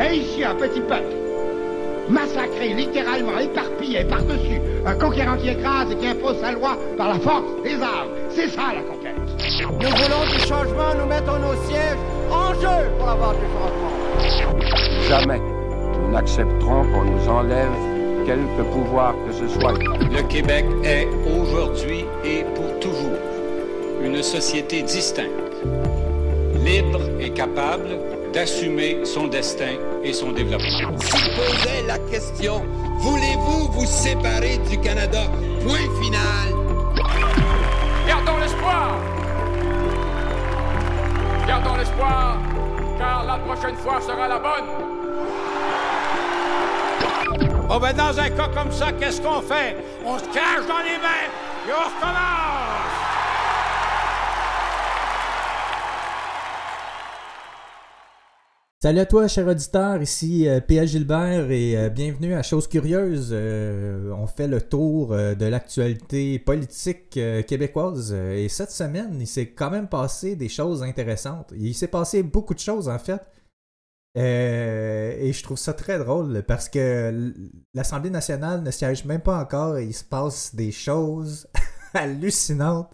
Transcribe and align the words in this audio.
Et 0.00 0.16
ici, 0.16 0.44
un 0.44 0.54
petit 0.54 0.80
peuple, 0.80 1.14
massacré, 2.08 2.74
littéralement 2.74 3.38
éparpillé 3.38 4.04
par-dessus, 4.04 4.60
un 4.84 4.94
conquérant 4.94 5.36
qui 5.36 5.48
écrase 5.50 5.90
et 5.92 5.96
qui 5.96 6.06
impose 6.06 6.38
sa 6.40 6.52
loi 6.52 6.76
par 6.96 7.08
la 7.08 7.18
force 7.20 7.44
des 7.62 7.74
armes. 7.74 8.10
C'est 8.30 8.48
ça 8.48 8.72
la 8.74 8.82
conquête. 8.82 9.14
Nous 9.60 9.88
voulons 9.88 10.24
du 10.32 10.40
changement, 10.40 10.94
nous 10.98 11.06
mettons 11.06 11.38
nos 11.38 11.54
sièges 11.68 11.98
en 12.30 12.54
jeu 12.54 12.90
pour 12.98 13.08
avoir 13.08 13.34
du 13.34 13.46
changement. 13.46 15.08
Jamais 15.08 15.40
nous 16.00 16.12
n'accepterons 16.12 16.84
qu'on 16.92 17.04
nous 17.04 17.28
enlève 17.28 17.72
quelque 18.26 18.62
pouvoir 18.72 19.14
que 19.26 19.32
ce 19.32 19.48
soit. 19.48 19.72
Le 19.72 20.22
Québec 20.28 20.64
est 20.82 21.06
aujourd'hui 21.38 22.04
et 22.24 22.44
pour 22.54 22.80
toujours 22.80 23.18
une 24.02 24.22
société 24.22 24.82
distincte, 24.82 25.30
libre 26.64 27.00
et 27.20 27.30
capable 27.30 27.98
d'assumer 28.34 29.04
son 29.04 29.28
destin 29.28 29.76
et 30.02 30.12
son 30.12 30.32
développement. 30.32 30.98
Se 31.00 31.86
la 31.86 31.98
question, 32.10 32.62
voulez-vous 32.98 33.70
vous 33.70 33.86
séparer 33.86 34.58
du 34.68 34.78
Canada? 34.80 35.22
Point 35.62 35.88
final. 36.02 36.48
Gardons 38.08 38.38
l'espoir. 38.40 38.98
Gardons 41.46 41.76
l'espoir, 41.76 42.38
car 42.98 43.24
la 43.24 43.38
prochaine 43.38 43.76
fois 43.76 44.00
sera 44.00 44.26
la 44.26 44.38
bonne. 44.38 44.68
Oh 47.70 47.78
ben 47.80 47.92
dans 47.92 48.18
un 48.18 48.30
cas 48.30 48.48
comme 48.48 48.72
ça, 48.72 48.92
qu'est-ce 48.92 49.20
qu'on 49.20 49.40
fait? 49.42 49.76
On 50.04 50.18
se 50.18 50.24
cache 50.24 50.66
dans 50.66 50.82
les 50.82 50.98
mains 50.98 51.28
et 51.68 51.70
on 51.70 51.84
recommence! 51.84 52.83
Salut 58.84 59.00
à 59.00 59.06
toi, 59.06 59.26
cher 59.28 59.46
auditeur, 59.46 60.02
ici 60.02 60.46
euh, 60.46 60.60
P.A. 60.60 60.84
Gilbert 60.84 61.50
et 61.50 61.74
euh, 61.74 61.88
bienvenue 61.88 62.34
à 62.34 62.42
Chose 62.42 62.68
Curieuse. 62.68 63.30
Euh, 63.32 64.10
on 64.10 64.26
fait 64.26 64.46
le 64.46 64.60
tour 64.60 65.16
de 65.16 65.46
l'actualité 65.46 66.38
politique 66.38 67.18
québécoise 67.46 68.12
et 68.12 68.46
cette 68.50 68.72
semaine, 68.72 69.16
il 69.18 69.26
s'est 69.26 69.52
quand 69.52 69.70
même 69.70 69.88
passé 69.88 70.36
des 70.36 70.50
choses 70.50 70.82
intéressantes. 70.82 71.54
Il 71.56 71.74
s'est 71.74 71.88
passé 71.88 72.22
beaucoup 72.22 72.52
de 72.52 72.58
choses 72.58 72.90
en 72.90 72.98
fait. 72.98 73.22
et 74.16 75.32
je 75.32 75.42
trouve 75.42 75.56
ça 75.56 75.72
très 75.72 75.98
drôle 75.98 76.42
parce 76.42 76.68
que 76.68 77.32
l'Assemblée 77.72 78.10
nationale 78.10 78.62
ne 78.62 78.70
siège 78.70 79.06
même 79.06 79.22
pas 79.22 79.40
encore 79.40 79.78
et 79.78 79.86
il 79.86 79.94
se 79.94 80.04
passe 80.04 80.54
des 80.54 80.72
choses 80.72 81.48
hallucinantes. 81.94 82.92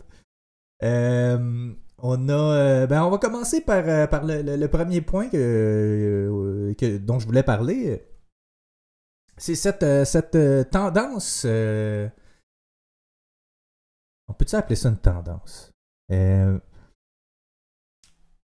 On 2.03 2.29
a, 2.29 2.33
euh, 2.33 2.87
ben 2.87 3.03
on 3.05 3.11
va 3.11 3.19
commencer 3.19 3.61
par, 3.61 3.85
euh, 3.87 4.07
le, 4.57 4.67
premier 4.69 5.01
point 5.03 5.29
que, 5.29 6.75
que, 6.79 6.97
dont 6.99 7.19
je 7.19 7.27
voulais 7.27 7.43
parler. 7.43 8.07
C'est 9.37 9.55
cette, 9.55 9.83
euh, 9.83 10.65
tendance. 10.65 11.45
on 11.45 12.11
peut-tu 14.35 14.57
appeler 14.57 14.77
ça 14.77 14.89
une 14.89 14.99
tendance? 14.99 15.71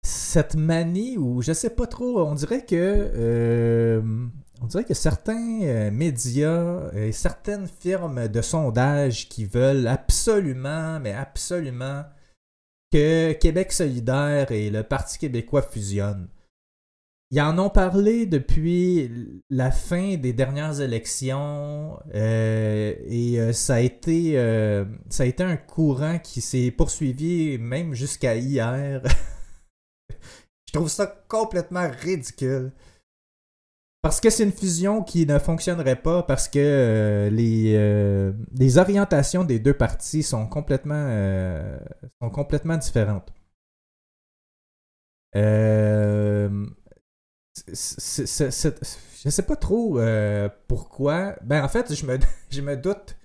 cette 0.05 0.57
manie 0.57 1.19
où 1.19 1.43
je 1.43 1.53
sais 1.53 1.71
pas 1.71 1.87
trop, 1.87 2.23
on 2.27 2.35
dirait 2.35 2.65
que 2.65 4.03
on 4.63 4.67
dirait 4.67 4.85
que 4.85 4.95
certains 4.95 5.91
médias 5.91 6.91
et 6.95 7.13
certaines 7.13 7.69
firmes 7.69 8.29
de 8.29 8.41
sondage 8.41 9.29
qui 9.29 9.45
veulent 9.45 9.87
absolument, 9.87 10.99
mais 11.01 11.13
absolument 11.13 12.05
que 12.93 13.33
Québec 13.33 13.73
solidaire 13.73 14.53
et 14.53 14.71
le 14.71 14.83
Parti 14.83 15.19
québécois 15.19 15.63
fusionnent. 15.63 16.29
Ils 17.31 17.41
en 17.41 17.59
ont 17.59 17.71
parlé 17.71 18.27
depuis 18.27 19.41
la 19.49 19.71
fin 19.71 20.17
des 20.17 20.35
dernières 20.35 20.83
élections 20.83 21.99
euh, 22.15 22.95
et 23.07 23.41
euh, 23.41 23.49
euh, 23.49 24.85
ça 25.09 25.23
a 25.23 25.27
été 25.27 25.43
un 25.43 25.57
courant 25.57 26.19
qui 26.19 26.43
s'est 26.43 26.71
poursuivi 26.71 27.57
même 27.57 27.95
jusqu'à 27.95 28.37
hier. 28.37 29.03
Je 30.69 30.73
trouve 30.75 30.91
ça 30.91 31.07
complètement 31.07 31.91
ridicule. 32.03 32.73
Parce 34.03 34.21
que 34.21 34.31
c'est 34.31 34.43
une 34.43 34.53
fusion 34.53 35.05
qui 35.05 35.27
ne 35.27 35.39
fonctionnerait 35.39 36.03
pas 36.03 36.25
parce 36.25 36.49
que 36.49 36.59
euh, 36.59 37.31
les, 37.31 37.75
euh, 37.77 38.33
les, 38.53 38.77
orientations 38.79 39.45
des 39.45 39.61
deux 39.61 39.75
parties 39.75 40.25
sont 40.25 40.49
complètement, 40.49 41.07
euh, 41.09 41.79
sont 42.21 42.31
complètement 42.31 42.77
différentes. 42.77 43.33
je 45.35 46.51
sais 49.31 49.43
pas 49.43 49.57
trop 49.57 50.01
pourquoi. 50.67 51.37
Ben 51.45 51.65
en 51.65 51.69
fait, 51.69 51.95
je 51.95 52.05
me, 52.05 52.19
je 52.51 52.61
me 52.61 52.77
doute 52.77 53.17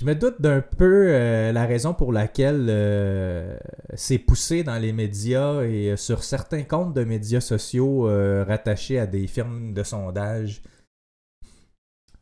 je 0.00 0.06
me 0.06 0.14
doute 0.14 0.40
d'un 0.40 0.60
peu 0.60 1.08
euh, 1.08 1.50
la 1.50 1.66
raison 1.66 1.92
pour 1.92 2.12
laquelle 2.12 2.66
euh, 2.68 3.58
c'est 3.94 4.18
poussé 4.18 4.62
dans 4.62 4.78
les 4.78 4.92
médias 4.92 5.62
et 5.62 5.90
euh, 5.90 5.96
sur 5.96 6.22
certains 6.22 6.62
comptes 6.62 6.94
de 6.94 7.02
médias 7.02 7.40
sociaux 7.40 8.02
rattachés 8.46 8.98
à 8.98 9.06
des 9.06 9.26
firmes 9.26 9.74
de 9.74 9.82
sondage. 9.82 10.62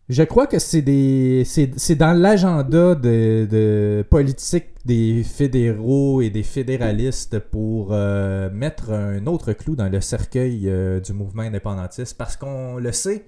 Je 0.08 0.22
crois 0.22 0.46
que 0.46 0.60
c'est 0.60 0.82
des 0.82 1.42
c'est 1.44 1.96
dans 1.96 2.12
l'agenda 2.12 2.94
de, 2.94 4.04
politique 4.08 4.66
des 4.84 5.24
fédéraux 5.24 6.22
et 6.22 6.30
des 6.30 6.44
fédéralistes 6.44 7.40
pour 7.40 7.90
mettre 7.90 8.92
un 8.92 9.26
autre 9.26 9.52
clou 9.52 9.74
dans 9.74 9.88
le 9.88 10.00
cercueil 10.00 10.70
du 11.04 11.12
mouvement 11.12 11.42
indépendantiste 11.42 12.16
parce 12.16 12.36
qu'on 12.36 12.76
le 12.76 12.92
sait, 12.92 13.26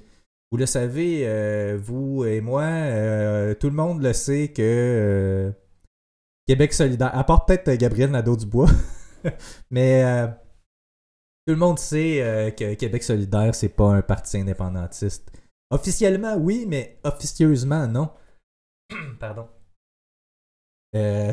vous 0.51 0.57
le 0.57 0.67
savez, 0.67 1.27
euh, 1.27 1.79
vous 1.81 2.25
et 2.25 2.41
moi, 2.41 2.63
euh, 2.63 3.55
tout 3.55 3.69
le 3.69 3.75
monde 3.75 4.03
le 4.03 4.15
sait 4.15 4.49
que 4.49 4.63
euh, 4.63 5.53
Québec 6.47 6.73
solidaire, 6.73 7.15
à 7.15 7.23
part 7.25 7.45
peut-être 7.45 7.71
Gabriel 7.75 8.11
Nadeau-Dubois, 8.11 8.71
mais 9.71 10.27
tout 11.47 11.53
le 11.53 11.57
monde 11.57 11.79
sait 11.79 12.55
que 12.57 12.75
Québec 12.75 13.03
solidaire, 13.03 13.55
c'est 13.55 13.69
pas 13.69 13.93
un 13.93 14.03
parti 14.03 14.39
indépendantiste. 14.39 15.31
Officiellement, 15.71 16.37
oui, 16.37 16.65
mais 16.67 16.99
officieusement, 17.05 17.87
non. 17.87 18.11
Pardon. 19.21 19.49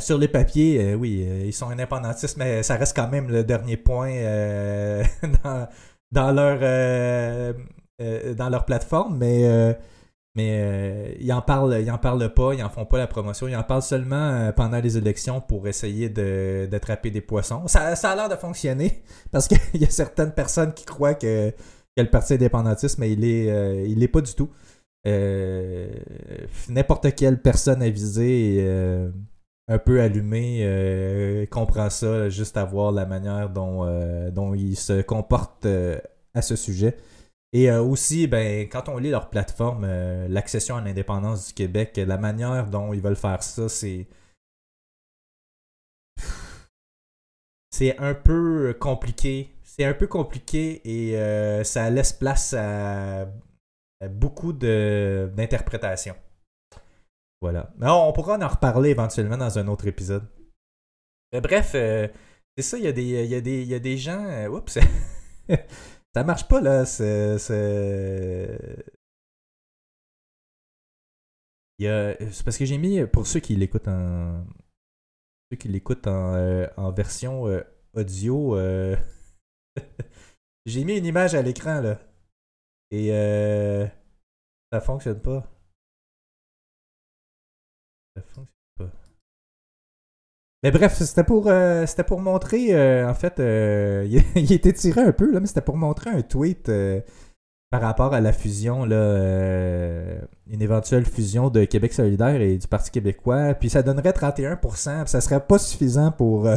sur 0.01 0.17
les 0.17 0.27
papiers, 0.27 0.93
oui, 0.95 1.21
ils 1.45 1.53
sont 1.53 1.69
indépendantistes, 1.69 2.35
mais 2.35 2.63
ça 2.63 2.75
reste 2.75 2.93
quand 2.93 3.09
même 3.09 3.29
le 3.29 3.45
dernier 3.45 3.77
point 3.77 4.11
dans, 6.11 6.31
leur 6.33 7.55
dans 7.99 8.49
leur 8.49 8.65
plateforme, 8.65 9.17
mais, 9.17 9.47
euh, 9.47 9.73
mais 10.35 10.59
euh, 10.59 11.15
ils 11.19 11.31
en 11.31 11.41
parlent, 11.41 11.73
en 11.73 11.97
pas, 11.97 12.53
ils 12.53 12.63
en 12.63 12.69
font 12.69 12.85
pas 12.85 12.97
la 12.97 13.07
promotion, 13.07 13.47
ils 13.47 13.55
en 13.55 13.63
parlent 13.63 13.81
seulement 13.81 14.51
pendant 14.53 14.79
les 14.79 14.97
élections 14.97 15.39
pour 15.39 15.67
essayer 15.67 16.09
d'attraper 16.09 17.11
des 17.11 17.21
poissons. 17.21 17.67
Ça, 17.67 17.93
a 17.93 18.15
l'air 18.15 18.29
de 18.29 18.35
fonctionner 18.35 19.03
parce 19.31 19.47
qu'il 19.47 19.81
y 19.81 19.85
a 19.85 19.89
certaines 19.89 20.33
personnes 20.33 20.73
qui 20.73 20.85
croient 20.85 21.15
que, 21.15 21.53
le 21.97 22.09
parti 22.09 22.33
indépendantiste, 22.33 22.97
mais 22.97 23.13
il 23.13 23.23
est, 23.23 23.89
il 23.89 24.03
est 24.03 24.09
pas 24.09 24.19
du 24.19 24.33
tout. 24.33 24.49
N'importe 26.67 27.15
quelle 27.15 27.41
personne 27.41 27.81
avisée 27.81 28.67
un 29.69 29.79
peu 29.79 30.01
allumée 30.01 31.47
comprend 31.49 31.89
ça 31.89 32.27
juste 32.27 32.57
à 32.57 32.65
voir 32.65 32.91
la 32.91 33.05
manière 33.05 33.49
dont, 33.49 33.85
dont 34.31 34.53
ils 34.53 34.75
se 34.75 35.01
comportent 35.01 35.65
à 36.33 36.41
ce 36.41 36.57
sujet. 36.57 36.97
Et 37.55 37.71
euh, 37.71 37.81
aussi, 37.81 38.27
ben, 38.27 38.67
quand 38.67 38.89
on 38.89 38.97
lit 38.97 39.11
leur 39.11 39.29
plateforme, 39.29 39.85
euh, 39.85 40.27
l'accession 40.27 40.75
à 40.75 40.81
l'indépendance 40.81 41.47
du 41.47 41.53
Québec, 41.53 41.95
la 41.95 42.17
manière 42.17 42.69
dont 42.69 42.91
ils 42.91 42.99
veulent 42.99 43.15
faire 43.15 43.41
ça, 43.41 43.69
c'est. 43.69 44.07
C'est 47.71 47.97
un 47.97 48.13
peu 48.13 48.75
compliqué. 48.77 49.55
C'est 49.63 49.85
un 49.85 49.93
peu 49.93 50.07
compliqué 50.07 50.81
et 50.83 51.17
euh, 51.17 51.63
ça 51.63 51.89
laisse 51.89 52.11
place 52.11 52.53
à, 52.53 53.25
beaucoup 54.09 54.51
d'interprétations. 54.51 56.15
Voilà. 57.41 57.73
On 57.81 58.11
pourra 58.11 58.37
en 58.37 58.47
reparler 58.47 58.89
éventuellement 58.89 59.37
dans 59.37 59.59
un 59.59 59.67
autre 59.67 59.87
épisode. 59.87 60.27
bref, 61.31 61.71
c'est 61.71 62.61
ça, 62.61 62.77
il 62.77 62.83
y, 62.83 62.87
a 62.87 62.91
des, 62.93 63.25
y 63.25 63.65
y 63.65 63.75
a 63.75 63.79
des 63.79 63.97
gens. 63.97 64.47
oups! 64.47 64.79
Ça 66.15 66.23
marche 66.23 66.47
pas, 66.47 66.61
là. 66.61 66.85
C'est. 66.85 67.37
C'est 67.37 68.57
parce 72.45 72.57
que 72.57 72.63
j'ai 72.63 72.77
mis, 72.77 73.05
pour 73.05 73.27
ceux 73.27 73.41
qui 73.41 73.57
l'écoutent 73.57 73.89
en. 73.89 74.45
Ceux 75.51 75.57
qui 75.57 75.67
l'écoutent 75.67 76.07
en, 76.07 76.35
euh, 76.35 76.67
en, 76.77 76.93
version 76.93 77.47
euh, 77.47 77.61
audio, 77.95 78.55
euh, 78.55 78.95
j'ai 80.65 80.85
mis 80.85 80.97
une 80.97 81.05
image 81.05 81.35
à 81.35 81.41
l'écran, 81.41 81.81
là. 81.81 81.99
Et 82.91 83.09
ça 84.71 84.79
fonctionne 84.79 85.21
pas. 85.21 85.51
Ça 88.15 88.21
fonctionne 88.21 88.45
pas. 88.45 88.54
Mais 90.65 90.71
bref, 90.71 90.95
c'était 90.95 91.23
pour, 91.23 91.45
euh, 91.45 91.85
pour 92.07 92.21
montrer, 92.21 92.73
euh, 92.73 93.07
en 93.07 93.13
fait, 93.13 93.39
euh, 93.39 94.03
il, 94.09 94.23
il 94.35 94.51
était 94.51 94.73
tiré 94.73 95.01
un 95.01 95.11
peu, 95.11 95.31
là, 95.31 95.39
mais 95.39 95.45
c'était 95.45 95.61
pour 95.61 95.77
montrer 95.77 96.09
un 96.09 96.23
tweet 96.23 96.71
par 97.69 97.81
rapport 97.81 98.15
à 98.15 98.19
la 98.19 98.33
fusion, 98.33 98.83
là, 98.83 98.95
une 100.47 100.61
éventuelle 100.63 101.05
fusion 101.05 101.51
de 101.51 101.65
Québec 101.65 101.93
solidaire 101.93 102.41
et 102.41 102.57
du 102.57 102.67
Parti 102.67 102.89
québécois. 102.89 103.53
Puis 103.53 103.69
ça 103.69 103.83
donnerait 103.83 104.09
31%, 104.09 104.57
puis 105.03 105.09
ça 105.11 105.21
serait 105.21 105.39
pas 105.39 105.59
suffisant 105.59 106.11
pour, 106.11 106.49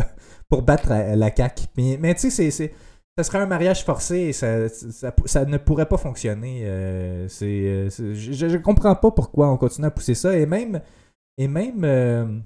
pour 0.49 0.63
battre 0.63 0.89
la, 0.89 1.15
la 1.15 1.37
CAQ. 1.37 1.67
Mais, 1.77 2.15
tu 2.15 2.31
sais, 2.31 2.51
c'est, 2.51 2.73
ça 3.19 3.25
serait 3.25 3.41
un 3.41 3.47
mariage 3.47 3.85
forcé 3.85 4.17
et 4.17 4.33
ça, 4.33 4.71
ça, 5.27 5.45
ne 5.45 5.59
pourrait 5.59 5.87
pas 5.87 5.99
fonctionner. 5.99 6.63
je, 7.29 7.91
je 8.25 8.57
comprends 8.57 8.95
pas 8.95 9.11
pourquoi 9.11 9.51
on 9.51 9.59
continue 9.59 9.87
à 9.87 9.91
pousser 9.91 10.15
ça. 10.15 10.35
Et 10.35 10.47
même, 10.47 10.81
et 11.37 11.47
même, 11.47 12.43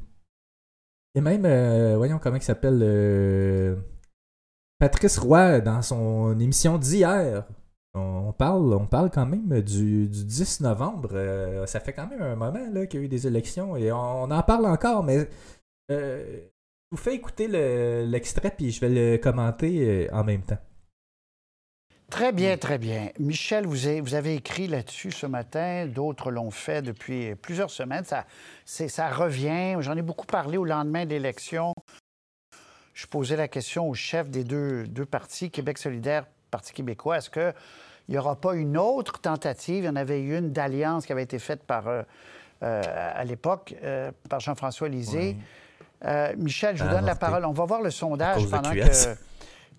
et 1.15 1.21
même, 1.21 1.45
euh, 1.45 1.97
voyons 1.97 2.19
comment 2.19 2.37
il 2.37 2.43
s'appelle, 2.43 2.81
euh, 2.83 3.77
Patrice 4.79 5.19
Roy 5.19 5.61
dans 5.61 5.83
son 5.83 6.39
émission 6.41 6.79
d'hier. 6.79 7.47
On 7.95 8.33
parle, 8.33 8.73
on 8.73 8.87
parle 8.87 9.11
quand 9.11 9.27
même 9.27 9.61
du, 9.61 10.09
du 10.09 10.25
10 10.25 10.61
novembre. 10.61 11.11
Euh, 11.13 11.67
ça 11.67 11.79
fait 11.81 11.93
quand 11.93 12.07
même 12.09 12.23
un 12.23 12.37
moment 12.37 12.87
qu'il 12.87 13.01
y 13.01 13.03
a 13.03 13.07
eu 13.07 13.09
des 13.09 13.27
élections 13.27 13.77
et 13.77 13.93
on, 13.93 14.31
en 14.31 14.43
parle 14.43 14.65
encore, 14.67 15.05
mais 15.05 15.29
euh, 15.91 16.41
je 16.91 16.97
vous 16.97 16.97
fais 16.97 17.15
écouter 17.15 17.49
le- 17.49 18.07
l'extrait 18.11 18.51
puis 18.57 18.71
je 18.71 18.81
vais 18.81 18.89
le 18.89 19.19
commenter 19.19 20.09
en 20.13 20.25
même 20.25 20.43
temps. 20.43 20.59
Très 22.13 22.31
bien, 22.31 22.59
très 22.59 22.77
bien. 22.77 23.09
Michel, 23.19 23.67
vous 23.67 23.87
avez, 23.87 24.03
vous 24.03 24.15
avez 24.15 24.35
écrit 24.35 24.67
là-dessus 24.67 25.13
ce 25.13 25.25
matin, 25.25 25.87
d'autres 25.87 26.31
l'ont 26.31 26.51
fait 26.51 26.83
depuis 26.83 27.35
plusieurs 27.37 27.71
semaines. 27.71 28.05
Ça, 28.05 28.27
ça 28.67 29.09
revient. 29.09 29.77
J'en 29.81 29.97
ai 29.97 30.03
beaucoup 30.03 30.27
parlé 30.27 30.59
au 30.59 30.67
lendemain 30.67 31.07
de 31.07 31.11
l'élection. 31.11 31.73
Je 32.93 33.07
posais 33.07 33.35
la 33.35 33.49
question 33.49 33.89
au 33.89 33.95
chef 33.95 34.29
des 34.29 34.45
deux, 34.45 34.87
deux 34.87 35.07
partis, 35.07 35.51
Québec 35.51 35.79
solidaire, 35.79 36.27
Parti 36.51 36.75
québécois. 36.75 37.17
Est-ce 37.17 37.31
qu'il 37.31 37.55
n'y 38.11 38.19
aura 38.19 38.37
pas 38.37 38.57
une 38.57 38.77
autre 38.77 39.19
tentative? 39.19 39.85
Il 39.85 39.87
y 39.87 39.89
en 39.89 39.97
avait 39.97 40.21
eu 40.21 40.37
une 40.37 40.53
d'alliance 40.53 41.07
qui 41.07 41.13
avait 41.13 41.23
été 41.23 41.39
faite 41.39 41.63
par, 41.63 41.89
euh, 41.89 42.03
euh, 42.63 42.83
à 43.15 43.25
l'époque 43.25 43.75
euh, 43.83 44.13
par 44.29 44.39
Jean-François 44.39 44.91
Lisée. 44.91 45.39
Euh, 46.05 46.35
Michel, 46.37 46.77
je 46.77 46.83
vous 46.83 46.91
a 46.91 46.93
donne 46.93 47.07
la 47.07 47.15
parole. 47.15 47.47
On 47.47 47.53
va 47.53 47.65
voir 47.65 47.81
le 47.81 47.91
sondage 47.91 48.47
pendant 48.51 48.71
que 48.71 49.17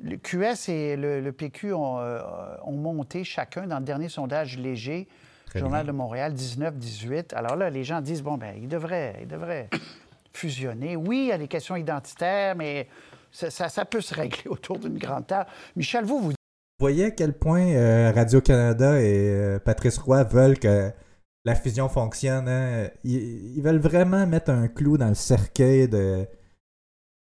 le 0.03 0.17
QS 0.17 0.69
et 0.69 0.95
le, 0.95 1.21
le 1.21 1.31
PQ 1.31 1.73
ont, 1.73 1.97
euh, 1.99 2.19
ont 2.63 2.73
monté 2.73 3.23
chacun 3.23 3.65
dans 3.67 3.79
le 3.79 3.85
dernier 3.85 4.09
sondage 4.09 4.57
léger, 4.59 5.07
Très 5.47 5.59
Journal 5.59 5.85
bien. 5.85 5.93
de 5.93 5.97
Montréal, 5.97 6.33
19-18. 6.33 7.33
Alors 7.33 7.55
là, 7.55 7.69
les 7.69 7.83
gens 7.83 8.01
disent, 8.01 8.21
bon, 8.21 8.37
ben, 8.37 8.53
ils 8.61 8.67
devraient, 8.67 9.17
ils 9.21 9.27
devraient 9.27 9.69
fusionner. 10.33 10.95
Oui, 10.95 11.23
il 11.25 11.27
y 11.27 11.31
a 11.31 11.37
des 11.37 11.47
questions 11.47 11.75
identitaires, 11.75 12.55
mais 12.55 12.87
ça, 13.31 13.49
ça- 13.49 13.69
ça 13.69 13.85
peut 13.85 14.01
se 14.01 14.13
régler 14.13 14.43
autour 14.49 14.77
d'une 14.79 14.97
grande 14.97 15.25
table. 15.27 15.49
Michel, 15.75 16.05
vous, 16.05 16.19
vous 16.19 16.29
Vous 16.29 16.35
voyez 16.79 17.05
à 17.05 17.11
quel 17.11 17.33
point 17.33 17.67
euh, 17.67 18.11
Radio-Canada 18.13 18.99
et 18.99 19.15
euh, 19.29 19.59
Patrice 19.59 19.97
Roy 19.99 20.23
veulent 20.23 20.59
que 20.59 20.91
la 21.45 21.55
fusion 21.55 21.87
fonctionne. 21.87 22.47
hein? 22.47 22.89
Ils, 23.03 23.55
ils 23.57 23.61
veulent 23.61 23.79
vraiment 23.79 24.25
mettre 24.27 24.49
un 24.51 24.67
clou 24.67 24.97
dans 24.97 25.09
le 25.09 25.13
cercueil 25.15 25.87
de, 25.87 26.25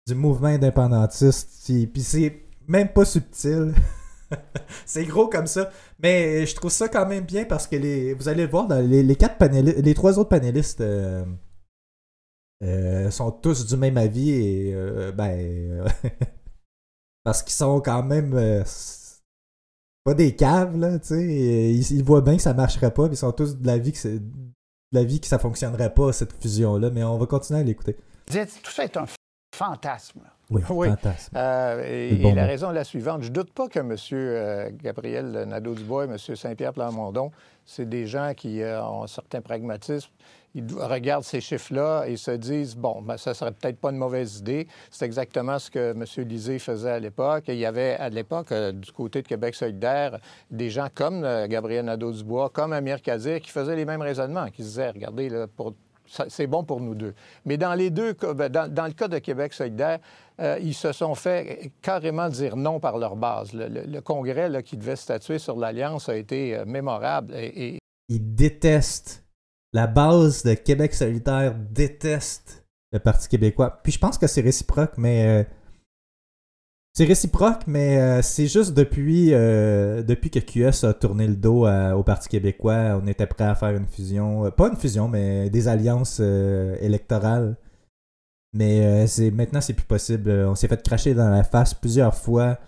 du 0.08 0.14
mouvement 0.14 0.48
indépendantiste. 0.48 1.64
Puis 1.64 1.86
puis 1.86 2.02
c'est 2.02 2.45
même 2.68 2.88
pas 2.88 3.04
subtil. 3.04 3.74
c'est 4.86 5.04
gros 5.04 5.28
comme 5.28 5.46
ça. 5.46 5.70
Mais 6.02 6.46
je 6.46 6.54
trouve 6.54 6.70
ça 6.70 6.88
quand 6.88 7.06
même 7.06 7.24
bien 7.24 7.44
parce 7.44 7.66
que 7.66 7.76
les, 7.76 8.14
vous 8.14 8.28
allez 8.28 8.44
le 8.44 8.50
voir, 8.50 8.68
les, 8.68 9.02
les 9.02 9.16
quatre 9.16 9.38
panélistes, 9.38 9.78
les 9.78 9.94
trois 9.94 10.18
autres 10.18 10.28
panélistes 10.28 10.80
euh, 10.80 11.24
euh, 12.62 13.10
sont 13.10 13.30
tous 13.30 13.66
du 13.66 13.76
même 13.76 13.96
avis 13.96 14.30
et 14.30 14.74
euh, 14.74 15.12
ben 15.12 15.84
parce 17.24 17.42
qu'ils 17.42 17.54
sont 17.54 17.80
quand 17.80 18.02
même 18.02 18.32
pas 20.04 20.14
des 20.14 20.36
caves 20.36 20.76
là, 20.76 20.98
ils, 21.10 22.02
voient 22.04 22.20
bien 22.20 22.36
que 22.36 22.42
ça 22.42 22.54
marcherait 22.54 22.94
pas, 22.94 23.08
ils 23.10 23.16
sont 23.16 23.32
tous 23.32 23.56
de 23.56 23.66
l'avis 23.66 23.92
que 23.92 23.98
c'est 23.98 24.20
de 24.20 24.30
l'avis 24.92 25.20
que 25.20 25.26
ça 25.26 25.38
fonctionnerait 25.38 25.92
pas 25.92 26.12
cette 26.12 26.32
fusion 26.40 26.76
là, 26.76 26.90
mais 26.90 27.02
on 27.02 27.18
va 27.18 27.26
continuer 27.26 27.60
à 27.60 27.64
l'écouter. 27.64 27.96
tout 28.26 28.70
ça 28.70 28.84
est 28.84 28.96
un 28.96 29.06
fantasme. 29.54 30.20
là. 30.22 30.35
Oui, 30.50 30.62
Oui. 30.70 30.88
fantasme. 30.88 31.36
Euh, 31.36 32.10
et, 32.10 32.14
bon 32.16 32.34
la 32.34 32.46
raison 32.46 32.70
est 32.70 32.74
la 32.74 32.84
suivante. 32.84 33.22
Je 33.22 33.30
doute 33.30 33.50
pas 33.52 33.66
que 33.68 33.80
M. 33.80 33.96
euh, 34.12 34.70
Gabriel 34.82 35.44
Nadeau-Dubois 35.48 36.04
et 36.04 36.08
M. 36.08 36.18
Saint-Pierre 36.18 36.72
Plamondon, 36.72 37.32
c'est 37.64 37.88
des 37.88 38.06
gens 38.06 38.32
qui 38.36 38.62
euh, 38.62 38.80
ont 38.84 39.02
un 39.02 39.06
certain 39.08 39.40
pragmatisme. 39.40 40.08
Ils 40.54 40.64
regardent 40.74 41.24
ces 41.24 41.40
chiffres-là 41.40 42.04
et 42.06 42.16
se 42.16 42.30
disent, 42.30 42.76
bon, 42.76 43.02
ben, 43.02 43.16
ça 43.18 43.34
serait 43.34 43.50
peut-être 43.52 43.78
pas 43.78 43.90
une 43.90 43.98
mauvaise 43.98 44.38
idée. 44.38 44.68
C'est 44.90 45.04
exactement 45.04 45.58
ce 45.58 45.70
que 45.70 45.90
M. 45.90 46.04
Lisée 46.28 46.58
faisait 46.60 46.92
à 46.92 46.98
l'époque. 47.00 47.44
Il 47.48 47.56
y 47.56 47.66
avait, 47.66 47.94
à 47.96 48.08
l'époque, 48.08 48.54
du 48.54 48.90
côté 48.92 49.20
de 49.22 49.26
Québec 49.28 49.54
solidaire, 49.54 50.18
des 50.50 50.70
gens 50.70 50.86
comme 50.94 51.26
Gabriel 51.48 51.84
Nadeau-Dubois, 51.86 52.50
comme 52.50 52.72
Amir 52.72 53.02
Kadir, 53.02 53.40
qui 53.40 53.50
faisaient 53.50 53.76
les 53.76 53.84
mêmes 53.84 54.00
raisonnements, 54.00 54.46
qui 54.46 54.62
se 54.62 54.68
disaient, 54.68 54.90
regardez, 54.90 55.28
là, 55.28 55.46
pour 55.46 55.74
ça- 56.06 56.26
c'est 56.28 56.46
bon 56.46 56.62
pour 56.64 56.80
nous 56.80 56.94
deux. 56.94 57.14
Mais 57.44 57.56
dans 57.58 57.74
les 57.74 57.90
deux 57.90 58.14
cas, 58.14 58.32
ben, 58.32 58.48
dans, 58.48 58.72
dans 58.72 58.86
le 58.86 58.92
cas 58.92 59.08
de 59.08 59.18
Québec 59.18 59.52
solidaire, 59.52 59.98
euh, 60.38 60.58
ils 60.60 60.74
se 60.74 60.92
sont 60.92 61.14
fait 61.14 61.72
carrément 61.80 62.28
dire 62.28 62.56
non 62.56 62.78
par 62.78 62.98
leur 62.98 63.16
base. 63.16 63.52
Le, 63.54 64.00
congrès 64.00 64.62
qui 64.62 64.76
devait 64.76 64.96
statuer 64.96 65.38
sur 65.38 65.56
l'alliance 65.56 66.08
a 66.08 66.16
été 66.16 66.54
euh, 66.54 66.64
mémorable. 66.66 67.34
Et, 67.34 67.78
Ils 68.08 68.34
détestent 68.34 69.24
la 69.72 69.86
base 69.86 70.42
de 70.42 70.54
Québec 70.54 70.94
solidaire 70.94 71.54
déteste 71.54 72.66
le 72.92 72.98
Parti 72.98 73.28
québécois. 73.28 73.80
Puis 73.82 73.92
je 73.92 73.98
pense 73.98 74.18
que 74.18 74.26
c'est 74.26 74.42
réciproque, 74.42 74.92
mais 74.98 75.26
euh, 75.26 75.44
c'est 76.92 77.04
réciproque, 77.04 77.66
mais 77.66 78.22
c'est 78.22 78.46
juste 78.46 78.72
depuis 78.72 79.30
depuis 79.30 80.30
que 80.30 80.38
QS 80.38 80.86
a 80.86 80.94
tourné 80.94 81.26
le 81.26 81.36
dos 81.36 81.66
au 81.66 82.02
Parti 82.02 82.30
québécois, 82.30 82.98
on 83.02 83.06
était 83.06 83.26
prêt 83.26 83.44
à 83.44 83.54
faire 83.54 83.76
une 83.76 83.84
fusion, 83.84 84.50
pas 84.50 84.68
une 84.68 84.76
fusion, 84.76 85.06
mais 85.06 85.50
des 85.50 85.68
alliances 85.68 86.20
électorales. 86.20 87.58
Mais 88.56 88.80
euh, 88.80 89.06
c'est 89.06 89.30
maintenant 89.30 89.60
c'est 89.60 89.74
plus 89.74 89.84
possible. 89.84 90.30
On 90.30 90.54
s'est 90.54 90.68
fait 90.68 90.82
cracher 90.82 91.12
dans 91.14 91.28
la 91.30 91.44
face 91.44 91.74
plusieurs 91.74 92.14
fois. 92.14 92.58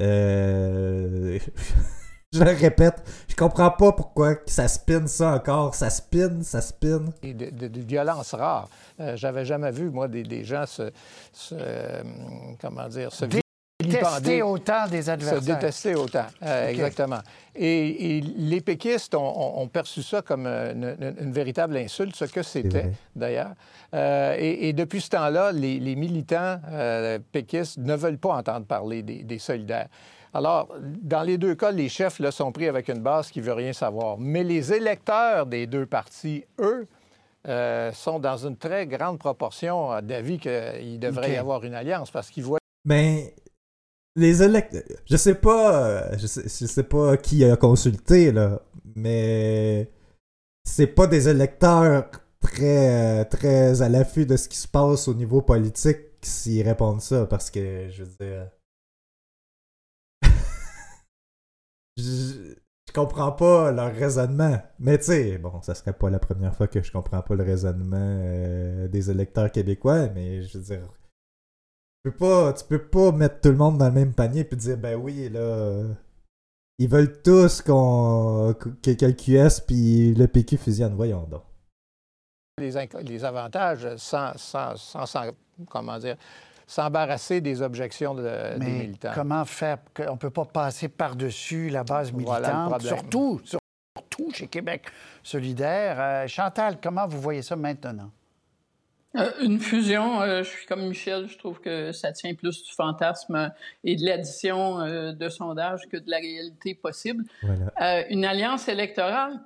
Euh, 0.00 1.38
je 2.32 2.42
le 2.42 2.50
répète, 2.56 3.02
je 3.28 3.34
comprends 3.36 3.70
pas 3.70 3.92
pourquoi 3.92 4.34
ça 4.46 4.66
spin 4.66 5.06
ça 5.06 5.34
encore. 5.34 5.74
Ça 5.74 5.90
spin, 5.90 6.42
ça 6.42 6.60
spin. 6.60 7.04
et 7.22 7.34
de, 7.34 7.50
de- 7.50 7.68
de 7.68 7.80
violence 7.80 8.34
rare. 8.34 8.68
Euh, 8.98 9.16
J'avais 9.16 9.44
jamais 9.44 9.70
vu, 9.70 9.90
moi, 9.90 10.08
des, 10.08 10.22
des 10.22 10.42
gens 10.44 10.66
se, 10.66 10.90
se, 11.32 11.54
euh, 11.58 12.02
comment 12.60 12.88
dire, 12.88 13.12
se 13.12 13.24
Détester 13.90 14.42
autant 14.42 14.86
des 14.88 15.02
se 15.02 15.10
adversaires. 15.10 15.56
détester 15.56 15.94
autant. 15.94 16.26
Euh. 16.42 16.68
Exactement. 16.68 17.18
Et, 17.54 18.16
et 18.18 18.20
les 18.20 18.60
péquistes 18.60 19.14
ont, 19.14 19.20
ont- 19.20 19.62
ont 19.62 19.68
perçu 19.68 20.02
ça 20.02 20.22
comme 20.22 20.46
une, 20.46 20.96
une- 21.00 21.16
une 21.20 21.32
véritable 21.32 21.76
insulte, 21.76 22.14
ce 22.16 22.24
que 22.26 22.42
c'était 22.42 22.90
d'ailleurs. 23.16 23.52
Euh, 23.94 24.36
et, 24.38 24.68
et 24.68 24.72
depuis 24.72 25.00
ce 25.00 25.10
temps-là, 25.10 25.52
les, 25.52 25.78
les 25.80 25.96
militants 25.96 26.58
euh, 26.70 27.18
péquistes 27.32 27.78
ne 27.78 27.94
veulent 27.96 28.18
pas 28.18 28.36
entendre 28.36 28.66
parler 28.66 29.02
des, 29.02 29.22
des 29.24 29.38
solidaires. 29.38 29.88
Alors, 30.32 30.68
dans 31.02 31.22
les 31.22 31.38
deux 31.38 31.56
cas, 31.56 31.72
les 31.72 31.88
chefs 31.88 32.20
là, 32.20 32.30
sont 32.30 32.52
pris 32.52 32.68
avec 32.68 32.86
une 32.88 33.00
base 33.00 33.30
qui 33.32 33.40
ne 33.40 33.44
veut 33.46 33.52
rien 33.52 33.72
savoir. 33.72 34.16
Mais 34.16 34.44
les 34.44 34.72
électeurs 34.72 35.44
des 35.46 35.66
deux 35.66 35.86
partis, 35.86 36.44
eux, 36.60 36.86
euh, 37.48 37.90
sont 37.92 38.20
dans 38.20 38.36
une 38.36 38.56
très 38.56 38.86
grande 38.86 39.18
proportion 39.18 39.92
euh, 39.92 40.00
d'avis 40.02 40.38
qu'il 40.38 41.00
devrait 41.00 41.32
y 41.32 41.36
avoir 41.36 41.64
une 41.64 41.74
alliance 41.74 42.10
parce 42.12 42.30
qu'ils 42.30 42.44
voient 42.44 42.58
Mais 42.84 43.34
les 44.16 44.42
électeurs, 44.42 44.82
je 45.06 45.16
sais 45.16 45.34
pas, 45.34 45.86
euh, 45.86 46.18
je 46.18 46.26
sais, 46.26 46.82
pas 46.82 47.16
qui 47.16 47.44
a 47.44 47.56
consulté 47.56 48.32
là, 48.32 48.60
mais 48.96 49.90
c'est 50.64 50.88
pas 50.88 51.06
des 51.06 51.28
électeurs 51.28 52.10
très 52.40 53.20
euh, 53.20 53.24
très 53.24 53.82
à 53.82 53.88
l'affût 53.88 54.26
de 54.26 54.36
ce 54.36 54.48
qui 54.48 54.56
se 54.56 54.68
passe 54.68 55.08
au 55.08 55.14
niveau 55.14 55.42
politique 55.42 55.98
s'ils 56.22 56.66
répondent 56.66 57.00
ça 57.00 57.26
parce 57.26 57.50
que 57.50 57.88
je 57.90 58.04
veux 58.04 58.16
dire 58.20 58.50
je, 61.96 62.54
comprends 62.94 63.32
pas 63.32 63.70
leur 63.72 63.94
raisonnement. 63.94 64.60
Mais 64.80 64.98
tu 64.98 65.04
sais, 65.04 65.38
bon, 65.38 65.62
ça 65.62 65.74
serait 65.76 65.92
pas 65.92 66.10
la 66.10 66.18
première 66.18 66.54
fois 66.54 66.66
que 66.66 66.82
je 66.82 66.90
comprends 66.92 67.22
pas 67.22 67.34
le 67.36 67.44
raisonnement 67.44 67.96
euh, 67.96 68.88
des 68.88 69.10
électeurs 69.10 69.52
québécois, 69.52 70.08
mais 70.08 70.42
je 70.42 70.58
veux 70.58 70.64
dire 70.64 70.99
peux 72.02 72.12
pas, 72.12 72.52
tu 72.54 72.64
peux 72.64 72.82
pas 72.82 73.12
mettre 73.12 73.40
tout 73.40 73.50
le 73.50 73.56
monde 73.56 73.78
dans 73.78 73.86
le 73.86 73.92
même 73.92 74.12
panier 74.14 74.44
puis 74.44 74.56
dire 74.56 74.76
ben 74.78 74.96
oui 74.96 75.28
là 75.28 75.40
euh, 75.40 75.92
ils 76.78 76.88
veulent 76.88 77.20
tous 77.22 77.60
qu'on 77.60 78.54
que, 78.58 78.90
que 78.92 79.04
le 79.04 79.12
QS 79.12 79.60
puis 79.66 80.14
le 80.14 80.26
PQ 80.26 80.56
fusionnent, 80.56 80.94
voyons 80.94 81.24
donc. 81.24 81.42
les, 82.58 82.72
les 83.02 83.24
avantages 83.24 83.96
sans, 83.96 84.32
sans, 84.36 84.76
sans- 84.76 85.04
sans- 85.06 85.30
comment 85.68 85.98
dire, 85.98 86.16
s'embarrasser 86.66 87.40
des 87.42 87.60
objections 87.60 88.14
de- 88.14 88.58
des 88.58 88.64
militants. 88.66 89.12
comment 89.14 89.44
faire? 89.44 89.78
On 90.08 90.12
ne 90.12 90.16
peut 90.18 90.30
pas 90.30 90.46
passer 90.46 90.88
par-dessus 90.88 91.68
la 91.68 91.84
base 91.84 92.12
Voilà 92.12 92.48
le 92.48 92.54
militante, 92.54 92.82
surtout, 92.82 93.40
surtout 93.44 94.30
chez 94.32 94.46
Québec 94.46 94.86
solidaire. 95.22 95.96
Euh, 96.00 96.26
Chantal, 96.28 96.78
comment 96.82 97.06
vous 97.06 97.20
voyez 97.20 97.42
ça 97.42 97.56
maintenant? 97.56 98.10
Euh, 99.16 99.30
une 99.42 99.58
fusion, 99.58 100.20
euh, 100.20 100.44
je 100.44 100.50
suis 100.50 100.66
comme 100.66 100.86
Michel, 100.86 101.28
je 101.28 101.36
trouve 101.36 101.60
que 101.60 101.90
ça 101.90 102.12
tient 102.12 102.34
plus 102.34 102.62
du 102.62 102.72
fantasme 102.72 103.52
et 103.82 103.96
de 103.96 104.04
l'addition 104.04 104.80
euh, 104.80 105.12
de 105.12 105.28
sondages 105.28 105.88
que 105.90 105.96
de 105.96 106.08
la 106.08 106.18
réalité 106.18 106.74
possible. 106.74 107.24
Voilà. 107.42 108.08
une 108.08 108.24
alliance 108.24 108.68
électorale, 108.68 109.40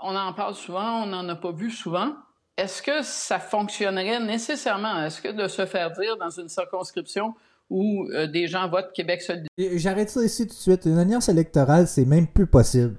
on 0.00 0.14
en 0.14 0.32
parle 0.32 0.54
souvent, 0.54 1.02
on 1.02 1.06
n'en 1.06 1.28
a 1.28 1.34
pas 1.34 1.50
vu 1.50 1.70
souvent. 1.70 2.14
Est-ce 2.56 2.82
que 2.82 3.02
ça 3.02 3.40
fonctionnerait 3.40 4.20
nécessairement? 4.20 5.04
Est-ce 5.04 5.20
que 5.20 5.32
de 5.32 5.48
se 5.48 5.66
faire 5.66 5.90
dire 5.90 6.16
dans 6.16 6.30
une 6.30 6.48
circonscription 6.48 7.34
où 7.70 8.06
des 8.32 8.46
gens 8.46 8.68
votent 8.68 8.92
Québec 8.92 9.22
solidaire? 9.22 9.48
J'arrête 9.58 10.10
ça 10.10 10.22
ici 10.22 10.46
tout 10.46 10.54
de 10.54 10.58
suite. 10.58 10.84
Une 10.84 10.98
alliance 10.98 11.28
électorale, 11.28 11.88
c'est 11.88 12.04
même 12.04 12.28
plus 12.28 12.46
possible. 12.46 12.96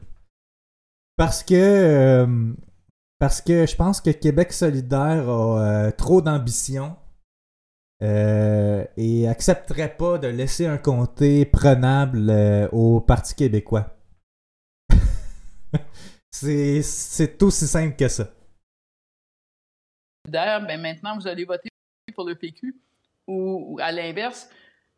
Parce 1.15 1.41
que 1.41 2.25
parce 3.19 3.41
que 3.41 3.65
je 3.65 3.75
pense 3.75 4.01
que 4.01 4.09
Québec 4.09 4.51
solidaire 4.51 5.29
a 5.29 5.59
euh, 5.59 5.91
trop 5.91 6.21
d'ambition 6.21 6.97
euh, 8.01 8.85
et 8.97 9.27
accepterait 9.27 9.95
pas 9.95 10.17
de 10.17 10.27
laisser 10.27 10.65
un 10.65 10.77
comté 10.77 11.45
prenable 11.45 12.29
euh, 12.29 12.67
au 12.71 12.99
Parti 12.99 13.35
québécois. 13.35 13.95
c'est 16.31 17.41
aussi 17.41 17.67
simple 17.67 17.95
que 17.95 18.07
ça. 18.07 18.29
Ben 20.27 20.81
maintenant, 20.81 21.17
vous 21.17 21.27
allez 21.27 21.45
voter 21.45 21.69
pour 22.13 22.27
le 22.27 22.35
PQ 22.35 22.75
ou, 23.27 23.75
ou 23.75 23.79
à 23.79 23.91
l'inverse. 23.91 24.49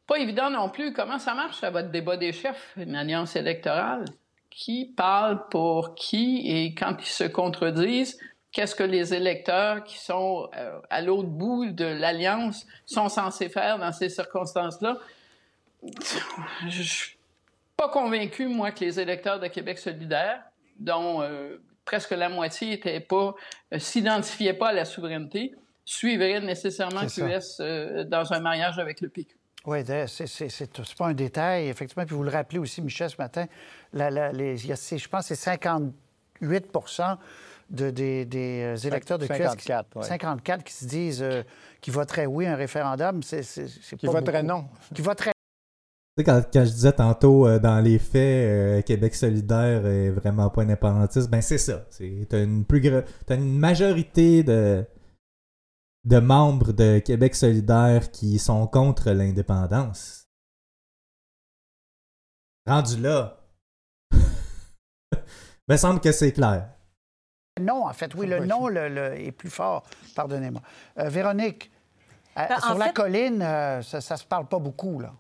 Pas 0.08 0.18
évident 0.18 0.50
non 0.50 0.70
plus 0.70 0.94
comment 0.94 1.20
ça 1.20 1.36
marche 1.36 1.64
à 1.64 1.70
votre 1.70 1.92
débat 1.92 2.18
des 2.18 2.32
chefs, 2.32 2.74
une 2.78 2.96
alliance 2.96 3.36
électorale? 3.36 4.06
Qui 4.58 4.86
parle 4.86 5.48
pour 5.50 5.94
qui 5.94 6.42
et 6.48 6.74
quand 6.74 6.98
ils 7.00 7.06
se 7.06 7.24
contredisent, 7.24 8.20
qu'est-ce 8.52 8.74
que 8.74 8.84
les 8.84 9.14
électeurs 9.14 9.84
qui 9.84 10.00
sont 10.00 10.50
euh, 10.58 10.80
à 10.90 11.04
l'autre 11.04 11.30
bout 11.30 11.68
de 11.70 11.86
l'alliance 11.86 12.66
sont 12.88 13.08
censés 13.08 13.50
faire 13.50 13.78
dans 13.78 13.92
ces 13.92 14.10
circonstances-là? 14.10 14.98
Je 16.68 16.82
suis 16.82 17.18
pas 17.78 17.90
convaincu, 17.90 18.48
moi, 18.48 18.72
que 18.72 18.84
les 18.84 19.00
électeurs 19.00 19.40
de 19.40 19.46
Québec 19.46 19.78
solidaire, 19.78 20.42
dont 20.80 21.22
euh, 21.22 21.58
presque 21.86 22.10
la 22.10 22.28
moitié 22.28 22.74
était 22.74 23.00
pas, 23.00 23.36
euh, 23.76 23.78
s'identifiaient 23.78 24.54
pas 24.54 24.70
à 24.70 24.74
la 24.74 24.86
souveraineté, 24.86 25.54
suivraient 25.86 26.42
nécessairement 26.42 27.06
QS 27.06 27.62
dans 28.08 28.34
un 28.34 28.40
mariage 28.40 28.80
avec 28.80 29.02
le 29.02 29.10
PQ. 29.10 29.37
Oui, 29.68 29.80
c'est 30.08 30.96
pas 30.98 31.08
un 31.08 31.14
détail, 31.14 31.68
effectivement. 31.68 32.06
Puis 32.06 32.16
vous 32.16 32.24
le 32.24 32.32
rappelez 32.32 32.58
aussi, 32.58 32.82
Michel, 32.82 33.10
ce 33.10 33.18
matin, 33.20 33.46
les, 33.92 34.58
je 34.58 35.08
pense 35.10 35.28
que 35.28 35.36
c'est 35.36 35.44
58 35.44 36.72
de, 37.70 37.90
des, 37.90 38.24
des 38.24 38.88
électeurs 38.88 39.18
de 39.18 39.26
54, 39.26 39.90
QS, 39.90 40.08
54 40.08 40.64
qui 40.64 40.74
se 40.74 40.86
disent 40.86 41.22
euh, 41.22 41.44
qui 41.82 41.92
voteraient 41.92 42.26
oui 42.26 42.46
à 42.46 42.54
un 42.54 42.56
référendum. 42.56 43.22
C'est, 43.22 43.42
qui 43.98 44.06
voteraient 44.06 44.42
non. 44.42 44.66
Qui 44.96 45.02
voteraient 45.02 45.34
tu 46.18 46.24
sais, 46.24 46.32
quand, 46.32 46.42
quand, 46.52 46.66
je 46.66 46.72
disais 46.72 46.94
tantôt, 46.94 47.46
euh, 47.46 47.60
dans 47.60 47.80
les 47.82 48.00
faits, 48.00 48.16
euh, 48.16 48.82
Québec 48.84 49.14
solidaire 49.16 49.86
est 49.86 50.12
vraiment 50.12 50.50
pas 50.50 50.62
indépendantiste, 50.62 51.30
ben 51.30 51.42
c'est 51.42 51.58
ça. 51.58 51.84
T'as 52.30 52.42
une, 52.42 52.64
plus 52.64 52.82
as 53.30 53.34
une 53.34 53.60
majorité 53.60 54.44
de, 54.44 54.86
de 56.08 56.20
membres 56.20 56.72
de 56.72 57.00
Québec 57.00 57.36
solidaire 57.36 58.12
qui 58.12 58.40
sont 58.40 58.66
contre 58.66 59.12
l'indépendance. 59.12 60.30
Rendu 62.66 63.02
là, 63.02 63.38
me 65.68 65.76
semble 65.76 66.00
que 66.00 66.14
c'est 66.14 66.32
clair. 66.32 66.70
Non, 67.60 67.88
en 67.88 67.94
fait, 67.94 68.16
oui, 68.16 68.28
le 68.28 68.46
non 68.46 68.70
est 68.70 69.32
plus 69.32 69.50
fort. 69.50 69.84
Pardonnez-moi. 70.16 70.62
Euh, 71.00 71.10
Véronique, 71.10 71.72
euh, 72.38 72.46
ben, 72.48 72.60
sur 72.62 72.78
la 72.78 72.94
colline, 72.94 73.42
euh, 73.42 73.82
ça, 73.82 73.98
ne 73.98 74.20
se 74.20 74.26
parle 74.26 74.48
pas 74.48 74.60
beaucoup, 74.60 75.02
là. 75.02 75.12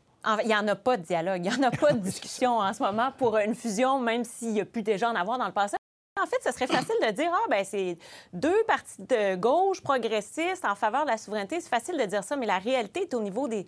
Il 0.41 0.47
n'y 0.47 0.55
en 0.55 0.67
a 0.67 0.75
pas 0.75 0.97
de 0.97 1.03
dialogue, 1.03 1.41
il 1.43 1.51
n'y 1.51 1.57
en 1.57 1.67
a 1.67 1.71
pas 1.71 1.91
de 1.91 1.99
discussion 1.99 2.59
en 2.59 2.73
ce 2.73 2.81
moment 2.81 3.11
pour 3.17 3.37
une 3.37 3.55
fusion, 3.55 3.99
même 3.99 4.23
s'il 4.23 4.51
y 4.51 4.61
a 4.61 4.65
pu 4.65 4.83
déjà 4.83 5.09
en 5.09 5.15
avoir 5.15 5.37
dans 5.37 5.47
le 5.47 5.53
passé. 5.53 5.75
En 6.21 6.25
fait, 6.25 6.37
ce 6.43 6.51
serait 6.51 6.67
facile 6.67 6.95
de 7.05 7.11
dire 7.11 7.31
ah 7.33 7.47
ben 7.49 7.63
c'est 7.63 7.97
deux 8.33 8.63
partis 8.67 9.01
de 9.01 9.35
gauche 9.35 9.81
progressistes 9.81 10.65
en 10.65 10.75
faveur 10.75 11.03
de 11.03 11.11
la 11.11 11.17
souveraineté. 11.17 11.59
C'est 11.59 11.69
facile 11.69 11.97
de 11.97 12.05
dire 12.05 12.23
ça, 12.23 12.35
mais 12.35 12.45
la 12.45 12.57
réalité 12.57 13.01
est 13.01 13.13
au 13.13 13.21
niveau 13.21 13.47
des, 13.47 13.65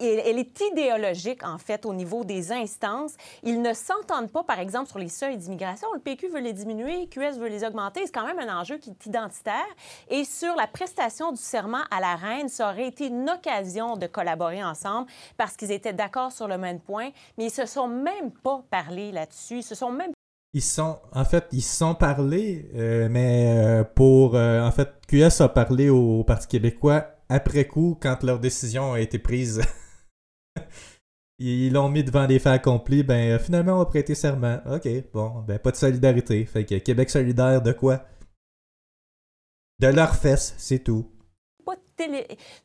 elle 0.00 0.38
est 0.38 0.60
idéologique 0.72 1.42
en 1.44 1.58
fait 1.58 1.84
au 1.86 1.92
niveau 1.92 2.24
des 2.24 2.52
instances. 2.52 3.14
Ils 3.42 3.60
ne 3.60 3.72
s'entendent 3.72 4.30
pas, 4.30 4.42
par 4.42 4.58
exemple, 4.58 4.88
sur 4.88 4.98
les 4.98 5.08
seuils 5.08 5.36
d'immigration. 5.36 5.88
Le 5.92 6.00
PQ 6.00 6.28
veut 6.28 6.40
les 6.40 6.52
diminuer, 6.52 7.08
QS 7.08 7.38
veut 7.38 7.48
les 7.48 7.64
augmenter. 7.64 8.06
C'est 8.06 8.12
quand 8.12 8.26
même 8.26 8.38
un 8.38 8.60
enjeu 8.60 8.78
qui 8.78 8.90
est 8.90 9.06
identitaire. 9.06 9.66
Et 10.08 10.24
sur 10.24 10.54
la 10.56 10.66
prestation 10.66 11.32
du 11.32 11.40
serment 11.40 11.82
à 11.90 12.00
la 12.00 12.16
reine, 12.16 12.48
ça 12.48 12.70
aurait 12.70 12.88
été 12.88 13.06
une 13.06 13.28
occasion 13.28 13.96
de 13.96 14.06
collaborer 14.06 14.64
ensemble 14.64 15.08
parce 15.36 15.56
qu'ils 15.56 15.72
étaient 15.72 15.92
d'accord 15.92 16.32
sur 16.32 16.48
le 16.48 16.58
même 16.58 16.80
point, 16.80 17.10
mais 17.36 17.46
ils 17.46 17.50
se 17.50 17.66
sont 17.66 17.88
même 17.88 18.30
pas 18.30 18.62
parlé 18.70 19.12
là-dessus. 19.12 19.58
Ils 19.58 19.62
se 19.62 19.74
sont 19.74 19.90
même 19.90 20.12
ils 20.56 20.62
sont, 20.62 20.98
en 21.12 21.24
fait, 21.26 21.46
ils 21.52 21.62
sont 21.62 21.94
parlé, 21.94 22.70
euh, 22.74 23.08
mais 23.10 23.58
euh, 23.58 23.84
pour, 23.84 24.36
euh, 24.36 24.62
en 24.62 24.72
fait, 24.72 24.88
QS 25.06 25.42
a 25.42 25.50
parlé 25.50 25.90
au 25.90 26.24
Parti 26.24 26.48
québécois 26.48 27.10
après 27.28 27.66
coup, 27.66 27.98
quand 28.00 28.22
leur 28.22 28.38
décision 28.40 28.94
a 28.94 29.00
été 29.00 29.18
prise. 29.18 29.60
ils 31.38 31.70
l'ont 31.74 31.90
mis 31.90 32.04
devant 32.04 32.26
les 32.26 32.38
faits 32.38 32.54
accomplis, 32.54 33.02
ben 33.02 33.38
finalement 33.38 33.74
on 33.74 33.78
va 33.80 33.84
prêter 33.84 34.14
serment. 34.14 34.60
Ok, 34.64 34.88
bon, 35.12 35.42
ben 35.46 35.58
pas 35.58 35.72
de 35.72 35.76
solidarité. 35.76 36.46
Fait 36.46 36.64
que 36.64 36.76
Québec 36.76 37.10
solidaire 37.10 37.60
de 37.60 37.72
quoi? 37.72 38.06
De 39.78 39.88
leurs 39.88 40.16
fesses, 40.16 40.54
c'est 40.56 40.78
tout. 40.78 41.12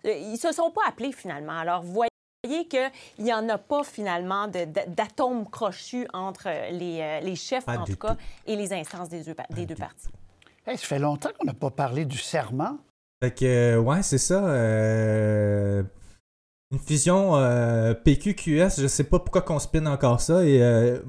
Ils 0.06 0.38
se 0.38 0.54
sont 0.54 0.72
pas 0.72 0.84
appelés 0.88 1.12
finalement. 1.12 1.58
Alors 1.58 1.84
voyez 1.84 2.11
voyez 2.44 2.68
qu'il 2.68 2.90
n'y 3.20 3.34
en 3.34 3.48
a 3.50 3.58
pas 3.60 3.84
finalement 3.84 4.48
d'atomes 4.48 5.48
crochus 5.48 6.08
entre 6.12 6.50
les, 6.72 7.00
euh, 7.00 7.20
les 7.20 7.36
chefs, 7.36 7.68
en 7.68 7.84
tout 7.84 7.96
cas, 7.96 8.18
et 8.48 8.56
les 8.56 8.74
instances 8.74 9.10
des 9.10 9.24
deux, 9.24 9.36
des 9.52 9.66
deux 9.68 9.76
partis. 9.76 10.08
ça 10.66 10.76
fait 10.78 11.00
longtemps 11.00 11.30
qu'on 11.38 11.46
n'a 11.46 11.54
pas 11.54 11.70
parlé 11.70 12.04
du 12.04 12.18
serment. 12.18 12.78
Fait 13.22 13.32
que, 13.32 13.46
euh, 13.46 13.80
ouais, 13.80 14.02
c'est 14.02 14.18
ça. 14.18 14.44
Euh, 14.44 15.84
une 16.72 16.80
fusion 16.80 17.34
PQ-QS, 18.06 18.80
je 18.82 18.88
sais 18.88 19.04
pas 19.04 19.20
pourquoi 19.20 19.42
qu'on 19.42 19.60
spinne 19.60 19.88
encore 19.88 20.22
ça. 20.22 20.44
Et 20.44 20.62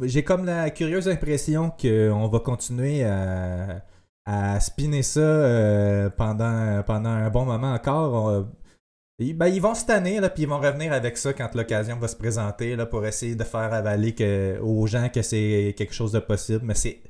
j'ai 0.03 0.25
comme 0.25 0.45
la 0.45 0.71
curieuse 0.71 1.09
impression 1.09 1.71
qu'on 1.71 2.29
va 2.29 2.41
continuer 2.41 3.05
à, 3.05 3.83
à 4.27 4.59
spinner 4.59 5.03
ça 5.03 6.11
pendant, 6.19 6.83
pendant 6.83 7.11
un 7.11 7.31
bon 7.31 7.45
moment 7.45 7.73
encore. 7.73 8.45
Ben, 9.35 9.47
ils 9.49 9.61
vont 9.61 9.75
se 9.75 9.85
tanner, 9.85 10.21
là, 10.21 10.29
puis 10.29 10.45
ils 10.45 10.49
vont 10.49 10.59
revenir 10.59 10.93
avec 10.93 11.17
ça 11.17 11.33
quand 11.33 11.55
l'occasion 11.55 11.97
va 11.99 12.09
se 12.09 12.17
présenter 12.17 12.77
là, 12.77 12.87
pour 12.87 13.05
essayer 13.07 13.35
de 13.35 13.45
faire 13.45 13.73
avaler 13.73 14.15
aux 14.61 14.87
gens 14.87 15.09
que 15.09 15.23
c'est 15.23 15.75
quelque 15.77 15.95
chose 15.95 16.13
de 16.13 16.19
possible. 16.19 16.63
Mais 16.65 16.75
c'est 16.75 17.01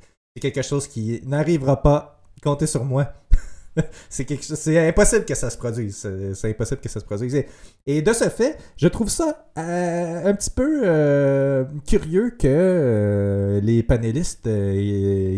quelque 0.40 0.62
chose 0.62 0.86
qui 0.86 1.20
n'arrivera 1.24 1.82
pas. 1.82 2.20
Comptez 2.42 2.66
sur 2.66 2.84
moi. 2.84 3.12
c'est 4.08 4.88
impossible 4.88 5.24
que 5.24 5.34
ça 5.34 5.50
se 5.50 5.56
produise. 5.56 6.06
C'est 6.34 6.50
impossible 6.50 6.80
que 6.80 6.88
ça 6.88 7.00
se 7.00 7.04
produise. 7.04 7.44
Et, 7.86 8.02
de 8.02 8.12
ce 8.12 8.28
fait, 8.28 8.58
je 8.76 8.88
trouve 8.88 9.08
ça 9.08 9.46
euh, 9.58 10.26
un 10.26 10.34
petit 10.34 10.50
peu 10.50 10.82
euh, 10.84 11.64
curieux 11.86 12.30
que 12.30 12.48
euh, 12.48 13.60
les 13.60 13.82
panélistes 13.82 14.48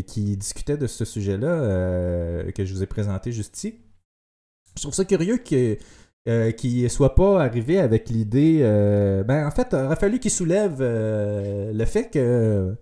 qui 0.06 0.36
discutaient 0.36 0.76
de 0.76 0.86
ce 0.86 1.04
sujet-là, 1.04 2.44
que 2.52 2.64
je 2.64 2.74
vous 2.74 2.82
ai 2.82 2.86
présenté 2.86 3.32
juste 3.32 3.56
ici, 3.56 3.78
je 4.76 4.82
trouve 4.82 4.94
ça 4.94 5.04
curieux 5.04 5.38
que 5.38 5.76
euh, 6.26 6.52
qui 6.52 6.88
soit 6.88 7.14
pas 7.14 7.42
arrivé 7.42 7.78
avec 7.78 8.08
l'idée. 8.08 8.60
Euh, 8.62 9.22
ben, 9.24 9.46
en 9.46 9.50
fait, 9.50 9.68
il 9.72 9.76
aurait 9.76 9.96
fallu 9.96 10.18
qu'il 10.18 10.30
soulève 10.30 10.78
euh, 10.80 11.70
le 11.70 11.84
fait 11.84 12.08
que 12.08 12.74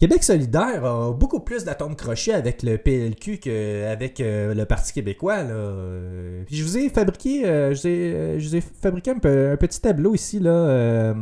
Québec 0.00 0.22
solidaire 0.22 0.86
a 0.86 1.12
beaucoup 1.12 1.40
plus 1.40 1.64
d'atomes 1.64 1.96
crochés 1.96 2.32
avec 2.32 2.62
le 2.62 2.78
PLQ 2.78 3.40
qu'avec 3.40 4.20
le 4.20 4.64
Parti 4.64 4.94
québécois. 4.94 5.42
Là. 5.42 6.44
je 6.50 6.62
vous 6.62 6.78
ai 6.78 6.88
fabriqué, 6.88 7.42
fabriqué 8.80 9.10
un, 9.10 9.18
petit 9.18 9.80
tableau 9.82 10.14
ici 10.14 10.38
là, 10.40 11.12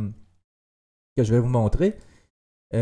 que 1.17 1.23
je 1.23 1.33
vais 1.33 1.39
vous 1.39 1.49
montrer. 1.49 1.97
on 2.71 2.77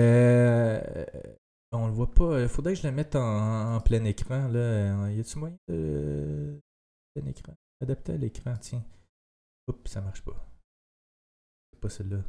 le 1.87 1.91
voit 1.91 2.11
pas. 2.11 2.41
Il 2.41 2.49
faudrait 2.49 2.73
que 2.73 2.81
je 2.81 2.87
le 2.87 2.93
mette 2.93 3.15
en, 3.15 3.79
plein 3.79 4.03
écran. 4.03 4.47
Là. 4.47 5.09
Y 5.09 5.21
a-t-il 5.21 5.39
moyen 5.39 5.57
de 5.69 6.61
plein 7.15 7.25
écran? 7.25 7.53
Adapté 7.85 8.13
à 8.13 8.17
l'écran, 8.17 8.57
tiens. 8.57 8.83
Oups, 9.67 9.91
ça 9.91 10.01
marche 10.01 10.23
pas. 10.23 10.33
C'est 11.71 11.79
pas 11.79 11.89
celle-là. 11.89 12.23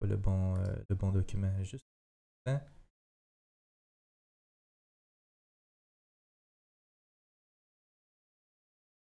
Pas 0.00 0.08
le 0.08 0.16
bon, 0.16 0.56
euh, 0.56 0.74
le 0.88 0.96
bon 0.96 1.12
document. 1.12 1.62
Juste. 1.62 1.86
Hein? 2.46 2.60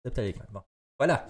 À 0.06 0.22
l'écran. 0.22 0.46
Bon. 0.50 0.64
Voilà. 0.98 1.28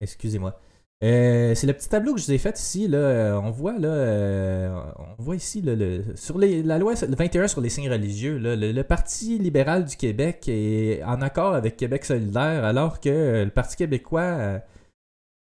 Excusez-moi. 0.00 0.60
Euh, 1.04 1.54
c'est 1.54 1.68
le 1.68 1.72
petit 1.74 1.88
tableau 1.88 2.14
que 2.14 2.20
je 2.20 2.26
vous 2.26 2.32
ai 2.32 2.38
fait 2.38 2.58
ici. 2.58 2.88
Euh, 2.92 3.38
on 3.40 3.50
voit 3.50 3.78
là, 3.78 3.88
euh, 3.88 4.80
on 5.18 5.22
voit 5.22 5.36
ici 5.36 5.62
le- 5.62 6.02
sur 6.16 6.38
la 6.38 6.78
loi 6.78 6.94
le 7.08 7.14
21 7.14 7.46
sur 7.46 7.60
les 7.60 7.68
signes 7.68 7.88
religieux. 7.90 8.38
le, 8.40 8.82
Parti 8.82 9.38
libéral 9.38 9.84
du 9.84 9.96
Québec 9.96 10.44
est 10.48 11.02
en 11.04 11.20
accord 11.22 11.54
avec 11.54 11.76
Québec 11.76 12.04
solidaire, 12.04 12.64
alors 12.64 13.00
que 13.00 13.44
le 13.44 13.50
Parti 13.50 13.76
québécois 13.76 14.22
euh, 14.22 14.58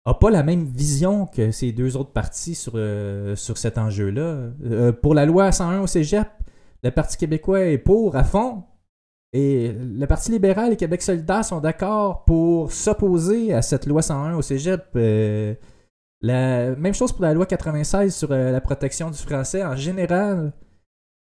a 0.06 0.14
pas 0.14 0.30
la 0.30 0.44
même 0.44 0.66
vision 0.66 1.26
que 1.26 1.50
ces 1.52 1.72
deux 1.72 1.98
autres 1.98 2.12
partis 2.12 2.54
sur, 2.56 2.74
sur 3.36 3.58
cet 3.58 3.78
enjeu-là. 3.80 4.52
Pour 5.02 5.16
la 5.16 5.26
loi 5.26 5.52
101 5.52 5.82
au 5.82 5.88
Cégep, 5.88 6.28
le 6.84 6.92
Parti 6.92 7.18
québécois 7.18 7.62
est 7.62 7.78
pour 7.80 8.16
à 8.16 8.24
fond. 8.24 8.64
Et 9.34 9.74
le 9.74 10.06
Parti 10.08 10.32
libéral 10.32 10.72
et 10.74 10.78
Québec 10.78 11.02
solidaire 11.02 11.44
sont 11.44 11.60
d'accord 11.60 12.24
pour 12.26 12.72
s'opposer 12.72 13.54
à 13.54 13.62
cette 13.62 13.86
loi 13.86 14.02
101 14.02 14.36
au 14.36 14.42
cégep. 14.42 14.86
Euh, 14.96 15.54
la 16.22 16.76
même 16.76 16.94
chose 16.94 17.12
pour 17.12 17.24
la 17.24 17.34
loi 17.34 17.46
96 17.46 18.16
sur 18.16 18.32
euh, 18.32 18.52
la 18.52 18.62
protection 18.62 19.12
du 19.12 19.18
français. 19.18 19.64
En 19.64 19.76
général, 19.76 20.54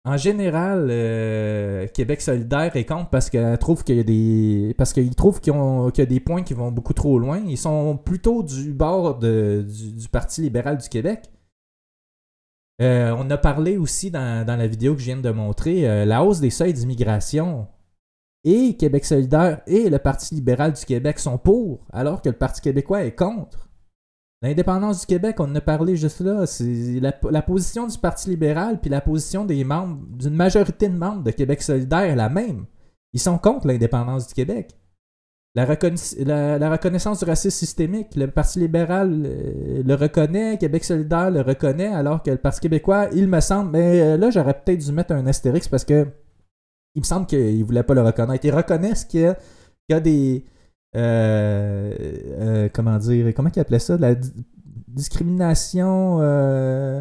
en 0.04 0.16
général, 0.16 0.86
euh, 0.88 1.88
Québec 1.88 2.20
solidaire 2.22 2.76
est 2.76 2.84
contre 2.84 3.10
parce 3.10 3.28
qu'il 3.28 3.40
y 3.40 4.00
a 4.00 4.02
des 4.04 4.74
parce 4.78 4.92
qu'ils 4.92 5.14
trouvent 5.16 5.40
qu'ils 5.40 5.52
ont- 5.52 5.90
qu'il 5.90 6.02
y 6.02 6.06
a 6.06 6.08
des 6.08 6.20
points 6.20 6.44
qui 6.44 6.54
vont 6.54 6.70
beaucoup 6.70 6.94
trop 6.94 7.18
loin. 7.18 7.42
Ils 7.44 7.58
sont 7.58 7.96
plutôt 7.96 8.44
du 8.44 8.72
bord 8.72 9.18
de- 9.18 9.66
du, 9.68 10.08
Parti 10.08 10.42
libéral 10.42 10.78
du 10.78 10.88
Québec. 10.88 11.28
On 12.78 13.30
a 13.30 13.36
parlé 13.36 13.76
aussi 13.78 14.10
dans, 14.12 14.46
dans 14.46 14.56
la 14.56 14.66
vidéo 14.68 14.94
que 14.94 15.00
je 15.00 15.06
viens 15.06 15.16
de 15.16 15.30
montrer, 15.30 16.04
la 16.06 16.22
hausse 16.22 16.40
des 16.40 16.50
seuils 16.50 16.72
d'immigration 16.74 17.66
et 18.46 18.76
Québec 18.76 19.04
solidaire 19.04 19.60
et 19.66 19.90
le 19.90 19.98
Parti 19.98 20.36
libéral 20.36 20.72
du 20.72 20.84
Québec 20.84 21.18
sont 21.18 21.36
pour, 21.36 21.84
alors 21.92 22.22
que 22.22 22.28
le 22.28 22.36
Parti 22.36 22.60
québécois 22.60 23.04
est 23.04 23.16
contre. 23.16 23.68
L'indépendance 24.40 25.00
du 25.00 25.06
Québec, 25.06 25.40
on 25.40 25.50
en 25.50 25.54
a 25.56 25.60
parlé 25.60 25.96
juste 25.96 26.20
là, 26.20 26.46
c'est 26.46 27.00
la, 27.00 27.42
position 27.42 27.88
du 27.88 27.98
Parti 27.98 28.30
libéral 28.30 28.80
puis 28.80 28.88
la 28.88 29.00
position 29.00 29.44
des 29.44 29.64
membres, 29.64 30.00
d'une 30.10 30.36
majorité 30.36 30.88
de 30.88 30.96
membres 30.96 31.24
de 31.24 31.32
Québec 31.32 31.60
solidaire 31.60 32.04
est 32.04 32.14
la 32.14 32.28
même. 32.28 32.66
Ils 33.12 33.20
sont 33.20 33.38
contre 33.38 33.66
l'indépendance 33.66 34.28
du 34.28 34.34
Québec. 34.34 34.78
La 35.56 35.64
reconnaissance 35.64 37.18
du 37.18 37.24
racisme 37.24 37.58
systémique, 37.58 38.14
le 38.14 38.30
Parti 38.30 38.60
libéral 38.60 39.24
euh, 39.24 39.82
le 39.82 39.94
reconnaît, 39.94 40.58
Québec 40.58 40.84
solidaire 40.84 41.30
le 41.30 41.40
reconnaît, 41.40 41.88
alors 41.88 42.22
que 42.22 42.30
le 42.30 42.36
Parti 42.36 42.60
québécois, 42.60 43.08
il 43.12 43.26
me 43.26 43.40
semble, 43.40 43.70
mais 43.72 44.00
euh, 44.02 44.16
là 44.18 44.30
j'aurais 44.30 44.54
peut-être 44.54 44.84
dû 44.84 44.92
mettre 44.92 45.12
un 45.14 45.26
astérix 45.26 45.66
parce 45.66 45.84
que 45.84 46.06
il 46.96 47.00
me 47.00 47.04
semble 47.04 47.26
qu'ils 47.26 47.60
ne 47.60 47.64
voulaient 47.64 47.84
pas 47.84 47.94
le 47.94 48.02
reconnaître. 48.02 48.44
Ils 48.44 48.54
reconnaissent 48.54 49.04
qu'il 49.04 49.20
y 49.20 49.26
a, 49.26 49.38
qu'il 49.88 50.00
des. 50.00 50.44
euh, 50.96 51.94
euh, 52.40 52.68
comment 52.72 52.98
dire 52.98 53.32
Comment 53.34 53.50
ils 53.54 53.60
appelaient 53.60 53.78
ça? 53.78 53.96
La 53.98 54.14
di- 54.16 54.32
discrimination. 54.88 56.18
euh, 56.20 57.00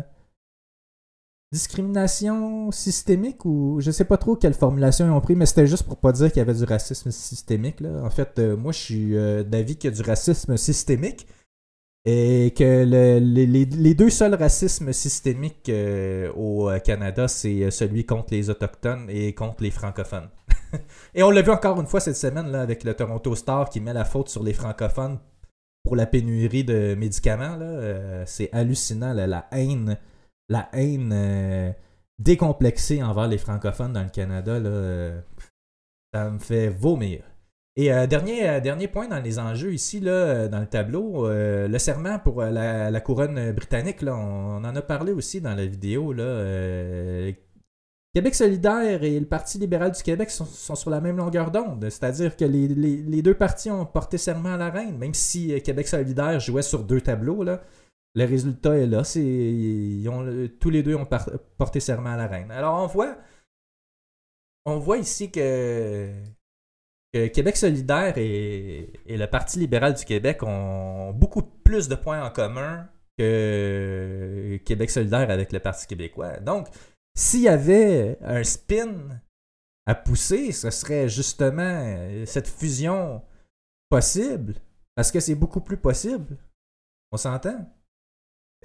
discrimination 1.52 2.70
systémique 2.72 3.46
ou 3.46 3.78
je 3.80 3.90
sais 3.92 4.04
pas 4.04 4.18
trop 4.18 4.36
quelle 4.36 4.54
formulation 4.54 5.06
ils 5.06 5.12
ont 5.12 5.22
pris, 5.22 5.36
mais 5.36 5.46
c'était 5.46 5.68
juste 5.68 5.84
pour 5.84 5.98
pas 5.98 6.12
dire 6.12 6.28
qu'il 6.30 6.40
y 6.40 6.42
avait 6.42 6.54
du 6.54 6.66
racisme 6.66 7.12
systémique. 7.12 7.80
Là. 7.80 8.04
En 8.04 8.10
fait, 8.10 8.38
moi 8.40 8.74
je 8.74 8.78
suis 8.80 9.12
d'avis 9.46 9.78
qu'il 9.78 9.90
y 9.90 9.94
a 9.94 9.96
du 9.96 10.02
racisme 10.02 10.58
systémique 10.58 11.25
et 12.05 12.53
que 12.55 12.85
le- 12.85 13.19
les, 13.19 13.95
deux 13.95 14.12
seuls 14.12 14.35
racismes 14.35 14.93
systémiques 14.93 15.69
euh, 15.69 16.31
au 16.33 16.69
euh, 16.69 16.77
Canada, 16.79 17.27
c'est 17.27 17.63
euh, 17.63 17.71
celui 17.71 18.05
contre 18.05 18.27
les 18.31 18.50
Autochtones 18.51 19.09
et 19.09 19.33
contre 19.33 19.63
les 19.63 19.71
francophones. 19.71 20.29
et 21.15 21.24
on 21.24 21.31
l'a 21.31 21.41
vu 21.41 21.50
encore 21.50 21.81
une 21.81 21.88
fois 21.88 22.00
cette 22.00 22.15
semaine 22.17 22.51
là, 22.51 22.62
avec 22.62 22.83
le 22.83 22.93
Toronto 22.93 23.35
Star 23.35 23.69
qui 23.69 23.81
met 23.81 23.93
la 23.93 24.05
faute 24.05 24.29
sur 24.29 24.43
les 24.43 24.53
francophones 24.53 25.17
pour 25.83 25.95
la 25.95 26.05
pénurie 26.05 26.63
de 26.63 26.95
médicaments. 26.95 27.57
c'est 28.25 28.51
hallucinant 28.53 29.13
la 29.13 29.47
haine, 29.51 29.97
la 30.50 30.69
haine 30.74 31.75
décomplexée 32.17 33.03
envers 33.03 33.27
les 33.27 33.38
francophones 33.38 33.93
dans 33.93 34.03
le 34.03 34.09
Canada. 34.09 34.59
Ça 36.12 36.29
me 36.31 36.39
fait 36.39 36.69
vomir. 36.69 37.24
Et 37.77 37.91
euh, 37.91 38.08
dernier, 38.08 38.48
euh, 38.48 38.60
dernier 38.62 38.88
point 38.88 39.08
dans 39.08 39.20
les 39.20 39.38
enjeux 39.38 39.74
ici, 39.74 40.00
là, 40.00 40.12
euh, 40.12 40.48
dans 40.48 40.62
le 40.62 40.67
tableau, 40.67 41.27
le 41.29 41.77
serment 41.77 42.20
pour 42.20 42.41
la, 42.41 43.01
couronne 43.01 43.51
britannique, 43.51 44.01
là, 44.01 44.15
on, 44.15 44.63
en 44.63 44.75
a 44.75 44.82
parlé 44.82 45.12
aussi 45.12 45.41
dans 45.41 45.55
la 45.55 45.65
vidéo. 45.65 46.13
Là, 46.13 47.32
Québec 48.13 48.34
solidaire 48.34 49.03
et 49.03 49.20
le 49.20 49.25
Parti 49.25 49.57
libéral 49.59 49.92
du 49.92 50.01
Québec 50.01 50.31
sont, 50.31 50.75
sur 50.75 50.90
la 50.90 51.01
même 51.01 51.18
longueur 51.18 51.51
d'onde. 51.51 51.90
C'est-à-dire 51.90 52.38
que 52.38 52.46
les, 52.46 52.70
les- 52.70 53.22
deux 53.22 53.33
partis 53.33 53.70
ont 53.70 53.85
porté 53.85 54.18
serment 54.18 54.53
à 54.53 54.57
la 54.57 54.70
reine, 54.70 54.98
même 54.98 55.14
si 55.14 55.61
Québec 55.61 55.88
solidaire 55.88 56.40
jouait 56.40 56.61
sur 56.61 56.83
deux 56.83 57.01
tableaux. 57.01 57.44
Là, 57.44 57.61
le 58.16 58.24
résultat 58.24 58.77
est 58.77 58.88
là. 58.88 59.03
C'est, 59.03 60.01
tous 60.61 60.70
les 60.70 60.81
deux 60.81 60.96
ont 60.96 61.07
porté 61.57 61.81
serment 61.81 62.11
à 62.11 62.18
la 62.18 62.27
reine. 62.27 62.51
Alors 62.51 62.81
on 62.81 62.88
voit, 62.88 63.18
on 64.64 64.79
voit 64.79 64.98
ici 64.98 65.29
que 65.29 66.09
Québec 67.34 67.58
solidaire 67.58 68.18
et, 68.18 68.92
le 69.08 69.25
Parti 69.25 69.60
libéral 69.60 69.94
du 69.94 70.06
Québec 70.06 70.44
ont 70.44 71.12
beaucoup 71.12 71.42
plus 71.42 71.88
de 71.88 71.96
points 71.96 72.24
en 72.24 72.30
commun 72.30 72.88
que 73.18 74.60
Québec 74.66 74.90
solidaire 74.90 75.30
avec 75.30 75.51
le 75.51 75.60
Parti 75.60 75.88
québécois. 75.88 76.40
Donc, 76.40 76.68
s'il 77.16 77.42
y 77.42 77.48
avait 77.48 78.18
un 78.22 78.44
spin 78.44 79.22
à 79.86 79.96
pousser, 79.96 80.51
ce 80.51 80.70
serait 80.70 81.08
justement 81.08 81.62
euh, 81.62 82.25
cette 82.25 82.48
fusion 82.48 83.22
possible, 83.90 84.56
parce 84.96 85.12
que 85.12 85.20
c'est 85.20 85.36
beaucoup 85.36 85.62
plus 85.62 85.78
possible. 85.78 86.38
On 87.12 87.18
s'entend? 87.18 87.72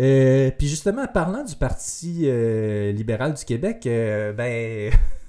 Euh, 0.01 0.51
puis 0.51 0.67
justement, 0.67 1.07
parlant 1.07 1.45
du 1.45 1.55
Parti 1.55 2.23
euh, 2.25 2.93
libéral 2.93 3.35
du 3.35 3.45
Québec, 3.45 3.83
ben... 3.85 4.93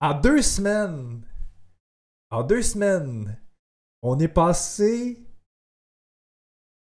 En 0.00 0.14
deux 0.14 0.42
semaines, 0.42 1.22
en 2.30 2.42
deux 2.44 2.62
semaines, 2.62 3.36
on 4.02 4.18
est 4.20 4.28
passé 4.28 5.18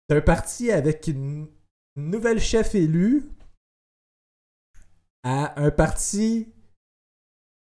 d'un 0.10 0.22
parti 0.22 0.72
avec 0.72 1.08
une 1.08 1.48
nouvelle 1.96 2.40
chef 2.40 2.76
élue 2.76 3.24
à 5.24 5.60
un 5.62 5.72
parti 5.72 6.54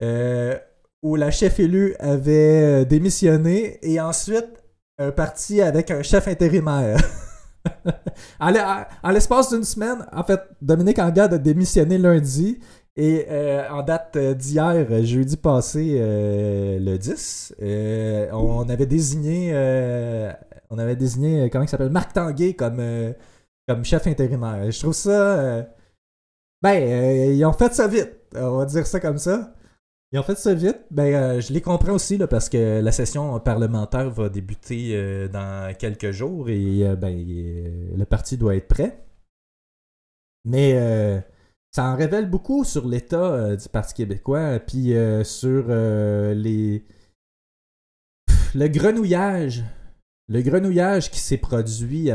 euh, 0.02 0.58
où 1.02 1.16
la 1.16 1.30
chef 1.30 1.58
élue 1.60 1.94
avait 1.98 2.82
euh, 2.82 2.84
démissionné 2.84 3.78
et 3.86 4.00
ensuite 4.00 4.62
un 4.98 5.10
parti 5.10 5.60
avec 5.60 5.90
un 5.90 6.02
chef 6.02 6.28
intérimaire. 6.28 6.98
en 8.40 8.50
l'e- 8.50 8.86
en 9.02 9.10
l'espace 9.10 9.50
d'une 9.50 9.64
semaine, 9.64 10.06
en 10.12 10.22
fait, 10.22 10.40
Dominique 10.62 10.98
Anglade 10.98 11.34
a 11.34 11.38
démissionné 11.38 11.98
lundi 11.98 12.60
et 12.96 13.26
euh, 13.28 13.68
en 13.70 13.82
date 13.82 14.16
euh, 14.16 14.34
d'hier, 14.34 14.86
euh, 14.90 15.02
jeudi 15.04 15.36
passé, 15.36 15.98
le 15.98 16.96
10, 16.96 17.56
euh, 17.60 18.30
on 18.32 18.68
avait 18.68 18.86
désigné, 18.86 19.52
on 20.70 20.78
avait 20.78 20.96
désigné, 20.96 21.50
comment 21.50 21.64
il 21.64 21.68
s'appelle, 21.68 21.90
Marc 21.90 22.12
Tanguay 22.12 22.54
comme, 22.54 22.80
comme 23.68 23.84
chef 23.84 24.06
intérimaire. 24.06 24.70
Je 24.70 24.78
trouve 24.78 24.92
ça, 24.92 25.66
ben, 26.62 27.32
ils 27.32 27.44
ont 27.44 27.52
fait 27.52 27.74
ça 27.74 27.88
vite, 27.88 28.12
on 28.36 28.58
va 28.58 28.64
dire 28.66 28.86
ça 28.86 29.00
comme 29.00 29.18
ça. 29.18 29.54
Ils 30.12 30.20
ont 30.20 30.22
fait 30.22 30.38
ça 30.38 30.54
vite. 30.54 30.80
Ben, 30.92 31.40
je 31.40 31.52
les 31.52 31.60
comprends 31.60 31.94
aussi 31.94 32.16
là, 32.16 32.28
parce 32.28 32.48
que 32.48 32.80
la 32.80 32.92
session 32.92 33.40
parlementaire 33.40 34.10
va 34.10 34.28
débuter 34.28 35.28
dans 35.28 35.74
quelques 35.76 36.12
jours 36.12 36.48
et 36.48 36.84
ben, 36.96 37.12
le 37.96 38.04
parti 38.04 38.36
doit 38.36 38.54
être 38.54 38.68
prêt. 38.68 39.04
Mais 40.44 41.24
ça 41.74 41.86
en 41.86 41.96
révèle 41.96 42.30
beaucoup 42.30 42.62
sur 42.62 42.86
l'état 42.86 43.16
euh, 43.16 43.56
du 43.56 43.68
Parti 43.68 43.94
québécois, 43.94 44.60
puis 44.60 44.94
euh, 44.94 45.24
sur 45.24 45.64
euh, 45.68 46.32
les 46.32 46.84
le 48.54 48.68
grenouillage, 48.68 49.64
le 50.28 50.40
grenouillage 50.40 51.10
qui 51.10 51.18
s'est 51.18 51.36
produit 51.38 52.04
dans 52.06 52.12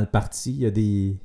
le 0.00 0.06
parti. 0.06 0.50
Il 0.50 0.60
y 0.62 0.66
a 0.66 0.72
des 0.72 1.16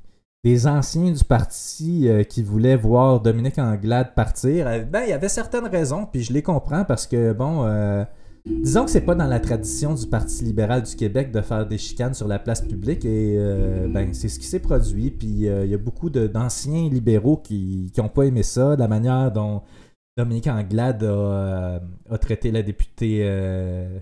des 0.43 0.67
anciens 0.67 1.11
du 1.11 1.23
parti 1.23 2.07
qui 2.29 2.43
voulaient 2.43 2.75
voir 2.75 3.19
Dominique 3.19 3.57
Anglade 3.57 4.13
partir. 4.13 4.65
Ben, 4.85 5.01
il 5.01 5.09
y 5.09 5.13
avait 5.13 5.29
certaines 5.29 5.65
raisons, 5.65 6.05
puis 6.05 6.21
je 6.21 6.31
les 6.31 6.43
comprends 6.43 6.85
parce 6.85 7.07
que 7.07 7.33
bon. 7.33 7.65
Disons 8.49 8.85
que 8.85 8.91
c'est 8.91 9.01
pas 9.05 9.15
dans 9.15 9.27
la 9.27 9.39
tradition 9.39 9.93
du 9.93 10.07
Parti 10.07 10.43
libéral 10.43 10.83
du 10.83 10.95
Québec 10.95 11.31
de 11.31 11.41
faire 11.41 11.67
des 11.67 11.77
chicanes 11.77 12.13
sur 12.13 12.27
la 12.27 12.39
place 12.39 12.61
publique 12.61 13.05
et 13.05 13.35
euh, 13.37 13.87
ben 13.87 14.13
c'est 14.13 14.29
ce 14.29 14.39
qui 14.39 14.45
s'est 14.45 14.59
produit. 14.59 15.11
Puis 15.11 15.47
euh, 15.47 15.65
il 15.65 15.71
y 15.71 15.73
a 15.73 15.77
beaucoup 15.77 16.09
d'anciens 16.09 16.89
libéraux 16.89 17.37
qui 17.37 17.91
n'ont 17.97 18.09
pas 18.09 18.23
aimé 18.23 18.43
ça, 18.43 18.75
la 18.75 18.87
manière 18.87 19.31
dont 19.31 19.63
Dominique 20.17 20.47
Anglade 20.47 21.03
a, 21.03 21.07
euh, 21.07 22.17
traité 22.19 22.51
la 22.51 22.63
députée, 22.63 23.19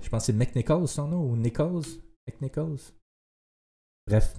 je 0.02 0.10
pense 0.10 0.22
que 0.22 0.26
c'est 0.28 0.34
McNichols 0.34 0.88
son 0.88 1.08
nom, 1.08 1.24
ou 1.24 1.36
Nichols? 1.36 1.84
McNichols? 2.28 2.80
Bref. 4.08 4.36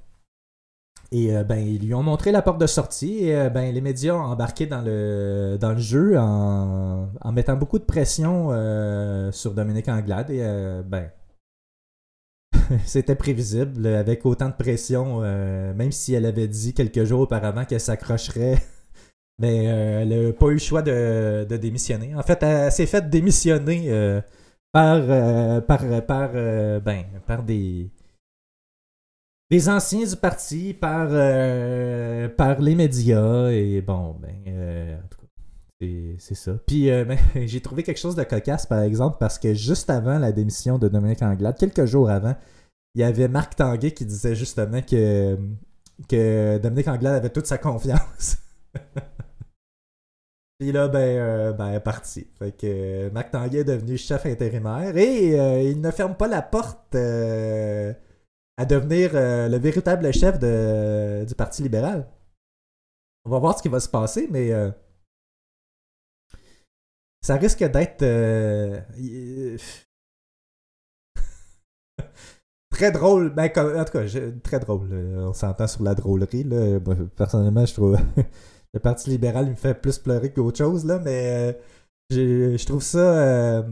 Et 1.12 1.36
euh, 1.36 1.44
ben, 1.44 1.58
ils 1.58 1.86
lui 1.86 1.94
ont 1.94 2.02
montré 2.02 2.32
la 2.32 2.42
porte 2.42 2.60
de 2.60 2.66
sortie 2.66 3.24
et 3.24 3.36
euh, 3.36 3.48
ben, 3.48 3.72
les 3.72 3.80
médias 3.80 4.14
ont 4.14 4.24
embarqué 4.24 4.66
dans 4.66 4.82
le, 4.82 5.56
dans 5.60 5.72
le 5.72 5.78
jeu 5.78 6.18
en, 6.18 7.08
en 7.20 7.32
mettant 7.32 7.56
beaucoup 7.56 7.78
de 7.78 7.84
pression 7.84 8.48
euh, 8.50 9.30
sur 9.30 9.54
Dominique 9.54 9.88
Anglade 9.88 10.30
et 10.30 10.42
ben. 10.84 11.10
c'était 12.84 13.14
prévisible, 13.14 13.86
avec 13.86 14.26
autant 14.26 14.48
de 14.48 14.54
pression, 14.54 15.20
même 15.20 15.92
si 15.92 16.14
elle 16.14 16.26
avait 16.26 16.48
dit 16.48 16.74
quelques 16.74 17.04
jours 17.04 17.20
auparavant 17.20 17.64
qu'elle 17.64 17.80
s'accrocherait. 17.80 18.56
Mais 19.38 19.64
elle 19.64 20.08
n'a 20.08 20.32
pas 20.32 20.46
eu 20.46 20.54
le 20.54 20.58
choix 20.58 20.80
de, 20.80 21.46
de 21.48 21.56
démissionner. 21.58 22.14
En 22.14 22.22
fait, 22.22 22.42
elle, 22.42 22.72
s'est 22.72 22.86
faite 22.86 23.10
démissionner 23.10 24.22
par, 24.72 25.02
par, 25.66 26.06
par, 26.06 26.32
ben, 26.32 27.04
par 27.26 27.42
des, 27.42 27.90
des 29.50 29.68
anciens 29.68 30.04
du 30.04 30.16
parti, 30.16 30.74
par, 30.74 31.08
euh, 31.10 32.28
par 32.28 32.60
les 32.60 32.74
médias. 32.74 33.48
Et 33.50 33.80
bon, 33.80 34.16
ben, 34.20 34.34
euh, 34.48 34.96
en 34.96 35.06
tout 35.08 35.18
cas, 35.18 35.26
c'est- 36.18 36.34
ça. 36.34 36.52
Puis 36.66 36.90
euh, 36.90 37.04
ben, 37.04 37.18
j'ai 37.46 37.60
trouvé 37.60 37.82
quelque 37.82 37.98
chose 38.00 38.16
de 38.16 38.24
cocasse, 38.24 38.66
par 38.66 38.80
exemple, 38.82 39.18
parce 39.20 39.38
que 39.38 39.54
juste 39.54 39.90
avant 39.90 40.18
la 40.18 40.32
démission 40.32 40.78
de 40.78 40.88
Dominique 40.88 41.22
Anglade, 41.22 41.56
quelques 41.58 41.84
jours 41.84 42.10
avant, 42.10 42.34
il 42.94 43.00
y 43.02 43.04
avait 43.04 43.28
Marc 43.28 43.56
Tanguay 43.56 43.92
qui 43.92 44.04
disait 44.06 44.34
justement 44.34 44.80
que, 44.82 45.38
que 46.08 46.58
Dominique 46.58 46.88
Anglade 46.88 47.14
avait 47.14 47.30
toute 47.30 47.46
sa 47.46 47.58
confiance. 47.58 48.38
Puis 50.58 50.72
là, 50.72 50.88
ben, 50.88 51.52
ben, 51.52 51.78
parti. 51.80 52.26
Fait 52.38 52.50
que 52.56 53.10
Marc 53.10 53.30
Tanguay 53.30 53.58
est 53.58 53.64
devenu 53.64 53.98
chef 53.98 54.24
intérimaire 54.24 54.96
et 54.96 55.68
il 55.70 55.80
ne 55.80 55.90
ferme 55.90 56.14
pas 56.14 56.26
la 56.28 56.40
porte 56.40 56.96
à 58.56 58.64
devenir 58.64 59.10
euh, 59.14 59.48
le 59.48 59.58
véritable 59.58 60.12
chef 60.12 60.38
du 60.38 61.34
Parti 61.34 61.62
libéral. 61.62 62.08
On 63.24 63.30
va 63.30 63.38
voir 63.38 63.56
ce 63.56 63.62
qui 63.62 63.68
va 63.68 63.80
se 63.80 63.88
passer, 63.88 64.28
mais 64.30 64.52
euh, 64.52 64.70
ça 67.22 67.36
risque 67.36 67.64
d'être 67.64 68.02
euh, 68.02 68.80
très 72.70 72.92
drôle. 72.92 73.30
Ben, 73.34 73.50
en 73.56 73.84
tout 73.84 73.92
cas, 73.92 74.06
très 74.42 74.60
drôle. 74.60 74.92
On 75.18 75.32
s'entend 75.32 75.66
sur 75.66 75.82
la 75.82 75.94
drôlerie. 75.94 76.44
Là. 76.44 76.78
Personnellement, 77.16 77.66
je 77.66 77.74
trouve 77.74 77.98
le 78.74 78.80
Parti 78.80 79.10
libéral 79.10 79.50
me 79.50 79.54
fait 79.54 79.74
plus 79.74 79.98
pleurer 79.98 80.32
qu'autre 80.32 80.58
chose, 80.58 80.84
là, 80.86 80.98
mais 81.00 81.58
je 82.10 82.64
trouve 82.64 82.82
ça. 82.82 83.66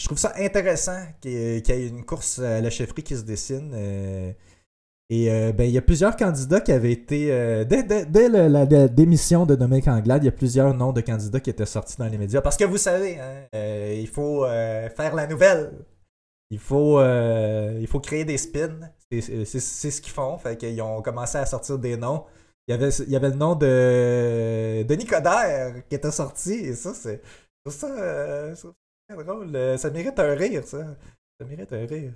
Je 0.00 0.04
trouve 0.06 0.18
ça 0.18 0.32
intéressant 0.36 1.00
qu'il 1.20 1.32
y 1.32 1.36
ait 1.72 1.88
une 1.88 2.04
course 2.04 2.38
à 2.38 2.60
la 2.60 2.70
chefferie 2.70 3.02
qui 3.02 3.16
se 3.16 3.22
dessine. 3.22 3.72
euh, 3.74 4.32
et 5.10 5.30
euh, 5.32 5.52
ben, 5.52 5.64
il 5.64 5.72
y 5.72 5.78
a 5.78 5.82
plusieurs 5.82 6.16
candidats 6.16 6.60
qui 6.60 6.70
avaient 6.72 6.92
été. 6.92 7.32
euh, 7.32 7.64
dès 7.64 7.82
dès- 7.82 8.04
dès 8.06 8.28
la, 8.28 8.66
démission 8.88 9.46
de 9.46 9.54
Dominique 9.54 9.88
Anglade, 9.88 10.22
il 10.22 10.26
y 10.26 10.28
a 10.28 10.32
plusieurs 10.32 10.74
noms 10.74 10.92
de 10.92 11.00
candidats 11.00 11.40
qui 11.40 11.48
étaient 11.50 11.64
sortis 11.66 11.96
dans 11.96 12.06
les 12.08 12.18
médias. 12.18 12.42
Parce 12.42 12.56
que 12.58 12.64
vous 12.64 12.76
savez, 12.76 13.18
hein, 13.18 13.46
il 13.54 14.06
faut 14.08 14.44
faire 14.46 15.14
la 15.14 15.26
nouvelle. 15.26 15.72
Il 16.50 16.58
faut, 16.58 17.00
il 17.00 17.86
faut 17.88 18.00
créer 18.00 18.24
des 18.26 18.36
spins. 18.38 18.78
C'est 19.10 19.90
ce 19.90 20.00
qu'ils 20.02 20.12
font. 20.12 20.36
Fait 20.38 20.80
ont 20.82 21.00
commencé 21.02 21.38
à 21.38 21.46
sortir 21.46 21.78
des 21.78 21.96
noms. 21.96 22.24
Il 22.68 22.72
y 22.72 22.74
avait, 22.74 22.90
il 22.90 23.10
y 23.10 23.16
avait 23.16 23.30
le 23.30 23.36
nom 23.36 23.54
de 23.54 24.82
Denis 24.86 25.06
Coderre 25.06 25.82
qui 25.88 25.94
était 25.96 26.10
sorti. 26.10 26.52
Et 26.52 26.74
ça, 26.74 26.92
c'est. 26.94 27.22
Ça, 27.66 27.88
drôle. 29.16 29.54
Euh, 29.54 29.76
Ça 29.76 29.90
mérite 29.90 30.18
un 30.18 30.34
rire, 30.34 30.62
ça. 30.64 30.78
Ça 31.40 31.46
mérite 31.46 31.72
un 31.72 31.86
rire. 31.86 32.12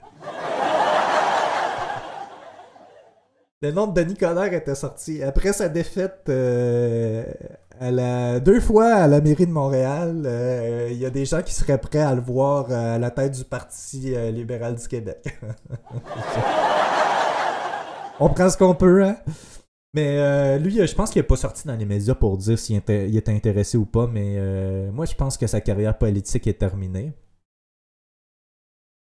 Le 3.62 3.70
nom 3.70 3.86
de 3.86 3.94
Denis 3.94 4.16
Coderre 4.16 4.52
était 4.52 4.74
sorti. 4.74 5.22
Après 5.22 5.52
sa 5.52 5.68
défaite 5.68 6.24
euh, 6.28 7.24
deux 8.40 8.60
fois 8.60 8.94
à 8.94 9.06
la 9.06 9.20
mairie 9.20 9.46
de 9.46 9.52
Montréal, 9.52 10.24
euh, 10.26 10.88
il 10.90 10.98
y 10.98 11.06
a 11.06 11.10
des 11.10 11.24
gens 11.24 11.42
qui 11.42 11.54
seraient 11.54 11.78
prêts 11.78 12.00
à 12.00 12.12
le 12.14 12.20
voir 12.20 12.70
à 12.72 12.98
la 12.98 13.10
tête 13.12 13.32
du 13.32 13.44
Parti 13.44 14.14
libéral 14.32 14.74
du 14.74 14.88
Québec. 14.88 15.38
On 18.20 18.28
prend 18.28 18.50
ce 18.50 18.56
qu'on 18.56 18.74
peut, 18.74 19.04
hein? 19.04 19.16
Mais 19.94 20.18
euh, 20.18 20.58
lui, 20.58 20.80
euh, 20.80 20.86
je 20.86 20.94
pense 20.94 21.10
qu'il 21.10 21.20
n'est 21.20 21.26
pas 21.28 21.36
sorti 21.36 21.66
dans 21.66 21.76
les 21.76 21.84
médias 21.84 22.14
pour 22.14 22.38
dire 22.38 22.58
s'il 22.58 22.76
était, 22.76 23.10
intéressé 23.28 23.76
ou 23.76 23.84
pas, 23.84 24.06
mais 24.06 24.36
euh, 24.38 24.90
moi, 24.90 25.04
je 25.04 25.14
pense 25.14 25.36
que 25.36 25.46
sa 25.46 25.60
carrière 25.60 25.98
politique 25.98 26.46
est 26.46 26.54
terminée. 26.58 27.12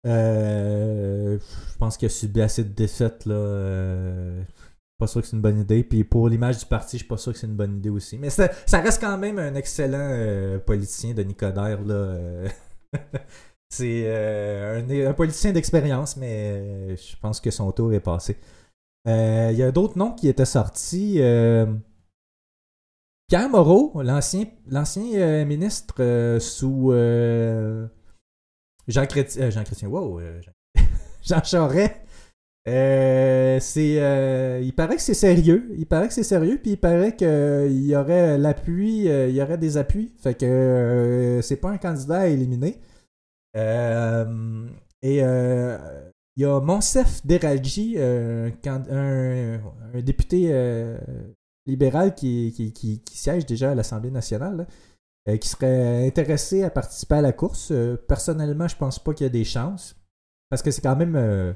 Je 0.04 1.38
pense 1.78 1.98
qu'il 1.98 2.08
a 2.08 2.10
subi 2.10 2.42
assez 2.42 2.64
de 2.64 2.74
défaites, 2.74 3.26
là. 3.26 3.36
euh, 3.36 4.44
pas 4.98 5.08
sûr 5.08 5.22
que 5.22 5.28
c'est 5.28 5.36
une 5.36 5.42
bonne 5.42 5.60
idée. 5.60 5.84
Puis 5.84 6.04
pour 6.04 6.28
l'image 6.30 6.58
du 6.60 6.66
parti, 6.66 6.98
je 6.98 7.04
suis 7.04 7.08
pas 7.08 7.18
sûr 7.18 7.34
que 7.34 7.40
c'est 7.40 7.48
une 7.48 7.56
bonne 7.56 7.78
idée 7.78 7.90
aussi. 7.90 8.18
Mais 8.18 8.32
ça, 8.32 8.50
reste 8.74 9.02
quand 9.02 9.18
même 9.18 9.38
un 9.38 9.54
excellent 9.56 10.60
politicien, 10.66 11.14
Denis 11.14 11.36
Coderre, 11.36 11.84
là. 11.84 12.18
c'est 13.70 14.08
un, 15.08 15.14
politicien 15.14 15.52
d'expérience, 15.52 16.18
mais 16.18 16.96
je 16.98 17.16
pense 17.22 17.40
que 17.40 17.52
son 17.52 17.72
tour 17.72 17.94
est 17.94 18.00
passé. 18.00 18.38
Euh, 19.08 19.50
Il 19.52 19.58
y 19.58 19.64
a 19.64 19.72
d'autres 19.72 19.98
noms 19.98 20.14
qui 20.14 20.28
étaient 20.28 20.46
sortis. 20.46 21.16
euh, 21.20 21.66
Pierre 23.28 23.50
Moreau, 23.50 24.02
l'ancien 24.02 24.46
l'ancien 24.68 25.04
euh, 25.16 25.46
ministre 25.46 25.96
euh, 26.02 26.40
sous 26.40 26.92
euh, 26.92 27.88
Jean 28.88 29.06
Chrétien. 29.06 29.50
Jean 29.50 29.64
Chrétien, 29.64 29.88
wow, 29.88 30.20
euh, 30.20 30.42
Jean, 30.42 30.52
Jean 31.24 31.44
Charest. 31.44 31.94
Euh, 32.68 33.58
c'est, 33.60 34.00
euh, 34.02 34.60
il 34.62 34.74
paraît 34.76 34.98
que 34.98 35.02
c'est 35.02 35.14
sérieux. 35.16 35.74
Il 35.78 35.88
paraît 35.88 36.10
que 36.10 36.14
c'est 36.14 36.24
sérieux, 36.24 36.60
puis 36.62 36.72
il 36.74 36.78
paraît 36.78 37.16
qu'il 37.16 37.86
y 37.88 37.96
aurait 37.96 38.38
l'appui, 38.38 39.10
euh, 39.10 39.30
il 39.30 39.36
y 39.36 39.42
aurait 39.42 39.58
des 39.58 39.78
appuis. 39.78 40.14
Fait 40.22 40.36
que 40.36 40.46
euh, 40.46 41.42
c'est 41.42 41.56
pas 41.56 41.70
un 41.72 41.78
candidat 41.78 42.20
à 42.20 42.28
éliminer. 42.28 42.80
Euh, 43.58 44.68
et 45.02 45.24
euh, 45.24 45.78
il 46.38 46.44
y 46.44 46.46
a 46.46 46.60
Monsef 46.60 47.26
Deralji, 47.26 47.96
euh, 47.98 48.50
un, 48.66 48.84
un- 49.96 50.02
député 50.02 50.48
euh, 50.52 50.98
libéral 51.66 52.16
qui, 52.16 52.54
qui, 52.56 52.72
qui- 52.74 53.02
siège 53.12 53.46
déjà 53.46 53.72
à 53.72 53.76
l'Assemblée 53.76 54.12
nationale, 54.12 54.68
euh, 55.28 55.38
qui 55.38 55.50
serait 55.50 56.08
intéressé 56.08 56.64
à 56.64 56.70
participer 56.70 57.16
à 57.16 57.22
la 57.22 57.34
course. 57.34 57.70
Euh, 57.72 57.98
personnellement, 57.98 58.68
je 58.68 58.76
pense 58.78 58.98
pas 59.00 59.14
qu'il 59.14 59.26
y 59.26 59.30
a 59.30 59.32
des 59.32 59.44
chances. 59.44 59.96
Parce 60.50 60.62
que 60.62 60.72
c'est 60.72 60.82
quand 60.82 60.96
même. 60.96 61.56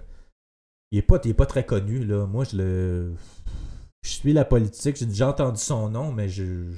il, 0.91 0.99
est 0.99 1.01
pas, 1.01 1.19
il 1.23 1.31
est 1.31 1.33
pas 1.33 1.45
très 1.45 1.65
connu. 1.65 2.05
Là. 2.05 2.25
Moi, 2.25 2.43
je 2.45 2.57
le. 2.57 3.13
Je 4.03 4.09
suis 4.09 4.33
la 4.33 4.45
politique, 4.45 4.97
j'ai 4.97 5.05
déjà 5.07 5.29
entendu 5.29 5.59
son 5.59 5.89
nom, 5.89 6.11
mais 6.11 6.29
je. 6.29 6.71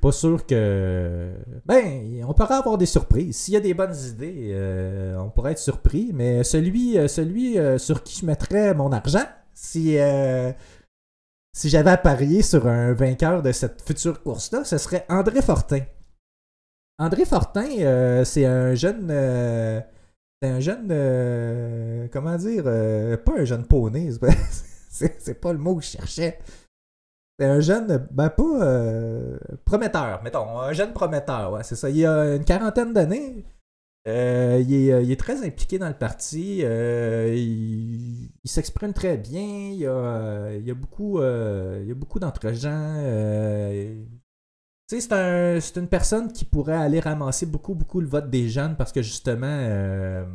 Pas 0.00 0.12
sûr 0.12 0.46
que. 0.46 1.32
Ben, 1.66 2.24
on 2.26 2.32
pourrait 2.32 2.54
avoir 2.54 2.78
des 2.78 2.86
surprises. 2.86 3.36
S'il 3.36 3.54
y 3.54 3.56
a 3.56 3.60
des 3.60 3.74
bonnes 3.74 3.94
idées, 3.94 4.50
euh, 4.52 5.16
on 5.18 5.30
pourrait 5.30 5.52
être 5.52 5.58
surpris. 5.58 6.10
Mais 6.14 6.42
celui, 6.44 6.98
euh, 6.98 7.06
celui 7.08 7.58
euh, 7.58 7.78
sur 7.78 8.02
qui 8.02 8.18
je 8.20 8.26
mettrais 8.26 8.74
mon 8.74 8.92
argent, 8.92 9.24
si, 9.54 9.98
si 11.52 11.68
j'avais 11.68 11.90
à 11.90 11.96
parier 11.96 12.42
sur 12.42 12.66
un 12.66 12.94
vainqueur 12.94 13.42
de 13.42 13.52
cette 13.52 13.82
future 13.82 14.22
course-là, 14.22 14.64
ce 14.64 14.78
serait 14.78 15.04
André 15.08 15.42
Fortin. 15.42 15.80
André 16.98 17.24
Fortin, 17.24 18.24
c'est 18.24 18.46
un 18.46 18.74
jeune. 18.74 19.08
c'est 20.40 20.48
un 20.48 20.60
jeune. 20.60 22.08
comment 22.10 22.36
dire 22.36 22.64
Pas 22.64 23.32
un 23.38 23.44
jeune 23.44 23.66
poney, 23.66 24.10
c'est 24.90 25.40
pas 25.40 25.52
le 25.52 25.58
mot 25.58 25.76
que 25.76 25.84
je 25.84 25.90
cherchais. 25.90 26.38
C'est 27.40 27.46
un 27.46 27.60
jeune, 27.60 28.06
ben 28.10 28.28
pas 28.28 28.42
euh, 28.62 29.38
prometteur, 29.64 30.22
mettons, 30.22 30.58
un 30.60 30.72
jeune 30.74 30.92
prometteur, 30.92 31.52
ouais, 31.52 31.62
c'est 31.62 31.74
ça. 31.76 31.88
Il 31.88 32.04
a 32.04 32.36
une 32.36 32.44
quarantaine 32.44 32.92
d'années. 32.92 33.46
Euh, 34.08 34.62
il, 34.66 34.74
est, 34.74 35.04
il 35.04 35.10
est 35.12 35.18
très 35.20 35.42
impliqué 35.46 35.78
dans 35.78 35.88
le 35.88 35.94
parti. 35.94 36.60
euh, 36.64 37.34
il 37.34 38.30
s'exprime 38.44 38.92
très 38.92 39.16
bien. 39.16 39.40
Il 39.72 39.76
y 39.78 39.86
a, 39.86 39.90
euh, 39.90 40.58
il 40.62 40.70
a 40.70 40.74
beaucoup, 40.74 41.18
euh, 41.20 41.94
beaucoup 41.94 42.18
d'entre-gens. 42.18 42.70
euh, 42.98 44.04
c'est 44.88 45.12
un, 45.12 45.60
c'est 45.60 45.78
une 45.78 45.88
personne 45.88 46.32
qui 46.32 46.44
pourrait 46.44 46.76
aller 46.76 47.00
ramasser 47.00 47.46
beaucoup, 47.46 47.74
beaucoup 47.74 48.00
le 48.00 48.06
vote 48.08 48.28
des 48.28 48.48
jeunes 48.50 48.76
parce 48.76 48.92
que 48.92 49.02
justement, 49.02 49.46
euh, 49.46 50.26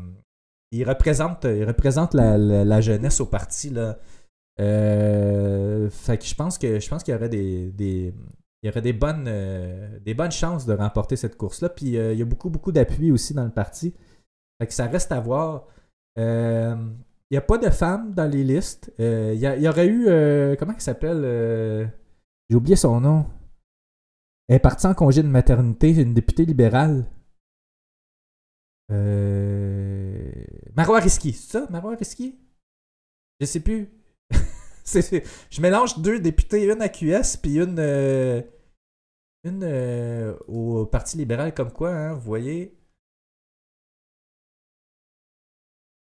il 0.72 0.88
représente, 0.88 1.44
il 1.46 1.66
représente 1.66 2.14
la, 2.16 2.38
la- 2.38 2.66
la 2.66 2.82
jeunesse 2.82 3.20
au 3.22 3.26
parti. 3.28 3.70
Là. 3.70 3.98
Euh, 4.60 5.90
fait 5.90 6.18
que 6.18 6.26
je 6.26 6.34
pense 6.36 6.58
que 6.58 6.80
je 6.80 6.90
pense 6.90 7.04
qu'il 7.04 7.14
y 7.14 7.18
aurait 7.18 7.30
des, 7.30 7.72
des- 7.72 8.14
il 8.64 8.68
y 8.68 8.70
aurait 8.70 8.82
des 8.82 8.94
bonnes, 8.94 9.26
euh, 9.28 10.00
des 10.00 10.14
bonnes 10.14 10.32
chances 10.32 10.66
de 10.66 10.74
remporter 10.74 11.16
cette 11.16 11.38
course-là. 11.38 11.70
Puis 11.70 11.98
euh, 11.98 12.14
il 12.14 12.20
y 12.20 12.22
a 12.22 12.26
beaucoup, 12.26 12.50
beaucoup 12.50 12.72
d'appui 12.72 13.12
aussi 13.12 13.34
dans 13.34 13.44
le 13.44 13.52
parti. 13.52 13.94
Fait 14.60 14.68
que 14.68 14.74
ça 14.74 14.88
reste 14.88 15.12
à 15.12 15.20
voir. 15.20 15.68
Il 16.18 17.32
n'y 17.32 17.38
a 17.38 17.42
pas 17.42 17.58
de 17.58 17.70
femmes 17.70 18.14
dans 18.14 18.30
les 18.30 18.44
listes. 18.44 18.94
Il, 19.00 19.36
y 19.36 19.68
aurait 19.68 19.88
eu. 19.88 20.06
comment 20.58 20.74
il 20.74 20.82
s'appelle 20.82 21.92
J'ai 22.50 22.56
oublié 22.56 22.76
son 22.76 23.02
nom. 23.02 23.26
Elle 24.48 24.58
est 24.58 24.60
partie 24.60 24.88
en 24.88 24.94
congé 24.94 25.24
de 25.24 25.28
maternité, 25.28 25.90
une 25.90 26.14
députée 26.14 26.46
libérale. 26.46 27.06
Marois 30.76 31.00
Risky, 31.00 31.34
c'est 31.34 31.52
ça, 31.60 31.68
Marois 31.70 31.96
Risky? 31.96 32.40
Je 33.40 33.46
sais 33.46 33.60
plus. 33.60 33.90
Je 35.52 35.62
mélange 35.62 36.00
deux 36.00 36.20
députés, 36.20 36.66
une 36.66 36.82
à 36.82 36.90
QS 36.90 37.38
puis 37.42 37.58
une, 37.58 37.80
euh, 37.80 38.42
une 39.44 39.64
euh, 39.64 40.38
au 40.48 40.86
Parti 40.86 41.18
libéral 41.18 41.54
comme 41.54 41.72
quoi, 41.72 41.92
hein, 41.92 42.14
vous 42.14 42.22
voyez. 42.22 42.78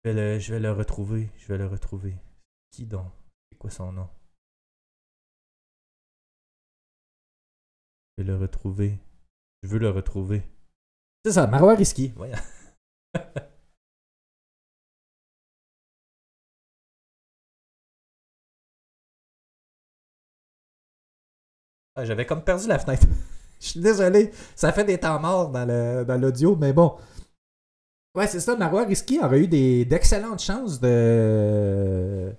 Je 0.03 0.11
vais, 0.11 0.13
le, 0.13 0.39
je 0.39 0.53
vais 0.53 0.59
le 0.59 0.71
retrouver. 0.71 1.29
Je 1.38 1.47
vais 1.47 1.57
le 1.57 1.65
retrouver. 1.67 2.15
Qui 2.71 2.85
donc? 2.85 3.11
C'est 3.49 3.57
quoi 3.57 3.71
son 3.71 3.91
nom? 3.91 4.07
Je 8.17 8.23
vais 8.23 8.27
le 8.27 8.38
retrouver. 8.38 8.99
Je 9.63 9.69
veux 9.69 9.79
le 9.79 9.89
retrouver. 9.89 10.43
C'est 11.23 11.31
ça, 11.31 11.47
Marois 11.47 11.75
Risky. 11.75 12.09
Voyons. 12.09 12.38
Ah, 21.95 22.05
J'avais 22.05 22.25
comme 22.25 22.43
perdu 22.43 22.67
la 22.67 22.79
fenêtre. 22.79 23.08
Je 23.60 23.67
suis 23.67 23.79
désolé. 23.79 24.31
Ça 24.55 24.71
fait 24.73 24.84
des 24.84 24.97
temps 24.99 25.19
morts 25.19 25.49
dans 25.49 25.65
le- 25.65 26.03
dans 26.05 26.17
l'audio, 26.19 26.55
mais 26.55 26.73
bon. 26.73 26.95
Ouais, 28.15 28.27
c'est 28.27 28.39
ça. 28.39 28.55
Marois 28.55 28.86
Risky 28.86 29.19
aurait 29.19 29.41
eu 29.41 29.47
d'excellentes 29.86 30.41
chances 30.41 30.79
de. 30.79 32.34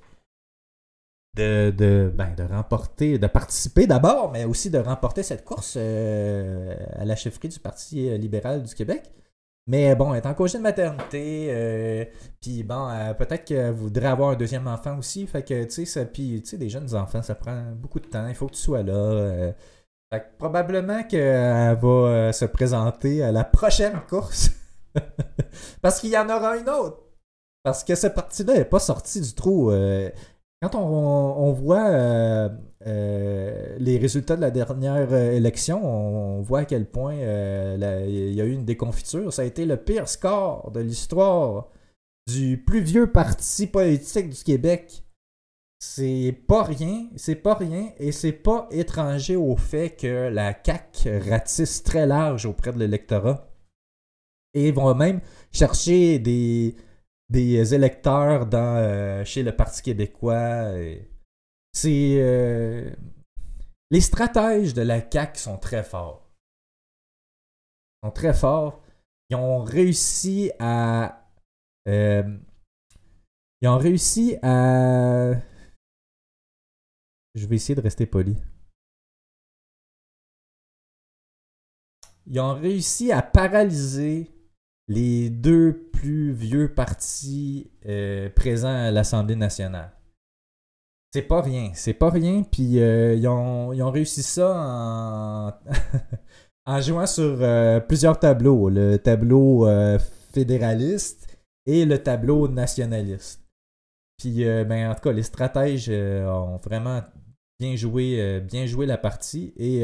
De, 1.37 1.71
de, 1.71 2.11
ben, 2.15 2.35
de 2.35 2.45
remporter, 2.45 3.19
de 3.19 3.27
participer 3.27 3.87
d'abord, 3.87 4.33
mais 4.33 4.47
aussi 4.47 4.71
de 4.71 4.79
remporter 4.79 5.23
cette 5.23 5.45
course 5.45 5.75
euh, 5.77 6.75
à 6.95 7.05
la 7.05 7.15
chefferie 7.15 7.49
du 7.51 7.61
Parti 7.61 8.09
euh, 8.09 8.17
libéral 8.17 8.63
du 8.63 8.75
Québec. 8.75 9.13
Mais 9.69 9.97
bon, 9.97 10.15
elle 10.15 10.23
est 10.23 10.27
en 10.27 10.35
congé 10.35 10.59
de 10.59 10.63
maternité, 10.63 11.49
euh, 11.51 12.05
puis 12.41 12.63
bon, 12.63 12.89
euh, 12.89 13.15
peut-être 13.15 13.45
qu'elle 13.45 13.73
voudrait 13.73 14.07
avoir 14.07 14.31
un 14.31 14.37
deuxième 14.37 14.69
enfant 14.69 14.97
aussi. 14.97 15.27
Fait 15.27 15.43
que, 15.43 15.65
tu 15.65 15.87
sais, 15.87 16.07
puis, 16.07 16.41
tu 16.41 16.51
sais, 16.51 16.57
des 16.59 16.69
jeunes 16.69 16.95
enfants, 16.95 17.21
ça 17.21 17.35
prend 17.35 17.73
beaucoup 17.75 17.99
de 17.99 18.07
temps. 18.07 18.29
Il 18.29 18.35
faut 18.37 18.47
que 18.47 18.55
tu 18.55 18.61
sois 18.61 18.85
là. 18.85 18.93
euh. 18.95 19.53
Fait 20.13 20.21
que 20.21 20.27
probablement 20.39 21.03
qu'elle 21.03 21.77
va 21.79 22.33
se 22.33 22.45
présenter 22.45 23.25
à 23.25 23.33
la 23.33 23.43
prochaine 23.43 24.01
course. 24.09 24.51
Parce 25.83 25.99
qu'il 26.01 26.11
y 26.11 26.19
en 26.19 26.29
aura 26.31 26.57
une 26.57 26.69
autre. 26.71 27.03
Parce 27.65 27.83
que 27.83 27.97
ce 27.97 28.07
parti-là 28.07 28.55
n'est 28.55 28.65
pas 28.65 28.79
sorti 28.79 29.21
du 29.21 29.35
trou. 29.35 29.73
Quand 30.63 30.75
on, 30.75 31.53
voit 31.53 31.89
euh, 31.89 32.49
euh, 32.87 33.77
les 33.79 33.99
résultats 33.99 34.37
de 34.37 34.41
la 34.41 34.51
dernière 34.51 35.13
euh, 35.13 35.33
élection, 35.33 35.85
on, 35.85 36.41
voit 36.41 36.61
à 36.61 36.65
quel 36.65 36.87
point 36.87 37.15
il 37.15 38.35
y 38.35 38.41
a 38.41 38.45
eu 38.45 38.53
une 38.53 38.65
déconfiture. 38.65 39.33
Ça 39.33 39.43
a 39.43 39.45
été 39.45 39.67
le 39.67 39.77
pire 39.77 40.09
score 40.09 40.71
de 40.71 40.81
l'histoire 40.81 41.69
du 42.27 42.63
plus 42.63 42.81
vieux 42.81 43.13
parti 43.13 43.67
politique 43.67 44.31
du 44.31 44.43
Québec. 44.43 45.03
C'est 45.79 46.35
pas 46.49 46.63
rien, 46.63 47.07
c'est 47.17 47.35
pas 47.35 47.55
rien, 47.55 47.91
et 47.99 48.11
c'est 48.11 48.33
pas 48.33 48.67
étranger 48.71 49.37
au 49.37 49.57
fait 49.57 49.91
que 49.91 50.29
la 50.29 50.55
CAQ 50.65 51.19
ratisse 51.29 51.83
très 51.83 52.07
large 52.07 52.47
auprès 52.47 52.73
de 52.73 52.79
l'électorat. 52.79 53.51
Et 54.55 54.73
vont 54.73 54.95
même 54.95 55.21
chercher 55.53 56.19
des, 56.19 56.75
des 57.29 57.75
électeurs 57.75 58.47
dans, 58.47 58.77
euh, 58.77 59.25
chez 59.25 59.43
le 59.43 59.55
Parti 59.55 59.83
québécois. 59.83 60.73
C'est. 61.73 62.19
euh, 62.21 62.91
les 63.91 64.01
stratèges 64.01 64.75
de 64.75 64.83
la 64.83 65.01
CAQ 65.11 65.39
sont 65.39 65.59
très 65.59 65.85
forts. 65.85 66.29
Ils 68.03 68.07
sont 68.07 68.13
très 68.13 68.35
forts. 68.35 68.83
Ils 69.31 69.37
ont 69.37 69.63
réussi 69.63 70.51
à. 70.59 71.29
euh, 71.89 72.39
ils 73.61 73.69
ont 73.69 73.79
réussi 73.79 74.37
à. 74.43 75.33
Je 77.35 77.47
vais 77.47 77.57
essayer 77.57 77.75
de 77.75 77.81
rester 77.81 78.07
poli. 78.07 78.37
Ils 82.27 82.41
ont 82.41 82.55
réussi 82.55 83.13
à 83.13 83.23
paralyser 83.23 84.31
les 84.89 85.31
deux 85.31 85.89
plus 85.93 86.33
vieux 86.33 86.73
partis 86.73 87.71
euh, 87.87 88.31
présents 88.31 88.69
à 88.69 88.91
l'Assemblée 88.91 89.37
nationale. 89.37 89.93
C'est 91.13 91.23
pas 91.23 91.41
rien, 91.41 91.71
c'est 91.75 91.95
pas 91.95 92.11
rien, 92.11 92.43
puis 92.43 92.79
euh, 92.79 93.15
ils, 93.15 93.27
ont, 93.27 93.73
ils 93.73 93.83
ont 93.83 93.91
réussi 93.91 94.23
ça 94.23 95.53
en, 96.67 96.81
jouant 96.81 97.07
sur 97.07 97.39
euh, 97.41 97.81
plusieurs 97.81 98.19
tableaux. 98.19 98.69
Le 98.69 98.97
tableau 98.99 99.67
fédéraliste 100.33 101.39
et 101.65 101.85
le 101.85 102.03
tableau 102.03 102.49
nationaliste. 102.49 103.43
Puis, 104.19 104.45
ben, 104.45 104.91
en 104.91 104.95
tout 104.95 105.03
cas, 105.03 105.13
les 105.13 105.23
stratèges 105.23 105.91
ont 105.91 106.59
vraiment 106.59 107.03
bien 107.59 107.77
joué, 107.77 108.17
la 108.87 108.99
partie 108.99 109.53
et 109.57 109.81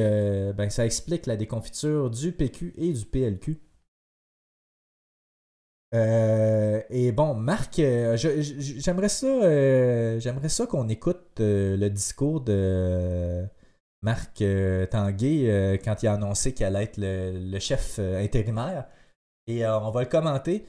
ben, 0.55 0.71
ça 0.71 0.85
explique 0.85 1.27
la 1.27 1.37
déconfiture 1.37 2.11
du 2.11 2.33
PQ 2.33 2.75
et 2.77 2.93
du 2.93 3.05
PLQ. 3.05 3.59
Euh, 5.95 6.83
et 6.89 7.13
bon, 7.13 7.35
Marc, 7.35 7.79
euh, 7.79 8.17
j'aimerais 8.17 9.11
ça, 9.11 9.27
euh, 9.27 10.19
j'aimerais 10.21 10.49
ça 10.49 10.67
qu'on 10.67 10.89
écoute 10.89 11.35
le 11.39 11.89
discours 11.89 12.41
de 12.41 13.47
Marc 14.03 14.43
Tanguay 14.91 15.79
quand 15.85 16.03
il 16.03 16.07
a 16.09 16.15
annoncé 16.15 16.55
qu'il 16.55 16.65
allait 16.67 16.85
être 16.85 16.99
le, 16.99 17.59
chef 17.59 17.99
intérimaire. 17.99 18.89
Et 19.47 19.67
on 19.67 19.91
va 19.91 20.03
le 20.03 20.09
commenter. 20.09 20.67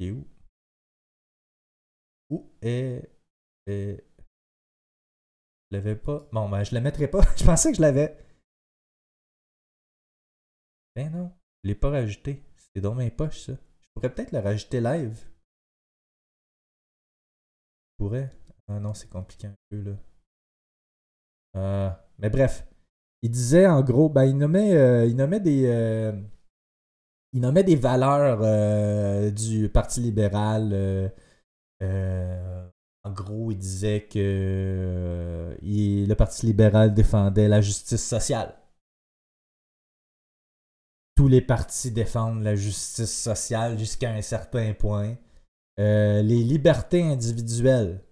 Est 0.00 0.10
où? 0.10 0.26
Où 2.30 2.50
est... 2.62 3.08
l'avais 5.72 5.96
pas. 5.96 6.26
Bon, 6.32 6.48
ben, 6.48 6.64
je 6.64 6.74
le 6.74 6.80
mettrai 6.80 7.08
pas. 7.08 7.20
je 7.36 7.44
pensais 7.44 7.70
que 7.70 7.76
je 7.76 7.82
l'avais. 7.82 8.16
Ben 10.94 11.10
non, 11.10 11.32
je 11.62 11.68
l'ai 11.68 11.74
pas 11.74 11.90
rajouté. 11.90 12.42
C'est 12.56 12.80
dans 12.80 12.94
mes 12.94 13.10
poches, 13.10 13.40
ça. 13.40 13.52
Je 13.80 13.88
pourrais 13.94 14.12
peut-être 14.14 14.32
le 14.32 14.38
rajouter 14.38 14.80
live. 14.80 15.18
Je 17.90 18.04
pourrais. 18.04 18.30
Ah 18.68 18.78
non, 18.80 18.94
c'est 18.94 19.08
compliqué 19.08 19.46
un 19.48 19.54
peu, 19.70 19.82
là. 19.82 19.96
Ah, 21.54 22.04
mais 22.18 22.30
bref. 22.30 22.66
Il 23.22 23.30
disait, 23.30 23.66
en 23.66 23.82
gros, 23.82 24.08
ben, 24.08 24.24
il 24.24 24.36
nommait, 24.36 24.74
euh, 24.74 25.06
il 25.06 25.16
nommait 25.16 25.40
des... 25.40 25.66
euh, 25.66 26.12
il 27.32 27.40
nommait 27.40 27.64
des 27.64 27.76
valeurs 27.76 28.40
euh, 28.42 29.30
du 29.30 29.68
Parti 29.68 30.00
libéral. 30.00 30.72
euh, 31.82 32.68
en 33.04 33.10
gros, 33.10 33.50
il 33.50 33.58
disait 33.58 34.06
que 34.08 34.18
euh, 34.18 35.56
le 35.60 36.14
Parti 36.14 36.46
libéral 36.46 36.94
défendait 36.94 37.48
la 37.48 37.60
justice 37.60 38.06
sociale. 38.06 38.54
Tous 41.16 41.28
les 41.28 41.40
partis 41.40 41.90
défendent 41.90 42.42
la 42.42 42.54
justice 42.54 43.12
sociale 43.12 43.78
jusqu'à 43.78 44.10
un 44.12 44.22
certain 44.22 44.72
point. 44.72 45.16
Euh, 45.78 46.22
les 46.22 46.42
libertés 46.42 47.02
individuelles. 47.02 48.02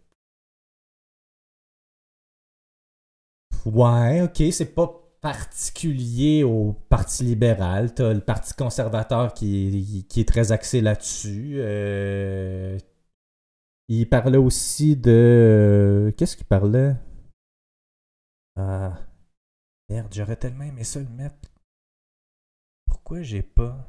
Ouais, 3.66 4.22
ok, 4.22 4.42
c'est 4.53 4.74
pas 4.74 4.87
particulier 5.20 6.44
au 6.44 6.72
Parti 6.88 7.24
libéral. 7.24 7.94
T'as 7.94 8.12
le 8.12 8.20
Parti 8.20 8.55
conservateur 8.55 9.35
qui, 9.35 10.07
qui 10.09 10.20
est 10.20 10.29
très 10.29 10.53
axé 10.53 10.81
là-dessus. 10.81 11.55
Euh, 11.57 12.79
il 13.90 14.09
parlait 14.09 14.38
aussi 14.38 14.96
de. 14.96 16.14
Qu'est-ce 16.16 16.37
qu'il 16.37 16.46
parlait? 16.46 16.94
Ah. 18.57 18.98
Merde, 19.88 20.12
j'aurais 20.14 20.37
tellement 20.37 20.64
aimé 20.64 20.85
ça 20.85 21.00
le 21.00 21.09
mettre. 21.09 21.50
Pourquoi 22.87 23.22
j'ai 23.22 23.42
pas? 23.42 23.85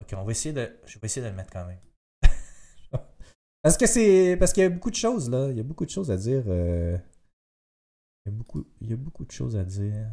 Ok, 0.00 0.14
on 0.16 0.22
va 0.24 0.30
essayer 0.30 0.52
de. 0.52 0.78
Je 0.86 1.00
vais 1.00 1.06
essayer 1.06 1.24
de 1.26 1.30
le 1.30 1.36
mettre 1.36 1.52
quand 1.52 1.66
même. 1.66 1.80
parce 3.62 3.76
que 3.76 3.86
c'est. 3.86 4.36
Parce 4.38 4.52
qu'il 4.52 4.62
y 4.62 4.66
a 4.66 4.70
beaucoup 4.70 4.90
de 4.90 4.94
choses 4.94 5.28
là. 5.30 5.50
Il 5.50 5.56
y 5.56 5.60
a 5.60 5.64
beaucoup 5.64 5.84
de 5.84 5.90
choses 5.90 6.12
à 6.12 6.16
dire. 6.16 6.44
euh, 6.46 6.96
il 8.26 8.88
y 8.88 8.92
a 8.92 8.96
beaucoup 8.96 9.24
de 9.24 9.32
choses 9.32 9.56
à 9.56 9.64
dire. 9.64 10.12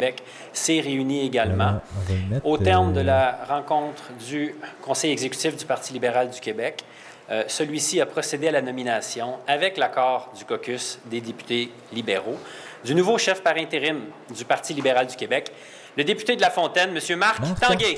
Québec 0.00 0.22
s'est 0.52 0.80
réuni 0.80 1.26
également. 1.26 1.80
Mettre, 2.30 2.46
Au 2.46 2.56
terme 2.56 2.92
de 2.92 3.00
euh, 3.00 3.04
la 3.04 3.38
rencontre 3.48 4.02
du 4.26 4.54
Conseil 4.80 5.12
exécutif 5.12 5.56
du 5.56 5.66
Parti 5.66 5.92
libéral 5.92 6.30
du 6.30 6.40
Québec, 6.40 6.82
euh, 7.30 7.44
celui-ci 7.46 8.00
a 8.00 8.06
procédé 8.06 8.48
à 8.48 8.52
la 8.52 8.62
nomination, 8.62 9.36
avec 9.46 9.76
l'accord 9.76 10.32
du 10.36 10.44
caucus 10.46 10.98
des 11.04 11.20
députés 11.20 11.70
libéraux, 11.92 12.38
du 12.82 12.94
nouveau 12.94 13.18
chef 13.18 13.42
par 13.42 13.56
intérim 13.56 14.00
du 14.34 14.44
Parti 14.44 14.72
libéral 14.72 15.06
du 15.06 15.16
Québec, 15.16 15.52
le 15.96 16.04
député 16.04 16.34
de 16.34 16.40
La 16.40 16.50
Fontaine, 16.50 16.96
M. 16.96 17.18
Marc, 17.18 17.38
Tanguay. 17.60 17.96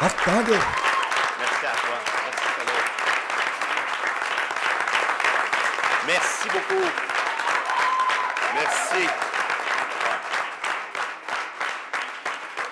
Marc 0.00 0.24
Tanguay. 0.24 0.58
Merci 1.38 1.64
à 1.64 1.72
toi. 1.72 1.96
Merci, 2.26 2.44
Frédéric. 2.54 2.84
Merci 6.06 6.48
beaucoup. 6.48 6.86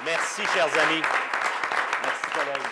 Merci. 0.04 0.42
Chers 0.54 0.78
amis. 0.78 1.02
Merci, 2.02 2.31
collègues. 2.35 2.66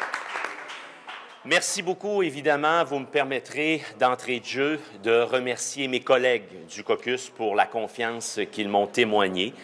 Merci 1.45 1.83
beaucoup, 1.83 2.23
évidemment. 2.23 2.83
Vous 2.85 2.99
me 2.99 3.07
permettrez 3.07 3.83
d'entrée 4.01 4.41
de 4.41 4.45
jeu 4.45 4.81
de 5.03 5.21
remercier 5.21 5.87
mes 5.87 6.01
collègues 6.01 6.67
du 6.69 6.83
caucus 6.83 7.29
pour 7.29 7.55
la 7.55 7.67
confiance 7.67 8.41
qu'ils 8.51 8.69
m'ont 8.69 8.89
témoignée. 8.89 9.55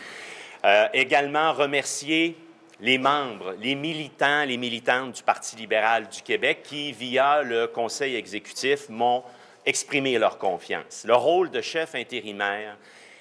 Euh, 0.65 0.87
également 0.93 1.53
remercier 1.53 2.37
les 2.79 2.99
membres, 2.99 3.55
les 3.61 3.75
militants, 3.75 4.45
les 4.45 4.59
militantes 4.59 5.17
du 5.17 5.23
Parti 5.25 5.57
libéral 5.57 6.09
du 6.09 6.23
Québec 6.23 6.61
qui, 6.63 6.93
via 6.93 7.43
le 7.43 7.67
Conseil 7.67 8.15
exécutif, 8.15 8.89
m'ont 8.89 9.25
exprimé 9.67 10.19
leur 10.19 10.39
confiance. 10.39 11.05
Le 11.05 11.15
rôle 11.15 11.51
de 11.51 11.61
chef 11.61 11.95
intérimaire 11.97 12.77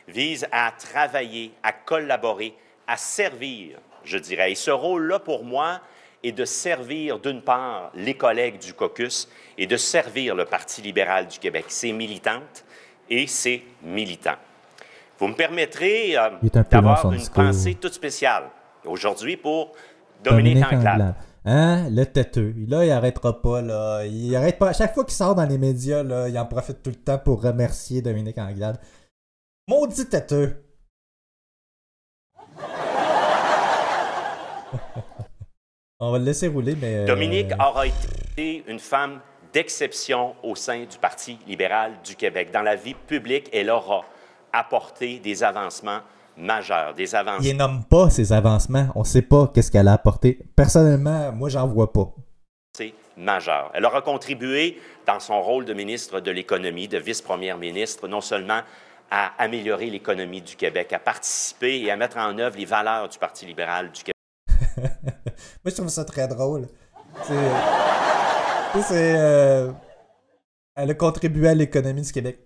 vise 0.07 0.47
à 0.51 0.71
travailler, 0.71 1.51
à 1.63 1.71
collaborer, 1.71 2.53
à 2.87 2.97
servir, 2.97 3.79
je 4.03 4.17
dirais. 4.17 4.51
Et 4.51 4.55
ce 4.55 4.71
rôle-là, 4.71 5.19
pour 5.19 5.43
moi, 5.43 5.79
est 6.23 6.31
de 6.31 6.45
servir, 6.45 7.19
d'une 7.19 7.41
part, 7.41 7.91
les 7.95 8.13
collègues 8.13 8.59
du 8.59 8.73
caucus 8.73 9.27
et 9.57 9.65
de 9.67 9.77
servir 9.77 10.35
le 10.35 10.45
Parti 10.45 10.81
libéral 10.81 11.27
du 11.27 11.39
Québec, 11.39 11.65
ses 11.69 11.91
militantes 11.91 12.63
et 13.09 13.27
ses 13.27 13.63
militants. 13.83 14.37
Vous 15.19 15.27
me 15.27 15.35
permettrez 15.35 16.17
euh, 16.17 16.29
d'avoir 16.69 17.11
une 17.11 17.27
pensée 17.29 17.75
toute 17.75 17.93
spéciale 17.93 18.43
aujourd'hui 18.85 19.37
pour 19.37 19.71
Dominique, 20.23 20.63
Anglade. 20.71 21.15
Hein? 21.45 21.89
Le 21.89 22.05
têteux. 22.05 22.53
Là, 22.67 22.85
il 22.85 22.91
arrêtera 22.91 23.41
pas, 23.41 23.61
là. 23.61 24.03
Il 24.05 24.35
arrête 24.35 24.59
pas. 24.59 24.69
À 24.69 24.73
chaque 24.73 24.93
fois 24.93 25.03
qu'il 25.03 25.13
sort 25.13 25.33
dans 25.33 25.45
les 25.45 25.57
médias, 25.57 26.03
là, 26.03 26.29
il 26.29 26.37
en 26.37 26.45
profite 26.45 26.83
tout 26.83 26.91
le 26.91 26.95
temps 26.95 27.17
pour 27.17 27.41
remercier 27.41 28.01
Dominique 28.01 28.37
Anglade. 28.37 28.79
Maudit 29.67 30.09
têteux! 30.09 30.63
On 35.99 36.11
va 36.11 36.17
le 36.17 36.25
laisser 36.25 36.47
rouler, 36.47 36.75
mais... 36.81 36.95
euh, 36.95 37.05
Dominique 37.05 37.51
aura 37.59 37.85
été 37.85 38.63
une 38.67 38.79
femme 38.79 39.19
d'exception 39.53 40.35
au 40.41 40.55
sein 40.55 40.85
du 40.85 40.97
Parti 40.97 41.37
libéral 41.47 41.93
du 42.03 42.15
Québec. 42.15 42.49
Dans 42.51 42.63
la 42.63 42.75
vie 42.75 42.95
publique, 42.95 43.49
elle 43.53 43.69
aura 43.69 44.03
apporté 44.51 45.19
des 45.19 45.43
avancements 45.43 45.99
majeurs, 46.37 46.95
des 46.95 47.13
avancements 47.13 47.47
Il 47.47 47.55
nomme 47.55 47.83
pas 47.85 48.09
ses 48.09 48.33
avancements. 48.33 48.87
On 48.95 49.03
sait 49.03 49.21
pas 49.21 49.51
qu'est-ce 49.53 49.69
qu'elle 49.69 49.87
a 49.87 49.93
apporté. 49.93 50.39
Personnellement, 50.55 51.31
moi, 51.33 51.49
j'en 51.49 51.67
vois 51.67 51.93
pas. 51.93 52.11
majeurs. 53.15 53.69
Elle 53.75 53.85
aura 53.85 54.01
contribué, 54.01 54.79
dans 55.05 55.19
son 55.19 55.39
rôle 55.41 55.65
de 55.65 55.73
ministre 55.73 56.19
de 56.19 56.31
l'Économie, 56.31 56.87
de 56.87 56.97
vice-première 56.97 57.57
ministre, 57.57 58.07
non 58.07 58.21
seulement 58.21 58.61
à 59.11 59.33
améliorer 59.37 59.89
l'économie 59.89 60.41
du 60.41 60.55
Québec, 60.55 60.93
à 60.93 60.99
participer 60.99 61.81
et 61.81 61.91
à 61.91 61.97
mettre 61.97 62.17
en 62.17 62.37
œuvre 62.39 62.57
les 62.57 62.65
valeurs 62.65 63.09
du 63.09 63.19
Parti 63.19 63.45
libéral 63.45 63.91
du 63.91 64.03
Québec. 64.03 64.15
Moi, 65.63 65.65
je 65.65 65.75
trouve 65.75 65.89
ça 65.89 66.05
très 66.05 66.27
drôle. 66.29 66.67
C'est. 67.27 69.15
euh, 69.17 69.71
Elle 70.75 70.91
a 70.91 70.93
contribué 70.93 71.49
à 71.49 71.53
l'économie 71.53 72.01
du 72.01 72.11
Québec. 72.11 72.39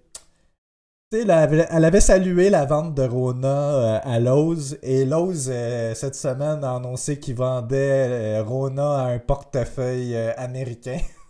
Elle 1.14 1.30
avait, 1.30 1.68
elle 1.70 1.86
avait 1.86 2.02
salué 2.02 2.50
la 2.50 2.66
vente 2.66 2.96
de 2.96 3.04
Rona 3.04 3.48
euh, 3.48 4.00
à 4.04 4.20
Lowe's 4.20 4.76
et 4.82 5.06
Lowe's, 5.06 5.48
euh, 5.50 5.94
cette 5.94 6.16
semaine, 6.16 6.64
a 6.64 6.76
annoncé 6.76 7.20
qu'il 7.20 7.36
vendait 7.36 8.40
Rona 8.40 9.02
à 9.02 9.04
un 9.10 9.20
portefeuille 9.20 10.18
américain. 10.36 10.98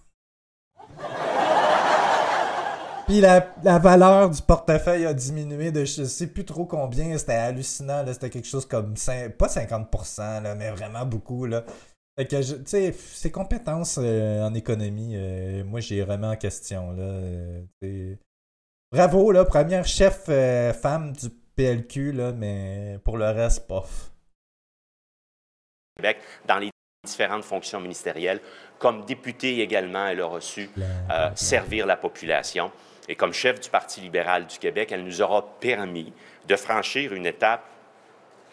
Puis 3.08 3.22
la, 3.22 3.54
la 3.64 3.78
valeur 3.78 4.30
du 4.32 4.42
portefeuille 4.42 5.06
a 5.06 5.14
diminué 5.14 5.72
de 5.72 5.86
je 5.86 6.04
sais 6.06 6.28
plus 6.28 6.44
trop 6.46 6.66
combien. 6.66 7.16
C'était 7.18 7.34
hallucinant. 7.34 8.04
là. 8.04 8.14
C'était 8.14 8.30
quelque 8.32 8.48
chose 8.48 8.66
comme 8.66 8.96
cin- 8.96 9.30
pas 9.30 9.48
50%, 9.48 10.42
là, 10.42 10.56
mais 10.56 10.72
vraiment 10.72 11.06
beaucoup. 11.06 11.46
Là. 11.46 11.64
Fait 12.18 12.26
que, 12.26 12.42
tu 12.42 12.64
sais, 12.66 12.92
ses 12.94 13.32
compétences 13.32 14.00
euh, 14.02 14.42
en 14.44 14.54
économie, 14.54 15.14
euh, 15.16 15.64
moi, 15.66 15.82
j'ai 15.82 16.02
vraiment 16.02 16.32
en 16.32 16.36
question. 16.36 16.92
Là, 16.94 17.04
euh. 17.84 18.16
Bravo, 18.92 19.32
là, 19.32 19.46
première 19.46 19.86
chef 19.86 20.26
femme 20.82 21.14
du 21.14 21.30
PLQ, 21.56 22.12
là, 22.14 22.32
mais 22.32 23.00
pour 23.04 23.18
le 23.18 23.26
reste, 23.26 23.68
pof. 23.68 24.12
Québec 25.98 26.18
dans 26.48 26.58
les 26.60 26.70
différentes 27.06 27.44
fonctions 27.44 27.80
ministérielles. 27.80 28.40
Comme 28.80 29.06
députée 29.06 29.60
également, 29.62 30.08
elle 30.08 30.22
a 30.22 30.26
reçu 30.26 30.70
euh, 30.78 31.30
servir 31.36 31.86
la 31.86 31.96
population. 31.98 32.72
Et 33.08 33.16
comme 33.16 33.34
chef 33.34 33.60
du 33.60 33.70
Parti 33.70 34.02
libéral 34.02 34.48
du 34.48 34.58
Québec, 34.58 34.90
elle 34.92 35.04
nous 35.04 35.22
aura 35.22 35.46
permis 35.60 36.12
de 36.48 36.56
franchir 36.56 37.14
une 37.14 37.26
étape 37.26 37.64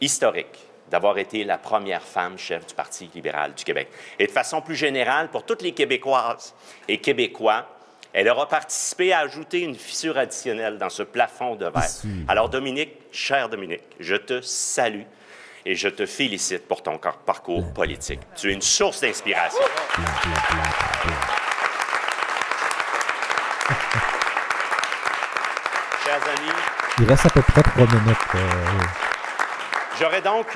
historique 0.01 0.59
d'avoir 0.91 1.17
été 1.17 1.43
la 1.45 1.57
première 1.57 2.03
femme 2.03 2.37
chef 2.37 2.67
du 2.67 2.75
Parti 2.75 3.09
libéral 3.15 3.55
du 3.55 3.65
Québec. 3.65 3.89
Et 4.19 4.27
de 4.27 4.31
façon 4.31 4.61
plus 4.61 4.77
générale, 4.77 5.31
pour 5.31 5.47
toutes 5.47 5.63
les 5.63 5.73
Québécoises 5.73 6.55
et 6.87 6.99
Québécois, 6.99 7.67
elle 8.13 8.29
aura 8.29 8.47
participé 8.47 9.13
à 9.15 9.21
ajouter 9.21 9.61
une 9.61 9.75
fissure 9.75 10.19
additionnelle 10.19 10.77
dans 10.77 10.91
ce 10.91 11.03
plafond 11.03 11.57
de 11.57 11.65
verre. 11.65 11.89
Alors 12.29 12.51
Dominique, 12.51 12.93
cher 13.11 13.49
Dominique, 13.49 13.85
je 14.01 14.17
te 14.17 14.43
salue 14.43 15.05
et 15.65 15.75
je 15.77 15.89
te 15.89 16.05
félicite 16.05 16.69
pour 16.69 16.83
ton 16.83 16.99
parcours 16.99 17.73
politique. 17.73 18.21
Tu 18.37 18.51
es 18.51 18.53
une 18.53 18.61
source 18.61 19.01
d'inspiration. 19.01 19.63
Amis, 26.29 26.53
Il 27.01 27.05
reste 27.07 27.27
à 27.27 27.31
peu 27.31 27.43
près 27.43 27.63
trois 27.63 27.87
minutes. 27.87 28.17
euh, 28.35 28.39
J'aurais 29.99 30.23
donc 30.23 30.47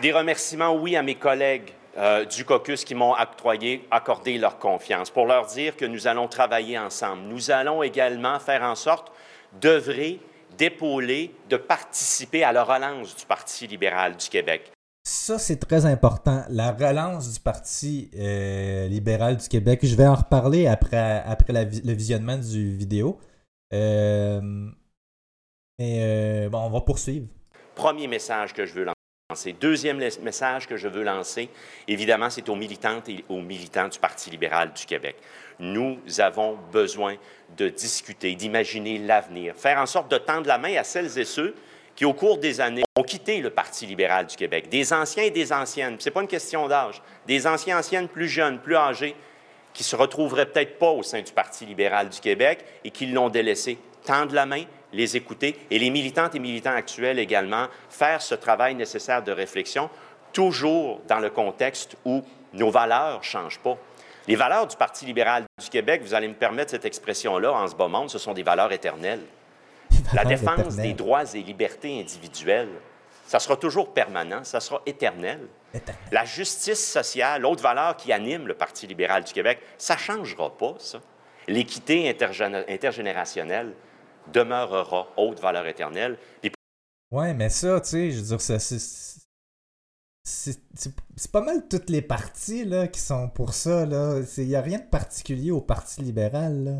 des 0.00 0.12
remerciements, 0.12 0.74
oui, 0.74 0.96
à 0.96 1.02
mes 1.02 1.14
collègues 1.14 1.72
euh, 1.96 2.24
du 2.24 2.44
caucus 2.44 2.84
qui 2.84 2.94
m'ont 2.94 3.12
octroyé, 3.14 3.86
accordé 3.90 4.38
leur 4.38 4.58
confiance 4.58 5.10
pour 5.10 5.26
leur 5.26 5.46
dire 5.46 5.76
que 5.76 5.84
nous 5.84 6.06
allons 6.06 6.28
travailler 6.28 6.78
ensemble. 6.78 7.22
Nous 7.22 7.50
allons 7.50 7.82
également 7.82 8.38
faire 8.38 8.62
en 8.62 8.74
sorte 8.74 9.10
d'œuvrer, 9.60 10.20
d'épauler, 10.58 11.34
de 11.48 11.56
participer 11.56 12.44
à 12.44 12.52
la 12.52 12.62
relance 12.64 13.16
du 13.16 13.24
Parti 13.26 13.66
libéral 13.66 14.16
du 14.16 14.28
Québec. 14.28 14.70
Ça, 15.04 15.38
c'est 15.38 15.56
très 15.60 15.86
important. 15.86 16.44
La 16.48 16.72
relance 16.72 17.32
du 17.32 17.40
Parti 17.40 18.10
euh, 18.18 18.86
libéral 18.88 19.36
du 19.36 19.48
Québec. 19.48 19.80
Je 19.82 19.94
vais 19.94 20.06
en 20.06 20.16
reparler 20.16 20.66
après, 20.66 21.22
après 21.26 21.52
la 21.52 21.64
le 21.64 21.92
visionnement 21.92 22.36
du 22.36 22.76
vidéo. 22.76 23.18
Euh, 23.72 24.40
mais 25.78 25.98
euh, 26.00 26.48
on 26.52 26.70
va 26.70 26.80
poursuivre. 26.80 27.26
Premier 27.74 28.06
message 28.06 28.54
que 28.54 28.64
je 28.64 28.72
veux 28.72 28.84
lancer. 28.84 29.52
Deuxième 29.52 29.98
message 30.22 30.66
que 30.66 30.76
je 30.76 30.88
veux 30.88 31.02
lancer, 31.02 31.50
évidemment, 31.88 32.30
c'est 32.30 32.48
aux 32.48 32.54
militantes 32.54 33.08
et 33.08 33.24
aux 33.28 33.40
militants 33.40 33.88
du 33.88 33.98
Parti 33.98 34.30
libéral 34.30 34.72
du 34.72 34.86
Québec. 34.86 35.16
Nous 35.58 35.98
avons 36.18 36.56
besoin 36.72 37.16
de 37.56 37.68
discuter, 37.68 38.34
d'imaginer 38.34 38.98
l'avenir, 38.98 39.54
faire 39.56 39.78
en 39.78 39.86
sorte 39.86 40.10
de 40.10 40.18
tendre 40.18 40.46
la 40.46 40.58
main 40.58 40.74
à 40.76 40.84
celles 40.84 41.18
et 41.18 41.24
ceux 41.24 41.54
qui, 41.94 42.04
au 42.04 42.14
cours 42.14 42.38
des 42.38 42.60
années, 42.60 42.84
ont 42.96 43.02
quitté 43.02 43.40
le 43.40 43.50
Parti 43.50 43.84
libéral 43.84 44.26
du 44.26 44.36
Québec, 44.36 44.68
des 44.68 44.92
anciens 44.92 45.24
et 45.24 45.30
des 45.30 45.52
anciennes. 45.52 45.96
Ce 45.98 46.08
n'est 46.08 46.12
pas 46.12 46.22
une 46.22 46.28
question 46.28 46.68
d'âge. 46.68 47.02
Des 47.26 47.46
anciens, 47.46 47.78
anciennes 47.78 48.08
plus 48.08 48.28
jeunes, 48.28 48.60
plus 48.60 48.76
âgés, 48.76 49.16
qui 49.74 49.82
se 49.82 49.96
retrouveraient 49.96 50.46
peut-être 50.46 50.78
pas 50.78 50.90
au 50.90 51.02
sein 51.02 51.20
du 51.20 51.32
Parti 51.32 51.66
libéral 51.66 52.08
du 52.08 52.20
Québec 52.20 52.64
et 52.84 52.90
qui 52.90 53.06
l'ont 53.06 53.28
délaissé. 53.28 53.76
Tendre 54.04 54.34
la 54.34 54.46
main, 54.46 54.62
les 54.92 55.16
écouter 55.16 55.58
et 55.70 55.78
les 55.78 55.90
militantes 55.90 56.34
et 56.34 56.38
militants 56.38 56.74
actuels 56.74 57.18
également 57.18 57.66
faire 57.90 58.22
ce 58.22 58.34
travail 58.34 58.74
nécessaire 58.74 59.22
de 59.22 59.32
réflexion, 59.32 59.90
toujours 60.32 61.00
dans 61.08 61.18
le 61.18 61.30
contexte 61.30 61.96
où 62.04 62.22
nos 62.52 62.70
valeurs 62.70 63.18
ne 63.18 63.24
changent 63.24 63.58
pas. 63.58 63.76
Les 64.28 64.36
valeurs 64.36 64.66
du 64.66 64.76
Parti 64.76 65.04
libéral 65.06 65.44
du 65.62 65.68
Québec, 65.68 66.02
vous 66.02 66.14
allez 66.14 66.28
me 66.28 66.34
permettre 66.34 66.72
cette 66.72 66.84
expression-là 66.84 67.52
en 67.52 67.66
ce 67.68 67.74
bas 67.74 67.88
monde, 67.88 68.10
ce 68.10 68.18
sont 68.18 68.32
des 68.32 68.42
valeurs 68.42 68.72
éternelles. 68.72 69.22
La 70.12 70.24
défense 70.24 70.76
des 70.76 70.92
droits 70.94 71.24
et 71.34 71.42
libertés 71.42 72.00
individuelles, 72.00 72.68
ça 73.26 73.38
sera 73.38 73.56
toujours 73.56 73.92
permanent, 73.92 74.44
ça 74.44 74.60
sera 74.60 74.82
éternel. 74.86 75.40
La 76.12 76.24
justice 76.24 76.92
sociale, 76.92 77.42
l'autre 77.42 77.62
valeur 77.62 77.96
qui 77.96 78.12
anime 78.12 78.46
le 78.46 78.54
Parti 78.54 78.86
libéral 78.86 79.24
du 79.24 79.32
Québec, 79.32 79.58
ça 79.78 79.94
ne 79.94 79.98
changera 80.00 80.56
pas, 80.56 80.74
ça. 80.78 80.98
L'équité 81.48 82.10
intergéné- 82.12 82.64
intergénérationnelle 82.68 83.72
demeurera 84.32 85.08
haute 85.16 85.40
valeur 85.40 85.66
éternelle. 85.66 86.18
Puis 86.42 86.52
Ouais, 87.12 87.34
mais 87.34 87.48
ça, 87.48 87.80
tu 87.80 87.88
sais, 87.90 88.10
je 88.10 88.16
veux 88.18 88.26
dire, 88.26 88.40
ça, 88.40 88.58
c'est. 88.58 88.78
C'est 90.28 90.58
c'est- 90.74 90.92
c'est 91.14 91.30
pas 91.30 91.40
mal 91.40 91.68
toutes 91.68 91.88
les 91.88 92.02
partis 92.02 92.64
là, 92.64 92.88
qui 92.88 92.98
sont 92.98 93.28
pour 93.28 93.54
ça. 93.54 93.84
Il 94.38 94.46
n'y 94.48 94.56
a 94.56 94.60
rien 94.60 94.78
de 94.78 94.84
particulier 94.90 95.52
au 95.52 95.60
Parti 95.60 96.00
libéral. 96.02 96.64
Là. 96.64 96.72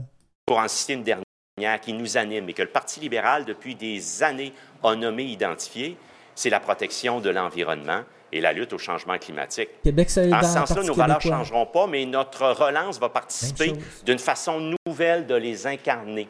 pour 0.47 0.59
en 0.59 0.69
citer 0.69 0.93
une 0.93 1.03
dernière 1.03 1.81
qui 1.81 1.93
nous 1.93 2.17
anime 2.17 2.49
et 2.49 2.53
que 2.55 2.63
le 2.63 2.69
Parti 2.69 3.01
libéral, 3.01 3.45
depuis 3.45 3.75
des 3.75 4.23
années, 4.23 4.53
a 4.85 4.95
nommé, 4.95 5.25
identifié, 5.25 5.97
c'est 6.37 6.51
la 6.51 6.61
protection 6.61 7.21
de 7.21 7.31
l'environnement 7.31 8.03
et 8.31 8.41
la 8.41 8.53
lutte 8.53 8.73
au 8.73 8.79
changement 8.79 9.19
climatique. 9.19 9.69
Québec 9.83 10.09
solidaire, 10.11 10.39
En 10.39 10.43
ce 10.43 10.53
sens-là, 10.53 10.83
nos 10.85 10.95
valeurs 10.95 11.17
ne 11.17 11.23
changeront 11.31 11.67
pas, 11.67 11.87
mais 11.89 12.05
notre 12.07 12.47
relance 12.51 13.01
va 13.01 13.09
participer 13.09 13.73
d'une 14.05 14.19
façon 14.21 14.73
nouvelle 14.87 15.27
de 15.27 15.35
les 15.35 15.67
incarner, 15.67 16.29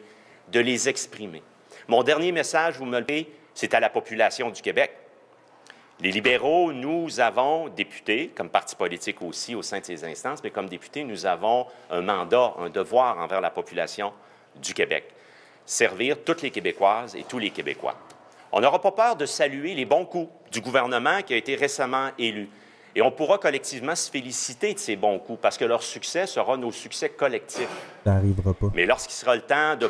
de 0.51 0.59
les 0.59 0.89
exprimer. 0.89 1.43
Mon 1.87 2.03
dernier 2.03 2.31
message, 2.31 2.77
vous 2.77 2.85
me 2.85 2.99
le 2.99 3.05
c'est 3.53 3.73
à 3.73 3.79
la 3.79 3.89
population 3.89 4.49
du 4.51 4.61
Québec. 4.61 4.91
Les 5.99 6.11
libéraux, 6.11 6.71
nous 6.73 7.19
avons, 7.19 7.69
députés, 7.69 8.31
comme 8.35 8.49
parti 8.49 8.75
politique 8.75 9.21
aussi 9.23 9.55
au 9.55 9.63
sein 9.63 9.79
de 9.79 9.85
ces 9.85 10.03
instances, 10.03 10.43
mais 10.43 10.51
comme 10.51 10.69
députés, 10.69 11.03
nous 11.03 11.25
avons 11.25 11.65
un 11.89 12.01
mandat, 12.01 12.53
un 12.59 12.69
devoir 12.69 13.17
envers 13.17 13.41
la 13.41 13.49
population 13.49 14.13
du 14.61 14.75
Québec. 14.75 15.05
Servir 15.65 16.23
toutes 16.23 16.43
les 16.43 16.51
Québécoises 16.51 17.15
et 17.15 17.23
tous 17.23 17.39
les 17.39 17.49
Québécois. 17.49 17.95
On 18.51 18.61
n'aura 18.61 18.79
pas 18.79 18.91
peur 18.91 19.15
de 19.15 19.25
saluer 19.25 19.73
les 19.73 19.85
bons 19.85 20.05
coups 20.05 20.29
du 20.51 20.61
gouvernement 20.61 21.23
qui 21.23 21.33
a 21.33 21.37
été 21.37 21.55
récemment 21.55 22.09
élu. 22.19 22.47
Et 22.95 23.01
on 23.01 23.11
pourra 23.11 23.39
collectivement 23.39 23.95
se 23.95 24.09
féliciter 24.09 24.75
de 24.75 24.79
ces 24.79 24.95
bons 24.95 25.17
coups 25.17 25.39
parce 25.41 25.57
que 25.57 25.65
leur 25.65 25.81
succès 25.81 26.27
sera 26.27 26.57
nos 26.57 26.71
succès 26.71 27.09
collectifs. 27.09 27.69
Ça 28.03 28.13
n'arrivera 28.13 28.53
pas. 28.53 28.67
Mais 28.73 28.85
lorsqu'il 28.85 29.13
sera 29.13 29.35
le 29.35 29.41
temps 29.41 29.75
de 29.75 29.89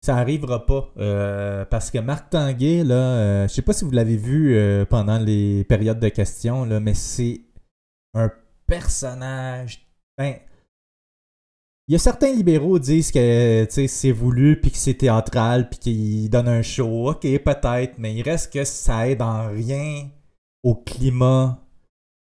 ça 0.00 0.16
arrivera 0.16 0.64
pas. 0.66 0.92
euh, 0.98 1.64
parce 1.64 1.90
que 1.90 1.98
Marc 1.98 2.30
Tanguay, 2.30 2.84
là, 2.84 2.94
euh, 2.94 3.48
je 3.48 3.54
sais 3.54 3.62
pas 3.62 3.72
si 3.72 3.84
vous 3.84 3.90
l'avez 3.90 4.16
vu 4.16 4.54
euh, 4.56 4.84
pendant 4.84 5.18
les 5.18 5.64
périodes 5.64 6.00
de 6.00 6.08
questions, 6.08 6.64
là, 6.64 6.80
mais 6.80 6.94
c'est 6.94 7.40
un 8.14 8.30
personnage. 8.66 9.86
Ben, 10.16 10.36
il 11.88 11.92
y 11.92 11.96
a 11.96 11.98
certains 11.98 12.32
libéraux 12.32 12.78
qui 12.78 12.82
disent 12.82 13.10
que 13.10 13.66
c'est 13.68 14.12
voulu, 14.12 14.60
puis 14.60 14.70
que 14.70 14.76
c'est 14.76 14.94
théâtral, 14.94 15.68
puis 15.68 15.78
qu'ils 15.78 16.30
donnent 16.30 16.48
un 16.48 16.62
show. 16.62 17.10
Ok, 17.10 17.22
peut-être, 17.22 17.98
mais 17.98 18.14
il 18.14 18.22
reste 18.22 18.52
que 18.52 18.64
ça 18.64 19.08
aide 19.08 19.22
en 19.22 19.48
rien 19.48 20.08
au 20.62 20.76
climat 20.76 21.58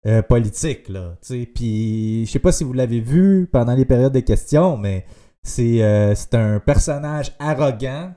euh, 0.07 0.21
politique. 0.23 0.89
Là, 0.89 1.17
puis 1.53 2.25
je 2.25 2.32
sais 2.32 2.39
pas 2.39 2.51
si 2.51 2.63
vous 2.63 2.73
l'avez 2.73 2.99
vu 2.99 3.47
pendant 3.51 3.75
les 3.75 3.86
périodes 3.86 4.13
de 4.13 4.21
questions, 4.21 4.75
mais 4.75 5.05
c'est 5.50 5.82
euh, 5.84 6.16
c'est 6.16 6.36
un 6.36 6.60
personnage 6.60 7.34
arrogant 7.39 8.14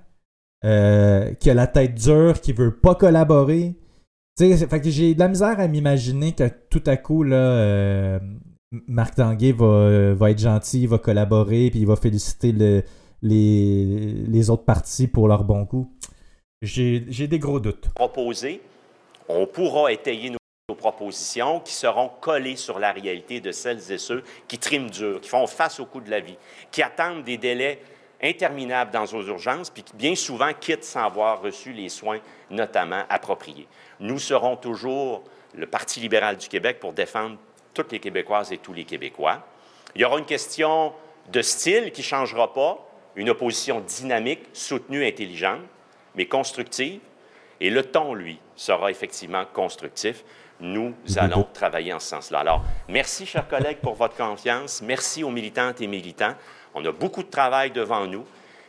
euh, 0.64 1.32
qui 1.34 1.50
a 1.50 1.54
la 1.54 1.66
tête 1.66 1.94
dure, 1.94 2.40
qui 2.40 2.52
veut 2.52 2.76
pas 2.76 2.94
collaborer. 2.94 3.74
Fait 4.38 4.90
j'ai 4.90 5.14
de 5.14 5.18
la 5.18 5.28
misère 5.28 5.60
à 5.60 5.68
m'imaginer 5.68 6.32
que 6.32 6.44
tout 6.70 6.82
à 6.86 6.96
coup, 6.96 7.22
là, 7.22 7.36
euh, 7.36 8.18
Marc 8.86 9.16
Tanguay 9.16 9.52
va, 9.52 10.14
va 10.14 10.30
être 10.30 10.38
gentil, 10.38 10.86
va 10.86 10.98
collaborer, 10.98 11.68
puis 11.70 11.80
il 11.80 11.86
va 11.86 11.96
féliciter 11.96 12.52
le- 12.52 12.82
les, 13.20 13.84
les 14.26 14.50
autres 14.50 14.64
partis 14.64 15.06
pour 15.06 15.28
leur 15.28 15.44
bon 15.44 15.66
coup. 15.66 15.92
J'ai 16.62 17.28
des 17.28 17.38
gros 17.38 17.60
doutes. 17.60 17.90
proposer, 17.94 18.62
on 19.28 19.46
pourra 19.46 19.92
étayer 19.92 20.30
nos, 20.30 20.38
nos 20.68 20.76
propositions 20.76 21.58
qui 21.58 21.72
seront 21.72 22.08
collées 22.08 22.54
sur 22.54 22.78
la 22.78 22.92
réalité 22.92 23.40
de 23.40 23.50
celles 23.50 23.90
et 23.90 23.98
ceux 23.98 24.22
qui 24.46 24.58
triment 24.58 24.90
dur, 24.90 25.20
qui 25.20 25.28
font 25.28 25.48
face 25.48 25.80
au 25.80 25.86
coût 25.86 26.00
de 26.00 26.08
la 26.08 26.20
vie, 26.20 26.36
qui 26.70 26.82
attendent 26.82 27.24
des 27.24 27.36
délais 27.36 27.82
interminables 28.22 28.92
dans 28.92 29.04
nos 29.12 29.26
urgences, 29.26 29.70
puis 29.70 29.82
qui 29.82 29.96
bien 29.96 30.14
souvent 30.14 30.52
quittent 30.52 30.84
sans 30.84 31.04
avoir 31.04 31.42
reçu 31.42 31.72
les 31.72 31.88
soins, 31.88 32.20
notamment 32.48 33.02
appropriés. 33.08 33.66
Nous 33.98 34.20
serons 34.20 34.56
toujours 34.56 35.24
le 35.54 35.66
Parti 35.66 35.98
libéral 35.98 36.36
du 36.36 36.46
Québec 36.46 36.78
pour 36.78 36.92
défendre 36.92 37.38
toutes 37.74 37.90
les 37.90 37.98
Québécoises 37.98 38.52
et 38.52 38.58
tous 38.58 38.72
les 38.72 38.84
Québécois. 38.84 39.44
Il 39.96 40.00
y 40.00 40.04
aura 40.04 40.20
une 40.20 40.24
question 40.24 40.92
de 41.30 41.42
style 41.42 41.90
qui 41.90 42.02
ne 42.02 42.06
changera 42.06 42.52
pas, 42.52 42.78
une 43.16 43.30
opposition 43.30 43.80
dynamique, 43.80 44.44
soutenue, 44.52 45.04
intelligente, 45.04 45.60
mais 46.14 46.26
constructive. 46.26 47.00
Et 47.60 47.68
le 47.70 47.84
ton, 47.84 48.14
lui, 48.14 48.38
sera 48.56 48.90
effectivement 48.90 49.44
constructif. 49.52 50.24
Nous 50.62 50.94
allons 51.16 51.44
travailler 51.52 51.92
en 51.92 51.98
ce 51.98 52.08
sens-là. 52.08 52.38
Alors, 52.38 52.64
merci, 52.88 53.26
chers 53.26 53.48
collègues, 53.48 53.78
pour 53.78 53.94
votre 53.94 54.16
confiance. 54.16 54.80
Merci 54.80 55.24
aux 55.24 55.30
militantes 55.30 55.80
et 55.80 55.88
militants. 55.88 56.34
On 56.74 56.84
a 56.84 56.92
beaucoup 56.92 57.24
de 57.24 57.28
travail 57.28 57.72
devant 57.72 58.06
nous. 58.06 58.24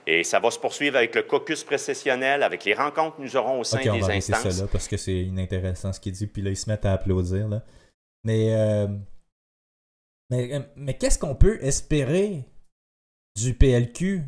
Et 0.06 0.24
ça 0.24 0.40
va 0.40 0.52
se 0.52 0.60
poursuivre 0.60 0.98
avec 0.98 1.16
le 1.16 1.22
caucus 1.22 1.64
précessionnel, 1.64 2.44
avec 2.44 2.66
les 2.66 2.74
rencontres 2.74 3.18
que 3.18 3.22
nous 3.22 3.38
aurons 3.38 3.62
au 3.62 3.64
sein 3.64 3.80
Ok, 3.80 3.88
on 3.90 3.94
des 3.94 4.02
va 4.02 4.14
instances. 4.14 4.50
ça 4.50 4.64
là 4.64 4.68
parce 4.70 4.88
que 4.88 4.98
c'est 4.98 5.22
inintéressant 5.22 5.94
ce 5.94 6.00
qu'il 6.00 6.12
dit, 6.12 6.28
puis 6.28 6.42
là, 6.42 6.50
ils 6.50 6.58
se 6.58 6.70
mettent 6.70 6.86
à 6.86 6.94
applaudir. 6.94 7.48
Là. 7.48 7.62
Mais, 8.26 8.54
euh, 8.54 8.88
mais, 10.30 10.54
euh, 10.56 10.60
mais 10.76 10.98
qu'est-ce 10.98 11.20
qu'on 11.20 11.36
peut 11.36 11.58
espérer 11.64 12.44
du 13.38 13.54
PLQ, 13.54 14.24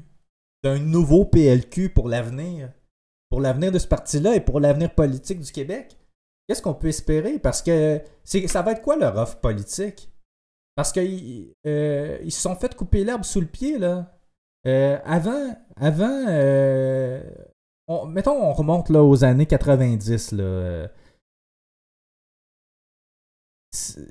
d'un 0.63 0.79
nouveau 0.79 1.25
PLQ 1.25 1.89
pour 1.89 2.07
l'avenir, 2.07 2.71
pour 3.29 3.41
l'avenir 3.41 3.71
de 3.71 3.79
ce 3.79 3.87
parti-là 3.87 4.35
et 4.35 4.39
pour 4.39 4.59
l'avenir 4.59 4.93
politique 4.93 5.41
du 5.41 5.51
Québec? 5.51 5.97
Qu'est-ce 6.47 6.61
qu'on 6.61 6.73
peut 6.75 6.87
espérer? 6.87 7.39
Parce 7.39 7.61
que 7.61 8.01
ça 8.23 8.61
va 8.61 8.73
être 8.73 8.81
quoi 8.81 8.97
leur 8.97 9.17
offre 9.17 9.37
politique? 9.39 10.11
Parce 10.75 10.91
qu'ils 10.91 11.53
euh, 11.65 12.17
se 12.29 12.41
sont 12.41 12.55
fait 12.55 12.75
couper 12.75 13.03
l'herbe 13.03 13.23
sous 13.23 13.41
le 13.41 13.47
pied, 13.47 13.77
là. 13.77 14.11
Euh, 14.67 14.99
avant, 15.05 15.55
avant 15.75 16.25
euh, 16.27 17.23
on- 17.87 18.05
mettons, 18.05 18.41
on 18.43 18.51
remonte 18.53 18.89
là, 18.89 19.03
aux 19.03 19.23
années 19.23 19.45
90. 19.45 20.33
Là, 20.33 20.87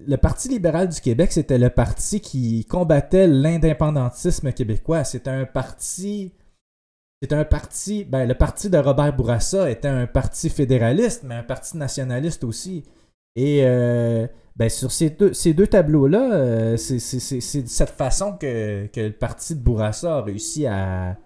le 0.07 0.17
Parti 0.17 0.49
libéral 0.49 0.89
du 0.89 1.01
Québec, 1.01 1.33
c'était 1.33 1.59
le 1.59 1.71
parti 1.71 2.21
qui 2.21 2.65
combattait 2.67 3.27
l'indépendantisme 3.27 4.53
québécois. 4.53 5.05
C'était 5.05 5.31
un 5.31 5.47
parti. 5.47 6.33
C'était 7.25 7.37
un 7.37 7.45
parti. 7.47 8.05
Ben, 8.05 8.27
le 8.29 8.35
parti 8.35 8.69
de 8.69 8.77
Robert 8.77 9.17
Bourassa 9.17 9.71
était 9.71 9.89
un 9.89 10.07
parti 10.07 10.51
fédéraliste, 10.51 11.23
mais 11.25 11.37
un 11.37 11.43
parti 11.43 11.75
nationaliste 11.79 12.45
aussi. 12.45 12.85
Et 13.35 13.63
euh, 13.65 14.27
ben, 14.57 14.69
sur 14.69 14.93
ces 14.93 15.09
deux, 15.09 15.33
ces 15.33 15.55
deux 15.55 15.67
tableaux-là, 15.67 16.35
euh, 16.35 16.77
c'est 16.77 16.99
c'est- 16.99 17.21
c'est- 17.21 17.41
c'est 17.41 17.63
de 17.63 17.67
cette 17.69 17.89
façon 17.89 18.35
que, 18.37 18.89
que 18.89 19.01
le 19.01 19.13
parti 19.13 19.55
de 19.55 19.61
Bourassa 19.63 20.19
a 20.19 20.23
réussi 20.23 20.67
à, 20.67 21.17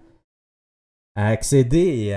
à 1.17 1.27
accéder 1.27 2.15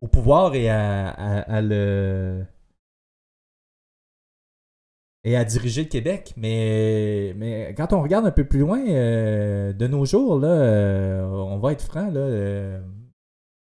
au 0.00 0.06
pouvoir 0.06 0.54
et 0.54 0.68
à- 0.68 1.08
à 1.10 1.60
le 1.60 2.44
et 5.28 5.36
à 5.36 5.44
diriger 5.44 5.82
le 5.82 5.88
Québec. 5.88 6.32
Mais, 6.38 7.34
mais 7.36 7.74
quand 7.76 7.92
on 7.92 8.02
regarde 8.02 8.24
un 8.26 8.30
peu 8.30 8.44
plus 8.44 8.60
loin, 8.60 8.80
euh, 8.88 9.74
de 9.74 9.86
nos 9.86 10.06
jours, 10.06 10.38
là, 10.40 10.48
euh, 10.48 11.22
on 11.26 11.58
va 11.58 11.72
être 11.72 11.82
franc, 11.82 12.10
là, 12.10 12.20
euh, 12.20 12.80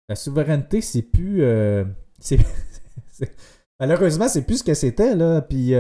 la 0.08 0.16
souveraineté, 0.16 0.82
c'est 0.82 1.02
plus. 1.02 1.43
malheureusement, 3.80 4.28
c'est 4.28 4.43
plus 4.43 4.58
ce 4.60 4.64
que 4.64 4.76
c'était. 4.76 5.16
Puis, 5.50 5.74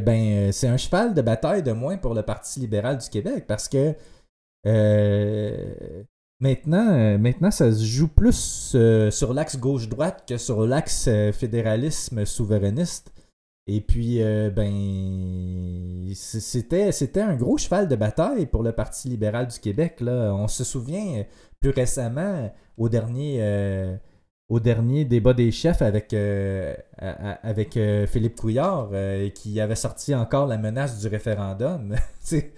ben, 0.00 0.52
c'est 0.52 0.68
un 0.68 0.76
cheval 0.76 1.14
de 1.14 1.22
bataille 1.22 1.64
de 1.64 1.72
moins 1.72 1.96
pour 1.96 2.14
le 2.14 2.22
Parti 2.22 2.60
libéral 2.60 2.98
du 2.98 3.08
Québec 3.08 3.46
parce 3.48 3.68
que 3.68 3.94
maintenant, 6.40 7.18
maintenant, 7.18 7.50
ça 7.50 7.72
se 7.72 7.84
joue 7.84 8.08
plus 8.08 8.76
sur 9.10 9.34
l'axe 9.34 9.58
gauche-droite 9.58 10.24
que 10.28 10.36
sur 10.36 10.66
l'axe 10.66 11.06
euh, 11.08 11.32
fédéralisme-souverainiste. 11.32 13.13
Et 13.66 13.80
puis, 13.80 14.22
euh, 14.22 14.50
ben, 14.50 16.12
c'était, 16.14 16.92
c'était 16.92 17.22
un 17.22 17.34
gros 17.34 17.56
cheval 17.56 17.88
de 17.88 17.96
bataille 17.96 18.46
pour 18.46 18.62
le 18.62 18.72
Parti 18.72 19.08
libéral 19.08 19.46
du 19.48 19.58
Québec. 19.58 20.00
Là. 20.00 20.34
On 20.34 20.48
se 20.48 20.64
souvient 20.64 21.20
euh, 21.20 21.24
plus 21.60 21.70
récemment 21.70 22.52
au 22.76 22.88
dernier, 22.90 23.38
euh, 23.40 23.96
au 24.50 24.60
dernier 24.60 25.06
débat 25.06 25.32
des 25.32 25.50
chefs 25.50 25.80
avec, 25.80 26.12
euh, 26.12 26.74
avec 26.98 27.76
euh, 27.78 28.06
Philippe 28.06 28.36
Couillard, 28.36 28.90
euh, 28.92 29.30
qui 29.30 29.58
avait 29.60 29.76
sorti 29.76 30.14
encore 30.14 30.46
la 30.46 30.58
menace 30.58 30.98
du 31.00 31.08
référendum. 31.08 31.94
C'est- 32.20 32.52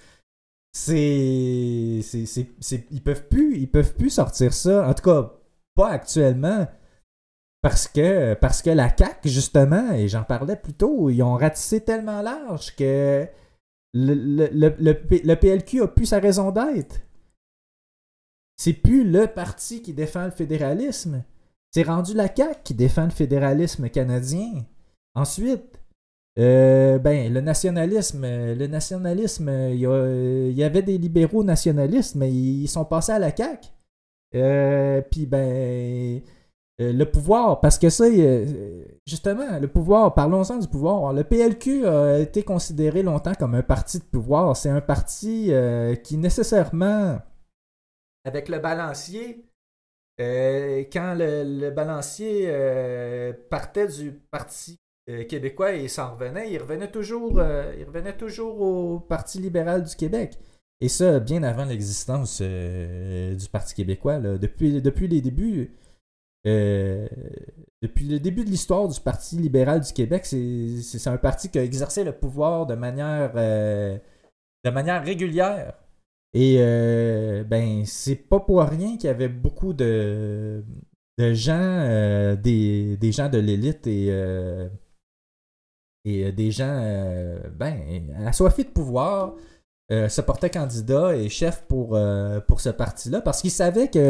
ils 2.91 3.03
peuvent 3.05 3.29
plus, 3.29 3.57
ils 3.59 3.71
peuvent 3.71 3.95
plus 3.95 4.11
sortir 4.11 4.53
ça. 4.53 4.87
En 4.89 4.95
tout 4.95 5.05
cas, 5.05 5.33
pas 5.75 5.89
actuellement. 5.91 6.67
Parce 7.67 7.89
que, 7.89 8.35
parce 8.35 8.62
que 8.62 8.71
la 8.71 8.97
CAQ, 8.97 9.29
justement, 9.29 9.91
et 9.93 10.07
j'en 10.07 10.23
parlais 10.23 10.55
plus 10.55 10.73
tôt, 10.73 11.11
ils 11.11 11.21
ont 11.21 11.35
ratissé 11.35 11.81
tellement 11.81 12.23
large 12.23 12.77
que 12.77 13.27
le, 13.93 14.14
le, 14.14 14.49
le, 14.79 14.97
le 15.25 15.35
PLQ 15.35 15.83
a 15.83 15.89
plus 15.89 16.07
sa 16.07 16.21
raison 16.21 16.53
d'être. 16.53 17.01
C'est 18.57 18.73
plus 18.73 19.03
le 19.03 19.27
parti 19.27 19.83
qui 19.83 19.93
défend 19.93 20.27
le 20.27 20.31
fédéralisme. 20.31 21.25
C'est 21.73 21.83
rendu 21.83 22.14
la 22.14 22.33
CAQ 22.33 22.61
qui 22.62 22.75
défend 22.75 23.07
le 23.07 23.11
fédéralisme 23.11 23.89
canadien. 23.91 24.64
Ensuite, 25.17 25.81
euh, 26.39 27.01
ben, 27.01 27.33
le 27.35 27.41
nationalisme, 27.41 28.23
le 28.23 28.67
nationalisme, 28.69 29.49
il 29.73 29.81
y, 29.81 29.87
a- 29.87 30.47
il 30.51 30.57
y 30.57 30.62
avait 30.62 30.83
des 30.83 30.99
libéraux 30.99 31.43
nationalistes, 31.43 32.14
mais 32.14 32.31
ils 32.33 32.69
sont 32.69 32.85
passés 32.85 33.11
à 33.11 33.19
la 33.19 33.35
CAQ. 33.35 33.69
Euh, 34.37 35.03
Puis, 35.11 35.27
ben, 35.27 36.21
euh, 36.79 36.93
le 36.93 37.11
pouvoir, 37.11 37.61
parce 37.61 37.79
que 37.79 37.89
ça, 37.89 38.05
justement, 39.07 39.59
le 39.59 39.66
pouvoir, 39.66 40.12
parlons-en 40.12 40.59
du 40.59 40.68
pouvoir. 40.68 41.14
Le 41.14 41.24
PLQ 41.24 41.87
a 41.87 42.18
été 42.18 42.43
considéré 42.43 43.03
longtemps 43.03 43.35
comme 43.35 43.55
un 43.55 43.62
parti 43.62 43.99
de 43.99 44.05
pouvoir. 44.05 44.55
C'est 44.57 44.68
un 44.68 44.83
parti 44.83 45.53
euh, 45.53 45.95
qui 45.95 46.18
nécessairement, 46.18 47.18
avec 48.27 48.51
le 48.51 48.59
balancier, 48.59 49.47
euh, 50.20 50.85
quand 50.93 51.14
le, 51.16 51.70
balancier 51.70 52.53
partait 53.49 53.89
du 53.89 54.12
Parti 54.31 54.77
québécois 55.29 55.72
et 55.72 55.89
s'en 55.89 56.12
revenait, 56.12 56.53
il 56.53 56.59
revenait 56.59 56.91
toujours, 56.91 57.41
il 57.79 57.85
revenait 57.85 58.16
toujours 58.16 58.61
au 58.61 59.01
Parti 59.01 59.39
libéral 59.39 59.83
du 59.83 59.97
Québec. 59.97 60.39
Et 60.83 60.91
ça, 60.91 61.20
bien 61.20 61.43
avant 61.43 61.64
l'existence 61.64 62.43
du 62.43 63.49
Parti 63.51 63.74
québécois. 63.74 64.18
depuis 64.18 65.09
les 65.09 65.20
débuts, 65.22 65.70
euh, 66.47 67.09
depuis 67.82 68.07
le 68.07 68.20
début 68.20 68.44
de 68.44 68.51
l'histoire 68.51 68.88
du 68.88 69.01
Parti 69.01 69.36
libéral 69.36 69.80
du 69.80 69.92
Québec, 69.92 70.24
c'est 70.26 71.07
un 71.09 71.16
parti 71.16 71.51
qui 71.51 71.59
a 71.59 71.64
exercé 71.64 72.05
le 72.05 72.12
pouvoir 72.12 72.66
de 72.66 72.74
manière, 72.74 73.32
euh, 73.36 73.99
de 74.64 74.70
manière 74.70 75.05
régulière. 75.05 75.74
Et 76.34 76.57
euh, 76.61 77.44
ben, 77.44 77.84
c'est 77.84 78.16
pas 78.16 78.40
pour 78.40 78.61
rien 78.62 78.97
qu'il 78.97 79.07
y 79.07 79.09
avait 79.09 79.28
beaucoup 79.28 79.72
de, 79.72 80.64
de 81.18 81.32
gens, 81.32 82.36
des, 82.36 82.97
des 82.97 83.12
gens 83.12 83.28
de 83.28 83.38
l'élite 83.38 83.86
et, 83.86 84.09
et 86.05 86.32
des 86.32 86.51
gens 86.51 87.38
ben, 87.53 88.14
assoiffés 88.26 88.64
de 88.64 88.70
pouvoir 88.70 89.34
euh, 89.93 90.09
se 90.09 90.20
portaient 90.20 90.51
candidat 90.51 91.14
et 91.16 91.28
chef 91.28 91.62
pour, 91.68 91.95
euh, 91.97 92.41
pour 92.41 92.61
ce 92.61 92.70
parti-là 92.70 93.20
parce 93.20 93.41
qu'ils 93.41 93.51
savaient 93.53 93.89
qu'il 93.89 94.01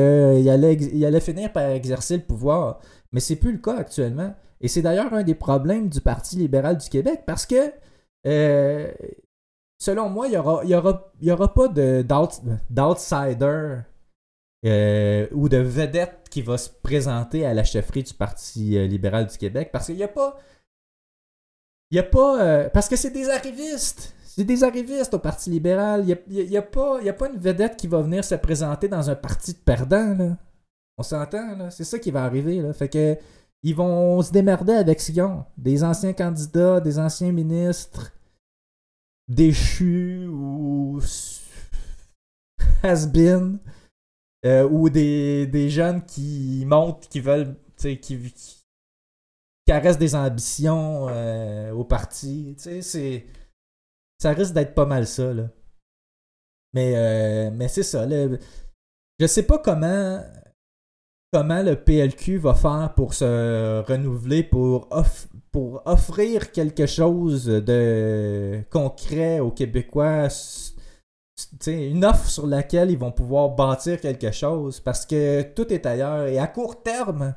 allait, 0.48 0.72
ex- 0.72 0.88
il 0.92 1.04
allait 1.04 1.20
finir 1.20 1.52
par 1.52 1.64
exercer 1.70 2.16
le 2.16 2.22
pouvoir. 2.22 2.80
Mais 3.12 3.20
c'est 3.20 3.36
plus 3.36 3.52
le 3.52 3.58
cas 3.58 3.76
actuellement. 3.76 4.34
Et 4.60 4.68
c'est 4.68 4.82
d'ailleurs 4.82 5.12
un 5.12 5.22
des 5.22 5.34
problèmes 5.34 5.88
du 5.90 6.00
Parti 6.00 6.36
libéral 6.36 6.78
du 6.78 6.88
Québec 6.88 7.24
parce 7.26 7.44
que, 7.46 7.72
euh, 8.26 8.90
selon 9.78 10.08
moi, 10.08 10.26
il 10.28 10.30
n'y 10.30 10.36
aura, 10.38 10.64
y 10.64 10.74
aura, 10.74 11.12
y 11.20 11.30
aura 11.30 11.52
pas 11.52 11.68
de- 11.68 12.02
d'out- 12.02 12.42
d'outsider 12.70 13.80
euh, 14.64 15.26
ou 15.32 15.48
de 15.50 15.58
vedette 15.58 16.28
qui 16.30 16.40
va 16.42 16.56
se 16.58 16.70
présenter 16.70 17.44
à 17.46 17.52
la 17.54 17.64
chefferie 17.64 18.02
du 18.02 18.14
Parti 18.14 18.76
euh, 18.78 18.86
libéral 18.86 19.26
du 19.26 19.36
Québec 19.36 19.68
parce 19.72 19.86
qu'il 19.86 19.96
n'y 19.96 20.02
a 20.02 20.08
pas. 20.08 20.38
Il 21.90 21.96
n'y 21.96 22.00
a 22.00 22.02
pas. 22.02 22.42
euh, 22.42 22.68
parce 22.70 22.88
que 22.88 22.96
c'est 22.96 23.10
des 23.10 23.28
arrivistes. 23.28 24.14
C'est 24.36 24.44
des 24.44 24.62
arrivistes 24.64 25.14
au 25.14 25.18
Parti 25.18 25.48
libéral. 25.48 26.04
Il 26.28 26.44
n'y 26.46 26.56
a, 26.56 26.60
a- 26.60 26.62
a 26.62 26.66
pas, 26.66 27.00
a 27.00 27.12
pas 27.14 27.28
une 27.30 27.38
vedette 27.38 27.76
qui 27.76 27.86
va 27.86 28.02
venir 28.02 28.22
se 28.22 28.34
présenter 28.34 28.86
dans 28.86 29.08
un 29.08 29.14
parti 29.14 29.54
de 29.54 29.58
perdants. 29.58 30.14
Là. 30.14 30.36
On 30.98 31.02
s'entend, 31.02 31.56
là. 31.56 31.70
C'est 31.70 31.84
ça 31.84 31.98
qui 31.98 32.10
va 32.10 32.24
arriver. 32.24 32.60
Là. 32.60 32.72
Fait 32.72 32.88
que. 32.88 33.16
Ils 33.62 33.74
vont 33.74 34.20
se 34.22 34.30
démerder 34.30 34.74
avec 34.74 35.00
ce 35.00 35.10
qu'ils 35.10 35.22
ont. 35.22 35.44
Des 35.56 35.82
anciens 35.82 36.12
candidats, 36.12 36.80
des 36.80 36.98
anciens 36.98 37.32
ministres 37.32 38.12
déchus 39.26 40.26
ou 40.28 41.00
has-been 42.84 43.58
euh, 44.44 44.68
ou 44.68 44.88
des, 44.90 45.46
des 45.48 45.68
jeunes 45.70 46.04
qui 46.04 46.62
montent, 46.66 47.08
qui 47.08 47.18
veulent, 47.20 47.56
qui, 47.76 47.98
qui 47.98 48.30
caressent 49.66 49.98
des 49.98 50.14
ambitions 50.14 51.08
euh, 51.08 51.72
au 51.72 51.82
parti. 51.84 52.54
C'est. 52.58 53.26
Ça 54.18 54.32
risque 54.32 54.54
d'être 54.54 54.74
pas 54.74 54.86
mal 54.86 55.06
ça, 55.06 55.32
là. 55.32 55.48
Mais, 56.72 56.92
euh, 56.96 57.50
mais 57.52 57.68
c'est 57.68 57.82
ça. 57.82 58.06
là. 58.06 58.36
Je 59.18 59.26
sais 59.26 59.44
pas 59.44 59.58
comment 59.58 60.22
comment 61.32 61.62
le 61.62 61.76
PLQ 61.76 62.38
va 62.38 62.54
faire 62.54 62.94
pour 62.94 63.12
se 63.12 63.82
renouveler, 63.86 64.42
pour, 64.42 64.86
off- 64.90 65.28
pour 65.52 65.82
offrir 65.86 66.50
quelque 66.52 66.86
chose 66.86 67.44
de 67.46 68.62
concret 68.70 69.40
aux 69.40 69.50
Québécois, 69.50 70.28
une 71.66 72.04
offre 72.04 72.28
sur 72.28 72.46
laquelle 72.46 72.90
ils 72.90 72.98
vont 72.98 73.12
pouvoir 73.12 73.50
bâtir 73.50 74.00
quelque 74.00 74.30
chose, 74.30 74.80
parce 74.80 75.04
que 75.04 75.42
tout 75.42 75.70
est 75.72 75.84
ailleurs. 75.84 76.26
Et 76.26 76.38
à 76.38 76.46
court 76.46 76.82
terme, 76.82 77.34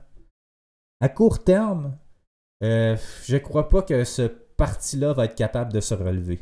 à 1.01 1.09
court 1.09 1.43
terme, 1.43 1.97
euh, 2.63 2.95
je 3.25 3.37
crois 3.37 3.67
pas 3.67 3.81
que 3.81 4.03
ce 4.05 4.21
parti-là 4.23 5.11
va 5.13 5.25
être 5.25 5.35
capable 5.35 5.73
de 5.73 5.81
se 5.81 5.93
relever. 5.93 6.39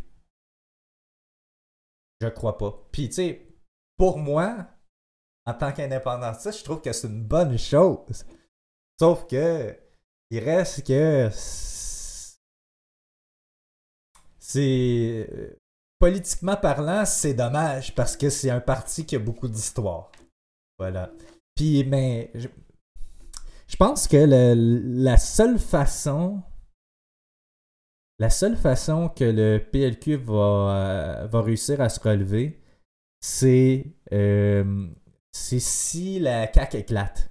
Je 2.22 2.28
crois 2.28 2.58
pas. 2.58 2.88
Puis, 2.92 3.10
tu 3.10 3.16
sais, 3.16 3.48
pour 3.98 4.18
moi, 4.18 4.68
en 5.46 5.54
tant 5.54 5.72
qu'indépendantiste, 5.72 6.60
je 6.60 6.64
trouve 6.64 6.82
que 6.82 6.92
c'est 6.92 7.08
une 7.08 7.24
bonne 7.24 7.58
chose. 7.58 8.26
Sauf 9.00 9.28
que, 9.28 9.76
il 10.30 10.40
reste 10.40 10.86
que. 10.86 11.30
C'est. 14.40 15.28
euh, 15.32 15.58
Politiquement 16.00 16.56
parlant, 16.58 17.06
c'est 17.06 17.34
dommage 17.34 17.96
parce 17.96 18.16
que 18.16 18.30
c'est 18.30 18.52
un 18.52 18.60
parti 18.62 19.04
qui 19.04 19.16
a 19.16 19.20
beaucoup 19.20 19.48
d'histoire. 19.48 20.12
Voilà. 20.78 21.12
Puis, 21.56 21.84
mais. 21.86 22.32
Je, 22.36 23.76
pense 23.78 24.08
que 24.08 24.18
la 24.18 25.18
seule 25.18 25.60
façon. 25.60 26.44
La 28.20 28.30
seule 28.32 28.58
façon 28.58 29.10
que 29.10 29.24
le 29.24 29.60
PLQ 29.60 30.16
va, 30.18 30.34
euh, 31.24 31.28
va 31.28 31.42
réussir 31.42 31.82
à 31.82 31.90
se 31.90 32.00
relever, 32.00 32.60
c'est 33.22 33.86
euh, 34.12 34.88
si 35.32 36.20
la 36.20 36.52
CAQ 36.52 36.78
éclate. 36.78 37.30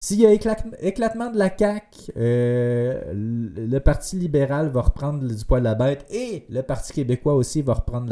S'il 0.00 0.20
y 0.20 0.26
a 0.26 0.32
éclate- 0.32 0.76
éclatement 0.80 1.30
de 1.30 1.38
la 1.38 1.56
CAQ, 1.56 2.12
euh, 2.16 3.12
le 3.14 3.78
Parti 3.78 4.16
libéral 4.16 4.68
va 4.68 4.82
reprendre 4.82 5.26
du 5.26 5.44
poil 5.44 5.62
de 5.62 5.64
la 5.64 5.74
bête 5.74 6.06
et 6.10 6.44
le 6.50 6.62
Parti 6.62 6.92
québécois 6.92 7.34
aussi 7.34 7.62
va 7.62 7.74
reprendre 7.74 8.06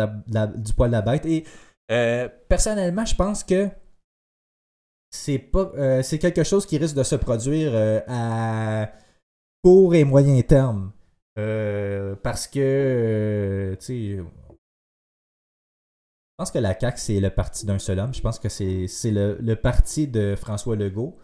du 0.57 0.73
poil 0.73 0.91
de 0.91 0.97
la 0.97 1.03
bête. 1.03 1.27
Et 1.27 1.45
euh, 1.93 2.29
personnellement, 2.49 3.05
je 3.05 3.15
pense 3.15 3.45
que 3.45 3.69
c'est 5.13 6.19
quelque 6.19 6.43
chose 6.43 6.67
qui 6.67 6.79
risque 6.79 6.97
de 6.97 7.03
se 7.03 7.17
produire 7.17 7.73
à 8.09 8.91
court 9.63 9.95
et 9.95 10.05
moyen 10.05 10.41
terme. 10.43 10.93
Euh, 11.39 12.17
parce 12.17 12.47
que, 12.47 12.61
euh, 12.61 13.77
tu 13.77 13.85
sais, 13.85 14.17
je 14.17 14.23
pense 16.39 16.51
que 16.51 16.59
la 16.59 16.79
CAQ, 16.79 16.99
c'est 16.99 17.21
le 17.21 17.31
parti 17.31 17.67
d'un 17.67 17.79
seul 17.79 17.99
homme. 17.99 18.15
Je 18.15 18.21
pense 18.21 18.39
que 18.39 18.49
c'est 18.49 18.87
le, 19.11 19.39
le 19.41 19.57
parti 19.57 20.09
de 20.09 20.35
François 20.37 20.77
Legault. 20.77 21.17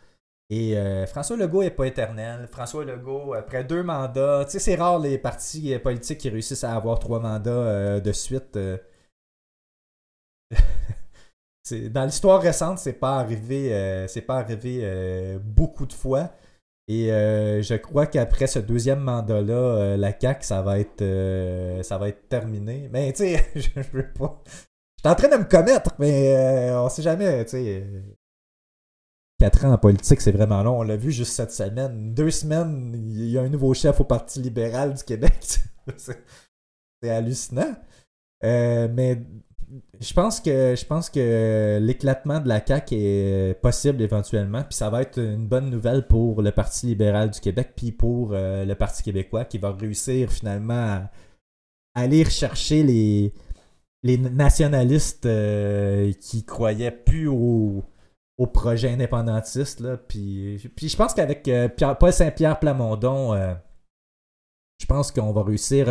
Et 0.51 0.77
euh, 0.77 1.07
François 1.07 1.37
Legault 1.37 1.63
n'est 1.63 1.71
pas 1.71 1.87
éternel. 1.87 2.47
François 2.49 2.85
Legault, 2.85 3.35
après 3.35 3.65
deux 3.65 3.83
mandats, 3.83 4.45
tu 4.45 4.53
sais, 4.53 4.59
c'est 4.59 4.75
rare 4.75 4.99
les 4.99 5.19
partis 5.19 5.79
politiques 5.79 6.19
qui 6.19 6.29
réussissent 6.29 6.65
à 6.65 6.75
avoir 6.75 6.99
trois 6.99 7.21
mandats 7.21 8.01
de 8.01 8.13
suite. 8.13 8.59
Dans 11.91 12.05
l'histoire 12.05 12.43
récente, 12.43 12.79
c'est 12.79 12.93
pas 12.93 13.19
arrivé, 13.19 14.07
c'est 14.09 14.23
pas 14.23 14.39
arrivé 14.39 15.39
beaucoup 15.43 15.87
de 15.87 15.93
fois. 15.93 16.31
Et 16.89 17.13
euh, 17.13 17.63
je 17.63 17.75
crois 17.75 18.07
qu'après 18.07 18.47
ce 18.47 18.59
deuxième 18.59 19.01
mandat-là, 19.01 19.55
euh, 19.55 19.97
la 19.97 20.19
CAQ, 20.19 20.45
ça 20.45 20.63
va 20.63 20.81
être 20.81 21.03
euh, 21.03 21.83
ça 21.83 21.99
va 21.99 22.09
être 22.09 22.29
terminé. 22.29 22.89
Mais 22.93 23.13
tu 23.13 23.25
sais, 23.25 23.47
je 23.55 23.69
je 23.83 23.91
veux 23.93 24.13
pas. 24.13 24.43
Je 24.47 25.09
suis 25.09 25.13
en 25.13 25.15
train 25.15 25.29
de 25.29 25.37
me 25.37 25.49
commettre, 25.49 25.95
mais 25.99 26.71
on 26.75 26.89
sait 26.89 27.03
jamais, 27.03 27.45
tu 27.45 27.53
sais. 27.53 27.87
Quatre 29.39 29.65
ans 29.65 29.73
en 29.73 29.79
politique, 29.79 30.21
c'est 30.21 30.31
vraiment 30.33 30.63
long. 30.63 30.79
On 30.79 30.83
l'a 30.83 30.97
vu 30.97 31.11
juste 31.11 31.33
cette 31.33 31.51
semaine. 31.51 32.15
Deux 32.15 32.31
semaines, 32.31 32.93
il 32.95 33.31
y 33.31 33.39
a 33.39 33.43
un 33.43 33.49
nouveau 33.49 33.75
chef 33.75 34.01
au 34.01 34.05
Parti 34.05 34.41
libéral 34.41 34.95
du 34.95 35.03
Québec. 35.03 35.59
c'est 35.97 37.11
hallucinant. 37.11 37.75
Mais 38.43 39.19
je 40.01 40.13
pense 40.13 40.41
que 40.41 40.75
je 40.77 40.85
pense 40.85 41.09
que 41.09 41.79
l'éclatement 41.81 42.41
de 42.41 42.49
la 42.49 42.65
CAQ 42.65 42.95
est 42.95 43.61
possible 43.61 44.03
éventuellement, 44.03 44.63
puis 44.63 44.75
ça 44.75 44.91
va 44.91 45.03
être 45.03 45.19
une 45.19 45.47
bonne 45.47 45.71
nouvelle 45.71 46.07
pour 46.07 46.43
le 46.43 46.51
Parti 46.53 46.87
libéral 46.87 47.31
du 47.31 47.41
Québec, 47.41 47.73
puis 47.77 47.93
pour 47.93 48.33
euh, 48.33 48.65
le 48.65 48.75
Parti 48.75 49.03
québécois 49.03 49.45
qui 49.45 49.59
va 49.59 49.73
réussir 49.73 50.31
finalement 50.31 50.75
à 50.75 51.11
aller 51.95 52.23
rechercher 52.23 52.83
les, 52.83 53.33
les 54.03 54.19
nationalistes 54.19 55.27
euh, 55.27 56.13
qui 56.21 56.45
croyaient 56.45 56.91
plus 56.91 57.29
au, 57.29 57.85
au 58.39 58.47
projet 58.47 58.91
indépendantiste. 58.91 59.81
Là, 59.81 59.97
puis, 59.97 60.59
puis 60.77 60.89
je 60.89 60.97
pense 60.97 61.15
qu'avec 61.15 61.47
euh, 61.49 61.69
Paul 61.69 62.13
Saint-Pierre 62.13 62.59
Plamondon, 62.59 63.35
euh, 63.35 63.55
je 64.81 64.87
pense 64.87 65.13
qu'on 65.13 65.33
va 65.33 65.45
réussir 65.45 65.87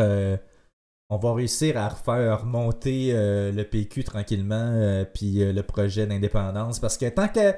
on 1.12 1.18
va 1.18 1.34
réussir 1.34 1.78
à 1.78 1.90
refaire 1.90 2.42
remonter 2.42 3.14
euh, 3.14 3.52
le 3.52 3.66
PQ 3.66 4.06
tranquillement, 4.06 4.56
euh, 4.56 5.04
puis 5.04 5.44
euh, 5.44 5.52
le 5.52 5.62
projet 5.62 6.08
d'indépendance. 6.08 6.80
Parce 6.80 6.98
que 6.98 7.10
tant 7.10 7.28
que, 7.28 7.52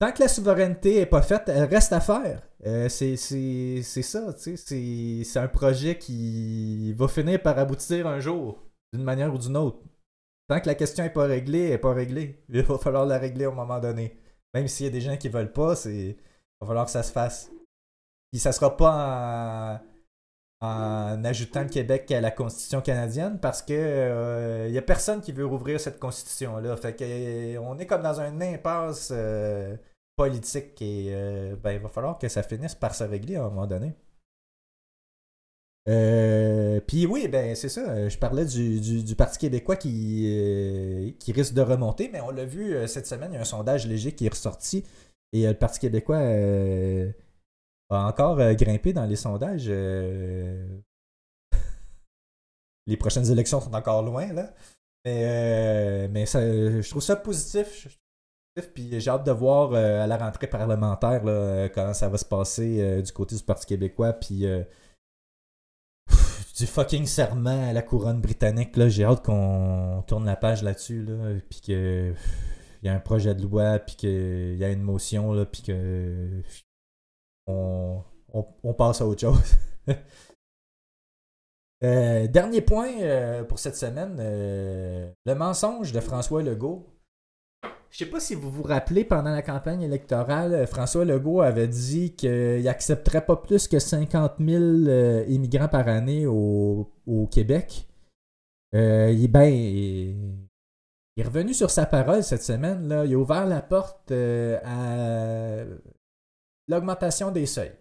tant 0.00 0.10
que 0.10 0.22
la 0.22 0.28
souveraineté 0.28 0.94
n'est 0.94 1.06
pas 1.06 1.20
faite, 1.20 1.42
elle 1.48 1.64
reste 1.64 1.92
à 1.92 2.00
faire. 2.00 2.42
C'est 2.88 3.16
ça, 3.16 4.32
tu 4.32 4.56
sais. 4.56 5.22
C'est 5.22 5.38
un 5.38 5.48
projet 5.48 5.98
qui 5.98 6.94
va 6.94 7.08
finir 7.08 7.42
par 7.42 7.58
aboutir 7.58 8.06
un 8.06 8.20
jour, 8.20 8.64
d'une 8.94 9.04
manière 9.04 9.34
ou 9.34 9.38
d'une 9.38 9.58
autre. 9.58 9.80
Tant 10.48 10.58
que 10.58 10.66
la 10.66 10.74
question 10.74 11.04
n'est 11.04 11.10
pas 11.10 11.26
réglée, 11.26 11.64
elle 11.64 11.70
n'est 11.72 11.78
pas 11.78 11.92
réglée. 11.92 12.42
Il 12.48 12.62
va 12.62 12.78
falloir 12.78 13.04
la 13.04 13.18
régler 13.18 13.44
un 13.44 13.50
moment 13.50 13.80
donné. 13.80 14.18
Même 14.54 14.66
s'il 14.66 14.86
y 14.86 14.88
a 14.88 14.92
des 14.92 15.02
gens 15.02 15.18
qui 15.18 15.28
veulent 15.28 15.52
pas, 15.52 15.74
il 15.84 16.16
va 16.58 16.66
falloir 16.66 16.86
que 16.86 16.90
ça 16.90 17.02
se 17.02 17.12
fasse. 17.12 17.50
Puis 18.32 18.40
ça 18.40 18.52
sera 18.52 18.74
pas 18.74 19.82
en 20.60 21.22
ajoutant 21.24 21.62
le 21.62 21.68
Québec 21.68 22.10
à 22.10 22.20
la 22.20 22.30
Constitution 22.32 22.80
canadienne 22.80 23.38
parce 23.40 23.62
que 23.62 23.72
euh, 23.74 24.66
il 24.68 24.74
y 24.74 24.78
a 24.78 24.82
personne 24.82 25.20
qui 25.20 25.32
veut 25.32 25.46
rouvrir 25.46 25.80
cette 25.80 25.98
Constitution-là. 26.00 26.76
Fait 26.76 26.94
que 26.96 27.04
euh, 27.04 27.60
on 27.60 27.78
est 27.78 27.86
comme 27.86 28.02
dans 28.02 28.20
un 28.20 28.40
impasse 28.40 29.10
euh, 29.12 29.76
politique 30.16 30.80
et 30.82 31.08
euh, 31.10 31.54
ben, 31.56 31.72
il 31.72 31.78
va 31.80 31.88
falloir 31.88 32.18
que 32.18 32.28
ça 32.28 32.42
finisse 32.42 32.74
par 32.74 32.94
se 32.94 33.04
régler 33.04 33.36
à 33.36 33.44
un 33.44 33.50
moment 33.50 33.66
donné. 33.68 33.94
Euh, 35.88 36.80
Puis 36.86 37.06
oui, 37.06 37.28
ben 37.28 37.54
c'est 37.54 37.68
ça. 37.70 37.80
euh, 37.90 38.10
Je 38.10 38.18
parlais 38.18 38.44
du, 38.44 39.14
Parti 39.16 39.38
québécois 39.38 39.76
qui, 39.76 40.24
euh, 40.28 41.10
qui 41.18 41.32
risque 41.32 41.54
de 41.54 41.62
remonter, 41.62 42.10
mais 42.12 42.20
on 42.20 42.30
l'a 42.30 42.44
vu 42.44 42.74
euh, 42.74 42.86
cette 42.86 43.06
semaine, 43.06 43.30
il 43.32 43.34
y 43.36 43.38
a 43.38 43.40
un 43.40 43.44
sondage 43.44 43.86
léger 43.86 44.12
qui 44.12 44.26
est 44.26 44.28
ressorti 44.28 44.84
et 45.32 45.46
euh, 45.46 45.52
le 45.52 45.56
Parti 45.58 45.78
québécois 45.80 46.18
euh, 46.18 47.10
encore 47.96 48.38
euh, 48.40 48.54
grimpé 48.54 48.92
dans 48.92 49.06
les 49.06 49.16
sondages. 49.16 49.66
euh. 49.68 50.80
les 52.86 52.96
prochaines 52.96 53.30
élections 53.30 53.60
sont 53.60 53.74
encore 53.74 54.02
loin, 54.02 54.32
là. 54.32 54.52
Mais, 55.04 55.22
euh, 55.24 56.08
mais 56.10 56.26
ça, 56.26 56.40
je 56.40 56.88
trouve 56.90 57.02
ça 57.02 57.16
positif. 57.16 57.88
Puis 58.74 59.00
j'ai 59.00 59.10
hâte 59.10 59.24
de 59.24 59.30
voir 59.30 59.72
euh, 59.72 60.02
à 60.02 60.06
la 60.08 60.16
rentrée 60.16 60.48
parlementaire 60.48 61.24
là, 61.24 61.30
euh, 61.30 61.68
comment 61.72 61.94
ça 61.94 62.08
va 62.08 62.18
se 62.18 62.24
passer 62.24 63.02
du 63.02 63.12
côté 63.12 63.36
du 63.36 63.42
Parti 63.42 63.66
québécois. 63.66 64.12
Puis 64.12 64.44
du 66.56 66.66
fucking 66.66 67.06
serment 67.06 67.68
à 67.68 67.72
la 67.72 67.82
couronne 67.82 68.20
britannique. 68.20 68.76
J'ai 68.88 69.04
hâte 69.04 69.24
qu'on 69.24 70.02
tourne 70.08 70.26
la 70.26 70.34
page 70.36 70.62
là-dessus. 70.62 71.04
Là, 71.04 71.38
puis 71.48 71.60
que 71.60 72.12
il 72.82 72.86
y 72.86 72.88
a 72.88 72.94
un 72.94 73.00
projet 73.00 73.34
de 73.34 73.42
loi, 73.42 73.78
puis 73.78 73.96
qu'il 73.96 74.56
y 74.56 74.64
a 74.64 74.70
une 74.70 74.82
motion, 74.82 75.32
là, 75.32 75.44
puis 75.44 75.62
que 75.62 76.42
on, 77.48 78.02
on, 78.32 78.46
on 78.62 78.74
passe 78.74 79.00
à 79.00 79.06
autre 79.06 79.20
chose. 79.20 79.56
Euh, 81.84 82.26
dernier 82.26 82.60
point 82.60 82.90
euh, 83.00 83.44
pour 83.44 83.58
cette 83.60 83.76
semaine, 83.76 84.16
euh, 84.18 85.08
le 85.24 85.34
mensonge 85.34 85.92
de 85.92 86.00
François 86.00 86.42
Legault. 86.42 86.86
Je 87.90 87.98
sais 87.98 88.10
pas 88.10 88.20
si 88.20 88.34
vous 88.34 88.50
vous 88.50 88.64
rappelez, 88.64 89.04
pendant 89.04 89.30
la 89.30 89.42
campagne 89.42 89.82
électorale, 89.82 90.66
François 90.66 91.04
Legault 91.04 91.40
avait 91.40 91.68
dit 91.68 92.16
qu'il 92.16 92.66
accepterait 92.68 93.24
pas 93.24 93.36
plus 93.36 93.68
que 93.68 93.78
50 93.78 94.32
000 94.40 94.62
euh, 94.62 95.24
immigrants 95.28 95.68
par 95.68 95.88
année 95.88 96.26
au, 96.26 96.90
Québec. 97.30 97.86
Il, 98.74 99.28
ben, 99.28 99.44
il, 99.44 100.48
est 101.16 101.22
revenu 101.22 101.54
sur 101.54 101.70
sa 101.70 101.86
parole 101.86 102.22
cette 102.22 102.42
semaine. 102.42 102.88
Là. 102.88 103.06
Il 103.06 103.14
a 103.14 103.18
ouvert 103.18 103.46
la 103.46 103.62
porte 103.62 104.10
à 104.10 105.64
l'augmentation 106.68 107.30
des 107.30 107.46
seuils. 107.46 107.72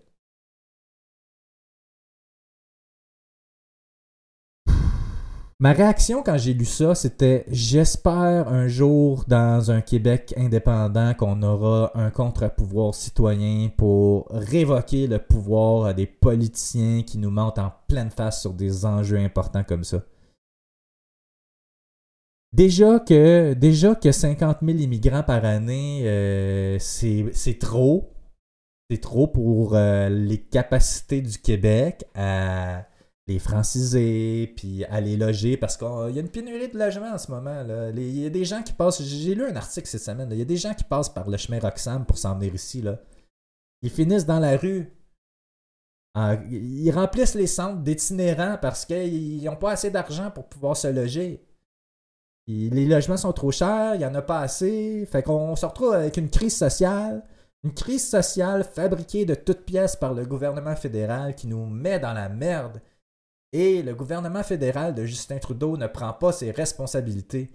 Ma 5.60 5.74
réaction 5.74 6.22
quand 6.22 6.38
j'ai 6.38 6.54
lu 6.54 6.66
ça, 6.66 6.94
c'était 6.94 7.44
j'espère 7.50 8.48
un 8.48 8.68
jour 8.68 9.26
dans 9.28 9.72
un 9.72 9.82
Québec 9.82 10.32
indépendant 10.38 11.16
qu'on 11.16 11.42
aura 11.42 11.90
un 11.96 12.12
contre-pouvoir 12.12 12.94
citoyen 12.94 13.70
pour 13.76 14.28
révoquer 14.30 15.08
le 15.08 15.18
pouvoir 15.18 15.86
à 15.86 15.94
des 15.96 16.06
politiciens 16.06 17.02
qui 17.02 17.18
nous 17.18 17.32
mentent 17.32 17.58
en 17.58 17.74
pleine 17.88 18.12
face 18.12 18.42
sur 18.42 18.54
des 18.54 18.86
enjeux 18.86 19.18
importants 19.18 19.64
comme 19.64 19.84
ça. 19.84 20.04
Déjà 22.54 23.00
que, 23.00 23.54
déjà 23.56 23.96
que 23.96 24.12
50 24.12 24.58
000 24.62 24.78
immigrants 24.78 25.24
par 25.24 25.44
année, 25.44 26.04
euh, 26.06 26.78
c'est 26.80 27.26
c'est 27.34 27.58
trop. 27.58 28.12
C'est 28.90 29.02
trop 29.02 29.28
pour 29.28 29.76
euh, 29.76 30.08
les 30.08 30.38
capacités 30.38 31.22
du 31.22 31.38
Québec 31.38 32.06
à 32.16 32.86
les 33.28 33.40
franciser, 33.40 34.54
puis 34.56 34.86
à 34.86 35.02
les 35.02 35.18
loger, 35.18 35.58
parce 35.58 35.76
qu'il 35.76 36.16
y 36.16 36.18
a 36.18 36.22
une 36.22 36.30
pénurie 36.30 36.70
de 36.70 36.78
logements 36.78 37.12
en 37.12 37.18
ce 37.18 37.30
moment. 37.30 37.62
Il 37.94 38.20
y 38.20 38.26
a 38.26 38.30
des 38.30 38.46
gens 38.46 38.64
qui 38.64 38.72
passent, 38.72 39.04
j'ai 39.04 39.36
lu 39.36 39.46
un 39.46 39.56
article 39.58 39.86
cette 39.88 40.02
semaine, 40.02 40.30
il 40.32 40.38
y 40.38 40.42
a 40.42 40.46
des 40.46 40.56
gens 40.56 40.74
qui 40.74 40.86
passent 40.86 41.10
par 41.10 41.30
le 41.30 41.36
chemin 41.36 41.60
Roxham 41.60 42.06
pour 42.06 42.18
s'en 42.18 42.36
venir 42.36 42.56
ici. 42.56 42.82
Ils 43.82 43.90
finissent 43.90 44.26
dans 44.26 44.40
la 44.40 44.56
rue. 44.56 44.94
Ils 46.50 46.92
remplissent 46.92 47.36
les 47.36 47.48
centres 47.48 47.82
d'itinérants 47.82 48.58
parce 48.62 48.86
qu'ils 48.86 49.44
n'ont 49.44 49.58
pas 49.58 49.72
assez 49.72 49.92
d'argent 49.92 50.32
pour 50.32 50.48
pouvoir 50.48 50.78
se 50.78 50.88
loger. 50.88 51.46
Les 52.48 52.86
logements 52.86 53.18
sont 53.18 53.34
trop 53.34 53.52
chers, 53.52 53.96
il 53.96 54.00
n'y 54.00 54.06
en 54.06 54.16
a 54.16 54.22
pas 54.22 54.40
assez. 54.40 55.06
Fait 55.12 55.22
qu'on 55.22 55.58
se 55.58 55.66
retrouve 55.66 55.92
avec 55.94 56.16
une 56.16 56.30
crise 56.30 56.56
sociale. 56.56 57.24
Une 57.68 57.74
crise 57.74 58.10
sociale 58.10 58.64
fabriquée 58.64 59.26
de 59.26 59.36
toutes 59.36 59.66
pièces 59.66 59.98
par 59.98 60.14
le 60.14 60.26
gouvernement 60.26 60.78
fédéral 60.78 61.36
qui 61.36 61.48
nous 61.48 61.66
met 61.66 62.00
dans 62.00 62.14
la 62.14 62.30
merde. 62.30 62.82
Et 63.52 63.84
le 63.84 63.94
gouvernement 63.94 64.44
fédéral 64.44 64.96
de 64.96 65.04
Justin 65.04 65.38
Trudeau 65.38 65.76
ne 65.76 65.88
prend 65.88 66.14
pas 66.14 66.32
ses 66.32 66.52
responsabilités. 66.52 67.50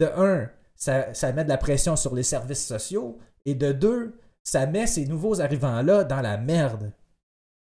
De 0.00 0.06
un, 0.06 0.50
ça, 0.76 1.12
met 1.34 1.44
de 1.44 1.50
la 1.50 1.58
pression 1.58 1.94
sur 1.94 2.14
les 2.14 2.22
services 2.22 2.66
sociaux. 2.66 3.18
Et 3.44 3.54
de 3.54 3.70
deux, 3.70 4.18
ça 4.44 4.64
met 4.64 4.86
ces 4.86 5.04
nouveaux 5.04 5.42
arrivants-là 5.42 6.04
dans 6.04 6.22
la 6.22 6.38
merde. 6.38 6.90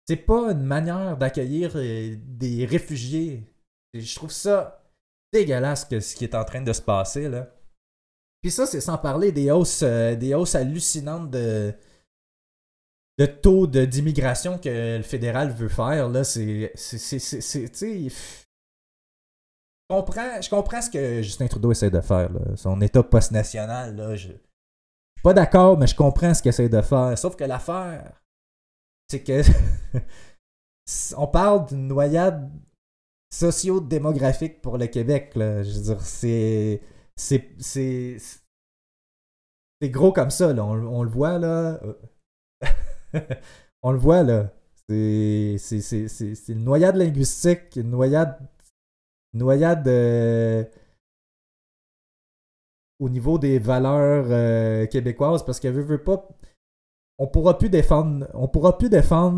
C'est 0.08 0.16
pas 0.16 0.54
une 0.54 0.64
manière 0.64 1.16
d'accueillir 1.16 1.74
euh, 1.76 2.16
des 2.26 2.66
réfugiés. 2.66 3.44
Je 3.94 4.16
trouve 4.16 4.32
ça 4.32 4.84
dégueulasse 5.32 5.86
que 5.86 6.00
ce 6.00 6.16
qui 6.16 6.24
est 6.24 6.34
en 6.34 6.44
train 6.44 6.64
de 6.64 6.74
se 6.74 6.82
passer 6.82 7.30
là. 7.30 7.54
Puis 8.42 8.52
ça, 8.52 8.66
c'est 8.66 8.82
sans 8.82 8.98
parler 8.98 9.32
des 9.32 9.52
hausses, 9.52 9.84
euh, 9.84 10.16
des 10.16 10.34
hausses 10.34 10.56
hallucinantes 10.56 11.30
de, 11.30 11.74
de 13.20 13.26
taux 13.28 13.68
d'immigration 13.68 14.58
que 14.58 14.98
le 14.98 15.04
fédéral 15.04 15.52
veut 15.52 15.70
faire. 15.70 16.10
Là, 16.10 16.24
c'est. 16.24 16.72
Je 19.90 19.96
comprends, 19.96 20.42
je 20.42 20.50
comprends 20.50 20.82
ce 20.82 20.90
que 20.90 21.22
Justin 21.22 21.48
Trudeau 21.48 21.72
essaie 21.72 21.92
de 21.92 22.02
faire. 22.02 22.32
là. 22.32 22.56
Son 22.56 22.82
état 22.82 23.04
post-national. 23.04 23.96
Là, 23.96 24.16
je, 24.16 24.30
je 24.30 24.34
suis 24.34 25.24
pas 25.24 25.34
d'accord, 25.34 25.78
mais 25.78 25.86
je 25.86 25.96
comprends 25.96 26.34
ce 26.34 26.42
qu'il 26.42 26.50
essaie 26.50 26.70
de 26.70 26.82
faire. 26.82 27.16
Sauf 27.18 27.36
que 27.36 27.44
l'affaire, 27.44 28.22
c'est 29.08 29.22
que. 29.24 29.42
on 31.18 31.28
parle 31.28 31.68
d'une 31.68 31.88
noyade 31.88 32.50
socio-démographique 33.32 34.62
pour 34.62 34.80
le 34.80 34.88
Québec. 34.88 35.36
Là. 35.36 35.62
Je 35.62 35.74
veux 35.74 35.82
dire, 35.82 36.02
c'est. 36.02 36.82
C'est. 37.16 37.50
C'est. 37.60 38.18
Gros 39.84 40.12
comme 40.12 40.30
ça, 40.30 40.54
là. 40.54 40.64
On, 40.64 41.04
le 41.04 41.10
voit, 41.10 41.40
là. 41.40 41.80
on 43.82 43.92
le 43.92 44.00
voit, 44.00 44.24
là. 44.24 44.52
C'est. 44.90 45.58
C'est 45.58 46.50
une 46.50 46.64
noyade 46.64 46.96
linguistique, 46.96 47.76
une 47.76 47.92
noyade. 47.92 48.38
Une 49.34 49.40
noyade. 49.40 49.88
euh, 49.88 50.64
au 53.02 53.10
niveau 53.10 53.40
des 53.40 53.58
valeurs 53.58 54.28
euh, 54.30 54.86
québécoises, 54.86 55.44
parce 55.44 55.60
que 55.60 55.68
veut, 55.68 55.98
pas. 55.98 56.28
On 57.18 57.28
pourra 57.28 57.58
plus 57.58 57.70
défendre, 57.70 58.28
on 58.34 58.48
pourra 58.48 58.78
plus 58.78 58.90
défendre 58.90 59.38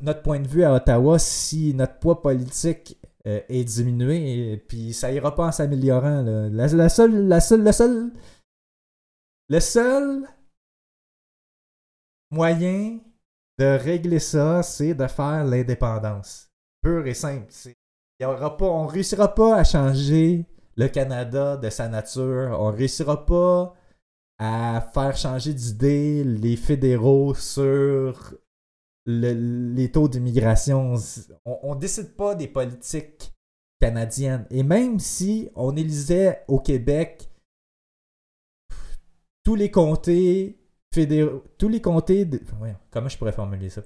notre 0.00 0.22
point 0.22 0.40
de 0.40 0.48
vue 0.48 0.64
à 0.64 0.74
Ottawa 0.74 1.18
si 1.18 1.74
notre 1.74 1.98
poids 1.98 2.20
politique 2.20 2.98
euh, 3.26 3.40
est 3.48 3.64
diminué, 3.64 4.52
et 4.52 4.56
puis 4.56 4.92
ça 4.92 5.12
ira 5.12 5.34
pas 5.34 5.46
en 5.46 5.52
s'améliorant. 5.52 6.22
La, 6.50 6.88
seule, 6.88 7.28
la 7.28 7.40
seule, 7.40 7.64
le 7.64 7.72
seul, 7.72 8.12
le 9.48 9.60
seul 9.60 10.28
moyen 12.30 12.98
de 13.58 13.78
régler 13.78 14.18
ça, 14.18 14.62
c'est 14.62 14.94
de 14.94 15.06
faire 15.06 15.44
l'indépendance. 15.44 16.50
Pure 16.82 17.06
et 17.06 17.14
simple. 17.14 17.52
Y 18.18 18.24
aura 18.24 18.56
pas, 18.56 18.66
on 18.66 18.86
réussira 18.86 19.34
pas 19.34 19.56
à 19.56 19.64
changer 19.64 20.46
le 20.76 20.88
Canada 20.88 21.56
de 21.56 21.70
sa 21.70 21.88
nature. 21.88 22.56
On 22.58 22.70
réussira 22.72 23.24
pas 23.26 23.74
à 24.38 24.80
faire 24.92 25.16
changer 25.16 25.54
d'idée 25.54 26.24
les 26.24 26.56
fédéraux 26.56 27.34
sur 27.34 28.34
le- 29.06 29.74
les 29.74 29.90
taux 29.90 30.08
d'immigration. 30.08 30.94
On, 31.44 31.58
on 31.62 31.74
décide 31.74 32.14
pas 32.16 32.34
des 32.34 32.48
politiques 32.48 33.32
canadiennes. 33.80 34.46
Et 34.50 34.62
même 34.62 34.98
si 35.00 35.50
on 35.54 35.76
élisait 35.76 36.44
au 36.48 36.58
Québec 36.60 37.28
tous 39.44 39.54
les 39.56 39.70
comtés 39.70 40.58
fédéraux, 40.94 41.42
tous 41.58 41.68
les 41.68 41.80
comtés, 41.80 42.28
comment 42.90 43.08
je 43.08 43.18
pourrais 43.18 43.32
formuler 43.32 43.70
ça? 43.70 43.82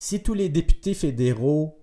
Si 0.00 0.22
tous 0.22 0.34
les 0.34 0.48
députés 0.48 0.94
fédéraux 0.94 1.74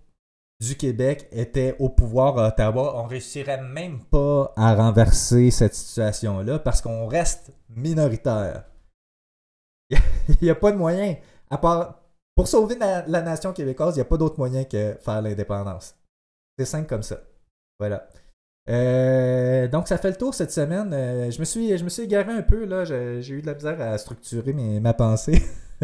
du 0.61 0.75
Québec 0.75 1.27
étaient 1.31 1.75
au 1.79 1.89
pouvoir 1.89 2.37
à 2.37 2.47
Ottawa, 2.47 2.97
on 2.97 3.07
réussirait 3.07 3.61
même 3.61 4.03
pas 4.05 4.53
à 4.55 4.73
renverser 4.75 5.51
cette 5.51 5.75
situation-là 5.75 6.59
parce 6.59 6.81
qu'on 6.81 7.07
reste 7.07 7.51
minoritaire. 7.69 8.65
Il 9.89 10.37
n'y 10.41 10.49
a 10.49 10.55
pas 10.55 10.71
de 10.71 10.77
moyen. 10.77 11.15
À 11.49 11.57
part, 11.57 12.04
pour 12.35 12.47
sauver 12.47 12.75
la, 12.75 13.21
nation 13.21 13.53
québécoise, 13.53 13.95
il 13.95 13.99
n'y 13.99 14.01
a 14.01 14.05
pas 14.05 14.17
d'autre 14.17 14.37
moyen 14.37 14.65
que 14.65 14.93
faire 14.99 15.21
l'indépendance. 15.21 15.95
C'est 16.59 16.65
simple 16.65 16.87
comme 16.87 17.03
ça. 17.03 17.21
Voilà. 17.79 18.07
Euh, 18.69 19.67
donc, 19.67 19.87
ça 19.87 19.97
fait 19.97 20.09
le 20.09 20.15
tour 20.15 20.33
cette 20.33 20.51
semaine. 20.51 20.91
Euh, 20.93 21.31
je, 21.31 21.39
me 21.39 21.45
suis, 21.45 21.77
je 21.77 21.83
me 21.83 21.89
suis 21.89 22.03
égaré 22.03 22.31
un 22.31 22.41
peu. 22.41 22.65
là. 22.65 22.83
J'ai 22.83 23.29
eu 23.29 23.41
de 23.41 23.47
la 23.47 23.53
misère 23.53 23.79
à 23.81 23.97
structurer 23.97 24.53
mes, 24.53 24.79
ma 24.79 24.93
pensée. 24.93 25.41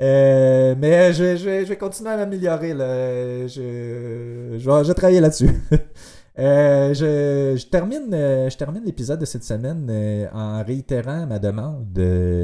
Euh, 0.00 0.76
mais 0.78 1.12
je, 1.12 1.34
je, 1.34 1.64
vais- 1.64 1.76
continuer 1.76 2.10
à 2.10 2.16
m'améliorer. 2.16 2.72
là. 2.72 3.48
Je, 3.48 4.54
je, 4.56 4.70
vais, 4.70 4.94
travailler 4.94 5.18
là-dessus. 5.18 5.50
Je, 6.38 7.66
termine, 7.66 8.12
je 8.12 8.56
termine 8.56 8.84
l'épisode 8.84 9.18
de 9.18 9.24
cette 9.24 9.42
semaine 9.42 9.90
en 10.32 10.62
réitérant 10.62 11.26
ma 11.26 11.40
demande 11.40 12.00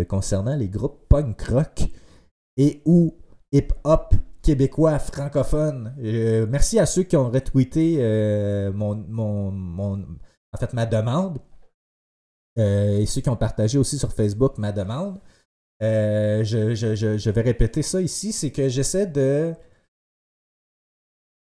concernant 0.08 0.56
les 0.56 0.66
groupes 0.66 1.08
punk 1.08 1.40
rock 1.42 1.84
et 2.56 2.82
ou 2.84 3.14
hip-hop 3.52 4.14
québécois 4.42 4.98
francophones. 4.98 5.94
Euh, 6.02 6.46
merci 6.48 6.78
à 6.78 6.86
ceux 6.86 7.02
qui 7.02 7.16
ont 7.16 7.30
retweeté 7.30 7.96
euh, 7.98 8.72
mon, 8.72 8.94
ma 10.72 10.86
demande. 10.86 11.38
Euh, 12.58 12.98
et 12.98 13.06
ceux 13.06 13.20
qui 13.20 13.30
ont 13.30 13.36
partagé 13.36 13.78
aussi 13.78 13.98
sur 13.98 14.12
Facebook 14.12 14.58
ma 14.58 14.70
demande. 14.70 15.18
Je 15.80 17.30
vais 17.30 17.40
répéter 17.40 17.82
ça 17.82 18.00
ici, 18.00 18.32
c'est 18.32 18.52
que 18.52 18.68
j'essaie 18.68 19.06
de 19.06 19.54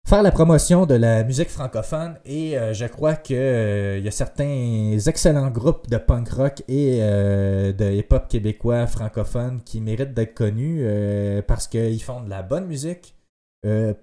faire 0.06 0.22
la 0.22 0.32
promotion 0.32 0.86
de 0.86 0.94
la 0.94 1.24
musique 1.24 1.50
francophone 1.50 2.20
et 2.26 2.58
euh, 2.58 2.74
je 2.74 2.86
crois 2.86 3.16
que 3.16 3.34
euh, 3.34 3.98
il 3.98 4.06
y 4.06 4.08
a 4.08 4.12
certains 4.12 4.98
excellents 5.08 5.50
groupes 5.50 5.90
de 5.90 5.98
punk 5.98 6.30
rock 6.30 6.64
et 6.68 7.00
euh, 7.02 7.74
de 7.74 7.92
hip-hop 7.92 8.28
québécois 8.28 8.86
francophones 8.86 9.62
qui 9.64 9.82
méritent 9.82 10.14
d'être 10.14 10.36
connus 10.36 10.86
parce 11.48 11.68
qu'ils 11.68 12.04
font 12.04 12.22
de 12.22 12.30
la 12.30 12.44
bonne 12.44 12.68
musique. 12.68 13.14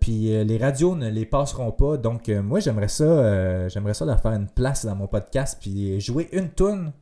Puis 0.00 0.44
les 0.44 0.58
radios 0.58 0.96
ne 0.96 1.08
les 1.08 1.24
passeront 1.24 1.70
pas. 1.70 1.96
Donc 1.96 2.28
moi 2.28 2.58
j'aimerais 2.58 2.88
ça 2.88 3.68
j'aimerais 3.68 3.94
ça 3.94 4.04
leur 4.04 4.20
faire 4.20 4.32
une 4.32 4.48
place 4.48 4.84
dans 4.84 4.96
mon 4.96 5.06
podcast 5.06 5.58
puis 5.60 6.00
jouer 6.00 6.28
une 6.32 6.50
tune 6.50 6.92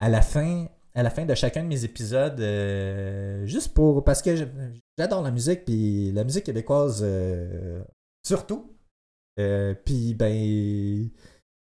à 0.00 0.08
la 0.08 0.22
fin 0.22 0.66
à 0.94 1.02
la 1.02 1.10
fin 1.10 1.24
de 1.24 1.34
chacun 1.34 1.62
de 1.62 1.68
mes 1.68 1.84
épisodes 1.84 2.40
euh, 2.40 3.46
juste 3.46 3.72
pour 3.72 4.04
parce 4.04 4.20
que 4.20 4.48
j'adore 4.98 5.22
la 5.22 5.30
musique 5.30 5.64
puis 5.64 6.12
la 6.12 6.24
musique 6.24 6.44
québécoise 6.44 7.00
euh, 7.02 7.82
surtout. 8.22 8.70
Euh, 9.40 9.74
puis 9.84 10.14
ben 10.14 11.08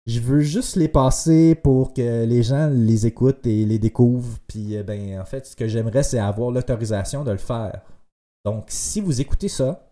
je 0.07 0.19
veux 0.19 0.41
juste 0.41 0.75
les 0.75 0.89
passer 0.89 1.55
pour 1.55 1.95
que 1.95 2.25
les 2.25 2.43
gens 2.43 2.69
les 2.69 3.07
écoutent 3.07 3.47
et 3.47 3.65
les 3.65 3.79
découvrent. 3.79 4.39
Puis 4.49 4.83
ben 4.83 5.21
en 5.21 5.25
fait 5.25 5.47
ce 5.47 5.55
que 5.55 5.69
j'aimerais 5.69 6.03
c'est 6.03 6.19
avoir 6.19 6.51
l'autorisation 6.51 7.23
de 7.23 7.31
le 7.31 7.39
faire. 7.39 7.83
Donc 8.45 8.65
si 8.69 9.01
vous 9.01 9.21
écoutez 9.21 9.49
ça 9.49 9.89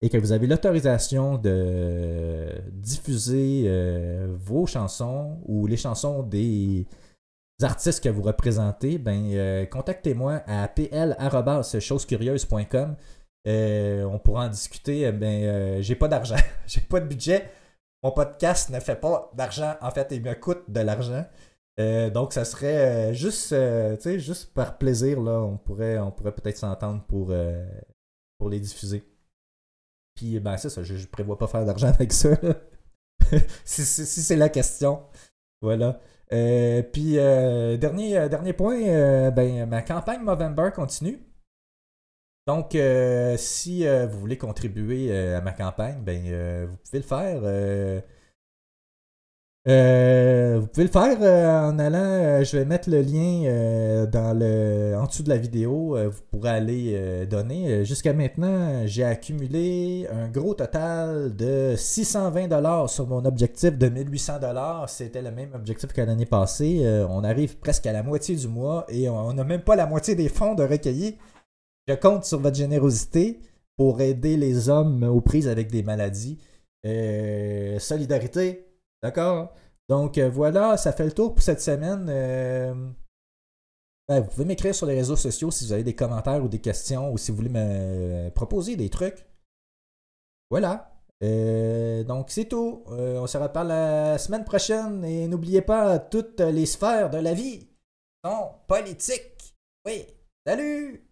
et 0.00 0.08
que 0.08 0.16
vous 0.16 0.32
avez 0.32 0.46
l'autorisation 0.46 1.36
de 1.36 2.48
diffuser 2.72 3.70
vos 4.34 4.64
chansons 4.66 5.38
ou 5.44 5.66
les 5.66 5.76
chansons 5.76 6.22
des 6.22 6.86
artistes 7.64 8.02
que 8.02 8.08
vous 8.08 8.22
représentez, 8.22 8.96
ben 8.98 9.30
euh, 9.34 9.66
contactez-moi 9.66 10.42
à 10.46 10.66
pl@chosecurieuse.com. 10.68 12.96
Euh, 13.48 14.04
on 14.04 14.18
pourra 14.18 14.46
en 14.46 14.48
discuter. 14.48 15.06
euh, 15.06 15.12
Ben 15.12 15.44
euh, 15.44 15.82
j'ai 15.82 15.96
pas 15.96 16.08
d'argent, 16.08 16.36
j'ai 16.66 16.80
pas 16.80 17.00
de 17.00 17.06
budget. 17.06 17.50
Mon 18.02 18.12
podcast 18.12 18.70
ne 18.70 18.80
fait 18.80 18.96
pas 18.96 19.30
d'argent. 19.34 19.74
En 19.80 19.90
fait, 19.90 20.08
il 20.10 20.22
me 20.22 20.34
coûte 20.34 20.64
de 20.68 20.80
l'argent. 20.80 21.24
Donc, 21.78 22.32
ça 22.32 22.44
serait 22.44 23.14
juste, 23.14 23.54
juste 24.18 24.54
par 24.54 24.78
plaisir 24.78 25.20
là, 25.20 25.40
on 25.40 25.56
pourrait, 25.56 25.98
on 25.98 26.12
pourrait 26.12 26.32
peut-être 26.32 26.58
s'entendre 26.58 27.02
pour, 27.04 27.32
pour 28.38 28.48
les 28.48 28.60
diffuser. 28.60 29.04
Puis, 30.14 30.38
ben 30.38 30.56
ça, 30.56 30.82
je, 30.82 31.06
prévois 31.06 31.38
pas 31.38 31.46
faire 31.46 31.64
d'argent 31.64 31.88
avec 31.94 32.12
ça. 32.12 32.30
si 33.64 33.84
c'est 33.84 34.36
la 34.36 34.48
question. 34.48 35.02
Voilà. 35.62 36.00
Euh, 36.32 36.82
puis, 36.82 37.18
euh, 37.18 37.76
dernier, 37.76 38.18
euh, 38.18 38.28
dernier 38.28 38.52
point, 38.52 39.30
ben, 39.30 39.66
ma 39.66 39.82
campagne 39.82 40.22
Movember 40.22 40.70
continue. 40.74 41.20
Donc, 42.46 42.76
si 43.36 43.86
vous 43.86 44.18
voulez 44.18 44.36
contribuer 44.36 45.14
à 45.14 45.40
ma 45.40 45.52
campagne, 45.52 46.02
ben, 46.02 46.66
vous 46.66 46.76
pouvez 46.84 46.98
le 46.98 47.04
faire. 47.04 48.02
Euh, 49.68 50.58
vous 50.60 50.66
pouvez 50.66 50.86
le 50.86 50.90
faire 50.90 51.16
euh, 51.20 51.70
en 51.70 51.78
allant, 51.78 51.98
euh, 51.98 52.42
je 52.42 52.56
vais 52.56 52.64
mettre 52.64 52.90
le 52.90 53.00
lien 53.00 54.06
dans 54.10 54.36
le, 54.36 54.96
en 54.96 55.06
dessous 55.06 55.22
de 55.22 55.28
la 55.28 55.36
vidéo. 55.36 55.96
vous 56.10 56.20
pourrez 56.32 56.50
aller 56.50 57.26
donner. 57.26 57.84
Jusqu'à 57.84 58.12
maintenant, 58.12 58.86
j'ai 58.86 59.04
accumulé 59.04 60.08
un 60.10 60.28
gros 60.28 60.54
total 60.54 61.34
de 61.36 61.74
620 61.76 62.48
dollars 62.48 62.90
sur 62.90 63.06
mon 63.06 63.24
objectif 63.24 63.78
de 63.78 63.88
1800 63.88 64.40
dollars. 64.40 64.88
C'était 64.88 65.22
le 65.22 65.30
même 65.30 65.54
objectif 65.54 65.92
que 65.92 66.00
l'année 66.00 66.26
passée. 66.26 66.84
On 67.08 67.22
arrive 67.22 67.58
presque 67.58 67.86
à 67.86 67.92
la 67.92 68.02
moitié 68.02 68.34
du 68.34 68.48
mois 68.48 68.84
et 68.88 69.08
on 69.08 69.32
n'a 69.32 69.44
même 69.44 69.62
pas 69.62 69.76
la 69.76 69.86
moitié 69.86 70.14
des 70.16 70.28
fonds 70.28 70.54
de 70.54 70.64
recueillis. 70.64 71.18
Je 71.86 71.94
compte 71.94 72.24
sur 72.24 72.40
votre 72.40 72.56
générosité 72.56 73.40
pour 73.76 74.00
aider 74.00 74.36
les 74.36 74.68
hommes 74.68 75.04
aux 75.04 75.20
prises 75.20 75.48
avec 75.48 75.70
des 75.70 75.82
maladies. 75.84 76.38
Solidarité, 77.78 78.71
d'accord? 79.02 79.54
Donc 79.88 80.18
euh, 80.18 80.30
voilà, 80.30 80.76
ça 80.76 80.92
fait 80.92 81.04
le 81.04 81.12
tour 81.12 81.34
pour 81.34 81.42
cette 81.42 81.60
semaine. 81.60 82.06
Euh, 82.08 82.74
ben, 84.08 84.20
vous 84.20 84.30
pouvez 84.30 84.44
m'écrire 84.44 84.74
sur 84.74 84.86
les 84.86 84.94
réseaux 84.94 85.16
sociaux 85.16 85.50
si 85.50 85.66
vous 85.66 85.72
avez 85.72 85.84
des 85.84 85.94
commentaires 85.94 86.42
ou 86.42 86.48
des 86.48 86.60
questions 86.60 87.12
ou 87.12 87.18
si 87.18 87.30
vous 87.30 87.36
voulez 87.36 87.48
me 87.48 88.30
proposer 88.30 88.76
des 88.76 88.90
trucs. 88.90 89.26
Voilà. 90.50 90.92
Euh, 91.22 92.02
donc 92.04 92.30
c'est 92.30 92.46
tout. 92.46 92.84
On 92.88 93.26
se 93.26 93.38
reparle 93.38 93.68
la 93.68 94.18
semaine 94.18 94.44
prochaine 94.44 95.04
et 95.04 95.28
n'oubliez 95.28 95.62
pas 95.62 95.98
toutes 95.98 96.40
les 96.40 96.66
sphères 96.66 97.10
de 97.10 97.18
la 97.18 97.34
vie 97.34 97.68
sont 98.24 98.52
politiques. 98.66 99.54
Oui. 99.86 100.06
Salut! 100.46 101.11